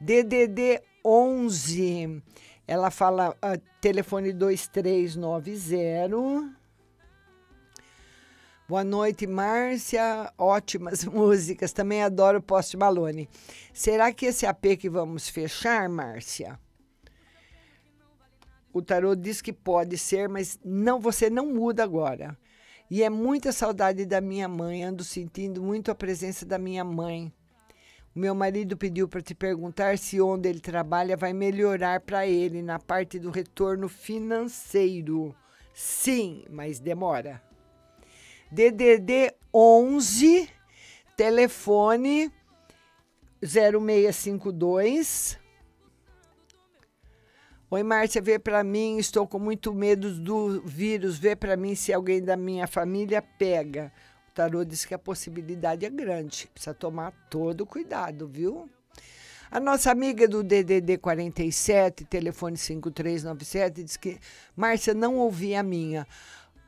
DDD 0.00 0.80
11, 1.04 2.22
ela 2.68 2.92
fala 2.92 3.30
uh, 3.30 3.60
telefone 3.80 4.32
2390. 4.32 6.57
Boa 8.68 8.84
noite, 8.84 9.26
Márcia. 9.26 10.30
Ótimas 10.36 11.02
músicas. 11.08 11.72
Também 11.72 12.02
adoro 12.02 12.42
Post 12.42 12.76
Malone. 12.76 13.26
Será 13.72 14.12
que 14.12 14.26
esse 14.26 14.44
AP 14.44 14.76
que 14.78 14.90
vamos 14.90 15.26
fechar, 15.26 15.88
Márcia? 15.88 16.60
O 18.70 18.82
tarô 18.82 19.16
diz 19.16 19.40
que 19.40 19.54
pode 19.54 19.96
ser, 19.96 20.28
mas 20.28 20.60
não, 20.62 21.00
você 21.00 21.30
não 21.30 21.46
muda 21.46 21.82
agora. 21.82 22.36
E 22.90 23.02
é 23.02 23.08
muita 23.08 23.52
saudade 23.52 24.04
da 24.04 24.20
minha 24.20 24.46
mãe, 24.46 24.84
ando 24.84 25.02
sentindo 25.02 25.62
muito 25.62 25.90
a 25.90 25.94
presença 25.94 26.44
da 26.44 26.58
minha 26.58 26.84
mãe. 26.84 27.32
O 28.14 28.18
meu 28.18 28.34
marido 28.34 28.76
pediu 28.76 29.08
para 29.08 29.22
te 29.22 29.34
perguntar 29.34 29.96
se 29.96 30.20
onde 30.20 30.46
ele 30.46 30.60
trabalha 30.60 31.16
vai 31.16 31.32
melhorar 31.32 32.00
para 32.00 32.26
ele 32.26 32.60
na 32.60 32.78
parte 32.78 33.18
do 33.18 33.30
retorno 33.30 33.88
financeiro. 33.88 35.34
Sim, 35.72 36.44
mas 36.50 36.78
demora. 36.78 37.47
DDD 38.50 39.34
11, 39.52 40.48
telefone 41.16 42.32
0652 43.42 45.38
Oi, 47.70 47.82
Márcia, 47.82 48.22
vê 48.22 48.38
para 48.38 48.64
mim, 48.64 48.96
estou 48.96 49.26
com 49.26 49.38
muito 49.38 49.74
medo 49.74 50.14
do 50.14 50.62
vírus, 50.62 51.18
vê 51.18 51.36
para 51.36 51.54
mim 51.54 51.74
se 51.74 51.92
alguém 51.92 52.24
da 52.24 52.34
minha 52.34 52.66
família 52.66 53.20
pega. 53.20 53.92
O 54.30 54.32
tarô 54.32 54.64
diz 54.64 54.86
que 54.86 54.94
a 54.94 54.98
possibilidade 54.98 55.84
é 55.84 55.90
grande, 55.90 56.48
precisa 56.54 56.72
tomar 56.72 57.12
todo 57.28 57.66
cuidado, 57.66 58.26
viu? 58.26 58.70
A 59.50 59.60
nossa 59.60 59.90
amiga 59.90 60.26
do 60.26 60.42
DDD 60.42 60.96
47, 60.96 62.06
telefone 62.06 62.56
5397, 62.56 63.82
diz 63.82 63.98
que 63.98 64.18
Márcia 64.56 64.94
não 64.94 65.16
ouvi 65.16 65.54
a 65.54 65.62
minha. 65.62 66.06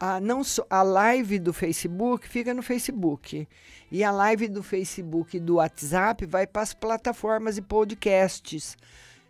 A, 0.02 0.18
não 0.18 0.43
so, 0.43 0.64
a 0.70 0.82
live 0.82 1.39
do 1.39 1.52
Facebook 1.52 2.27
fica 2.27 2.55
no 2.55 2.62
Facebook. 2.62 3.47
E 3.93 4.02
a 4.02 4.10
live 4.10 4.48
do 4.48 4.62
Facebook 4.62 5.36
e 5.36 5.40
do 5.40 5.56
WhatsApp 5.56 6.24
vai 6.24 6.47
para 6.47 6.62
as 6.62 6.72
plataformas 6.72 7.59
e 7.59 7.62
podcasts. 7.62 8.78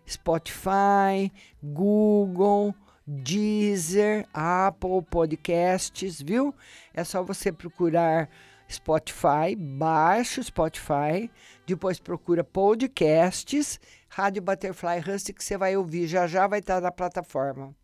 Spotify, 0.08 1.32
Google, 1.60 2.72
Deezer, 3.04 4.28
Apple 4.32 5.02
Podcasts, 5.10 6.22
viu? 6.22 6.54
É 6.94 7.02
só 7.02 7.24
você 7.24 7.50
procurar 7.50 8.30
Spotify, 8.70 9.56
baixa 9.56 10.40
o 10.40 10.44
Spotify, 10.44 11.28
depois 11.66 11.98
procura 11.98 12.44
podcasts, 12.44 13.80
Rádio 14.08 14.42
Butterfly 14.42 15.00
Husky 15.00 15.32
que 15.32 15.42
você 15.42 15.58
vai 15.58 15.76
ouvir, 15.76 16.06
já 16.06 16.28
já 16.28 16.46
vai 16.46 16.60
estar 16.60 16.80
na 16.80 16.92
plataforma. 16.92 17.74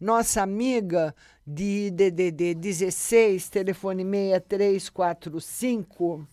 Nossa 0.00 0.42
amiga 0.42 1.14
de 1.46 1.90
DDD 1.90 2.54
16, 2.54 3.50
telefone 3.50 4.02
6345, 4.02 6.26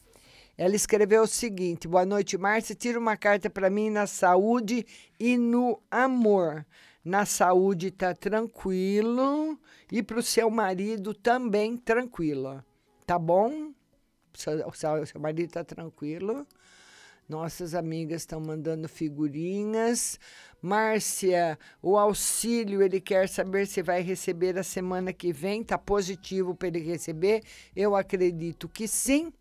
ela 0.57 0.75
escreveu 0.75 1.23
o 1.23 1.27
seguinte: 1.27 1.87
Boa 1.87 2.05
noite, 2.05 2.37
Márcia. 2.37 2.75
Tira 2.75 2.99
uma 2.99 3.17
carta 3.17 3.49
para 3.49 3.69
mim 3.69 3.89
na 3.89 4.07
saúde 4.07 4.85
e 5.19 5.37
no 5.37 5.81
amor. 5.89 6.65
Na 7.03 7.25
saúde 7.25 7.89
tá 7.89 8.13
tranquilo 8.13 9.59
e 9.91 10.03
para 10.03 10.19
o 10.19 10.23
seu 10.23 10.51
marido 10.51 11.15
também 11.15 11.75
tranquilo. 11.75 12.63
Tá 13.07 13.17
bom? 13.17 13.71
O 14.33 14.37
seu, 14.37 14.71
seu 15.05 15.19
marido 15.19 15.51
tá 15.51 15.63
tranquilo. 15.63 16.45
Nossas 17.31 17.73
amigas 17.73 18.23
estão 18.23 18.41
mandando 18.41 18.89
figurinhas. 18.89 20.19
Márcia, 20.61 21.57
o 21.81 21.97
auxílio 21.97 22.83
ele 22.83 22.99
quer 22.99 23.29
saber 23.29 23.65
se 23.67 23.81
vai 23.81 24.01
receber 24.01 24.59
a 24.59 24.63
semana 24.63 25.13
que 25.13 25.31
vem. 25.31 25.63
Tá 25.63 25.77
positivo 25.77 26.53
para 26.53 26.67
ele 26.67 26.79
receber? 26.79 27.41
Eu 27.73 27.95
acredito 27.95 28.67
que 28.67 28.85
sim. 28.85 29.31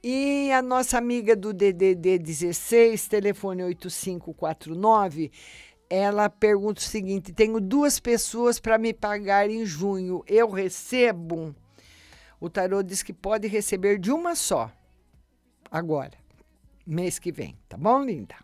E 0.00 0.52
a 0.52 0.62
nossa 0.62 0.96
amiga 0.96 1.34
do 1.34 1.52
DDD 1.52 2.20
16, 2.20 3.08
telefone 3.08 3.64
8549, 3.64 5.32
ela 5.90 6.30
pergunta 6.30 6.80
o 6.80 6.84
seguinte: 6.84 7.32
tenho 7.32 7.60
duas 7.60 7.98
pessoas 7.98 8.60
para 8.60 8.78
me 8.78 8.94
pagar 8.94 9.50
em 9.50 9.66
junho, 9.66 10.22
eu 10.28 10.48
recebo? 10.48 11.52
O 12.38 12.48
tarô 12.48 12.80
diz 12.80 13.02
que 13.02 13.12
pode 13.12 13.48
receber 13.48 13.98
de 13.98 14.12
uma 14.12 14.36
só, 14.36 14.70
agora, 15.68 16.21
mês 16.86 17.18
que 17.18 17.32
vem, 17.32 17.56
tá 17.68 17.76
bom, 17.76 18.04
linda? 18.04 18.34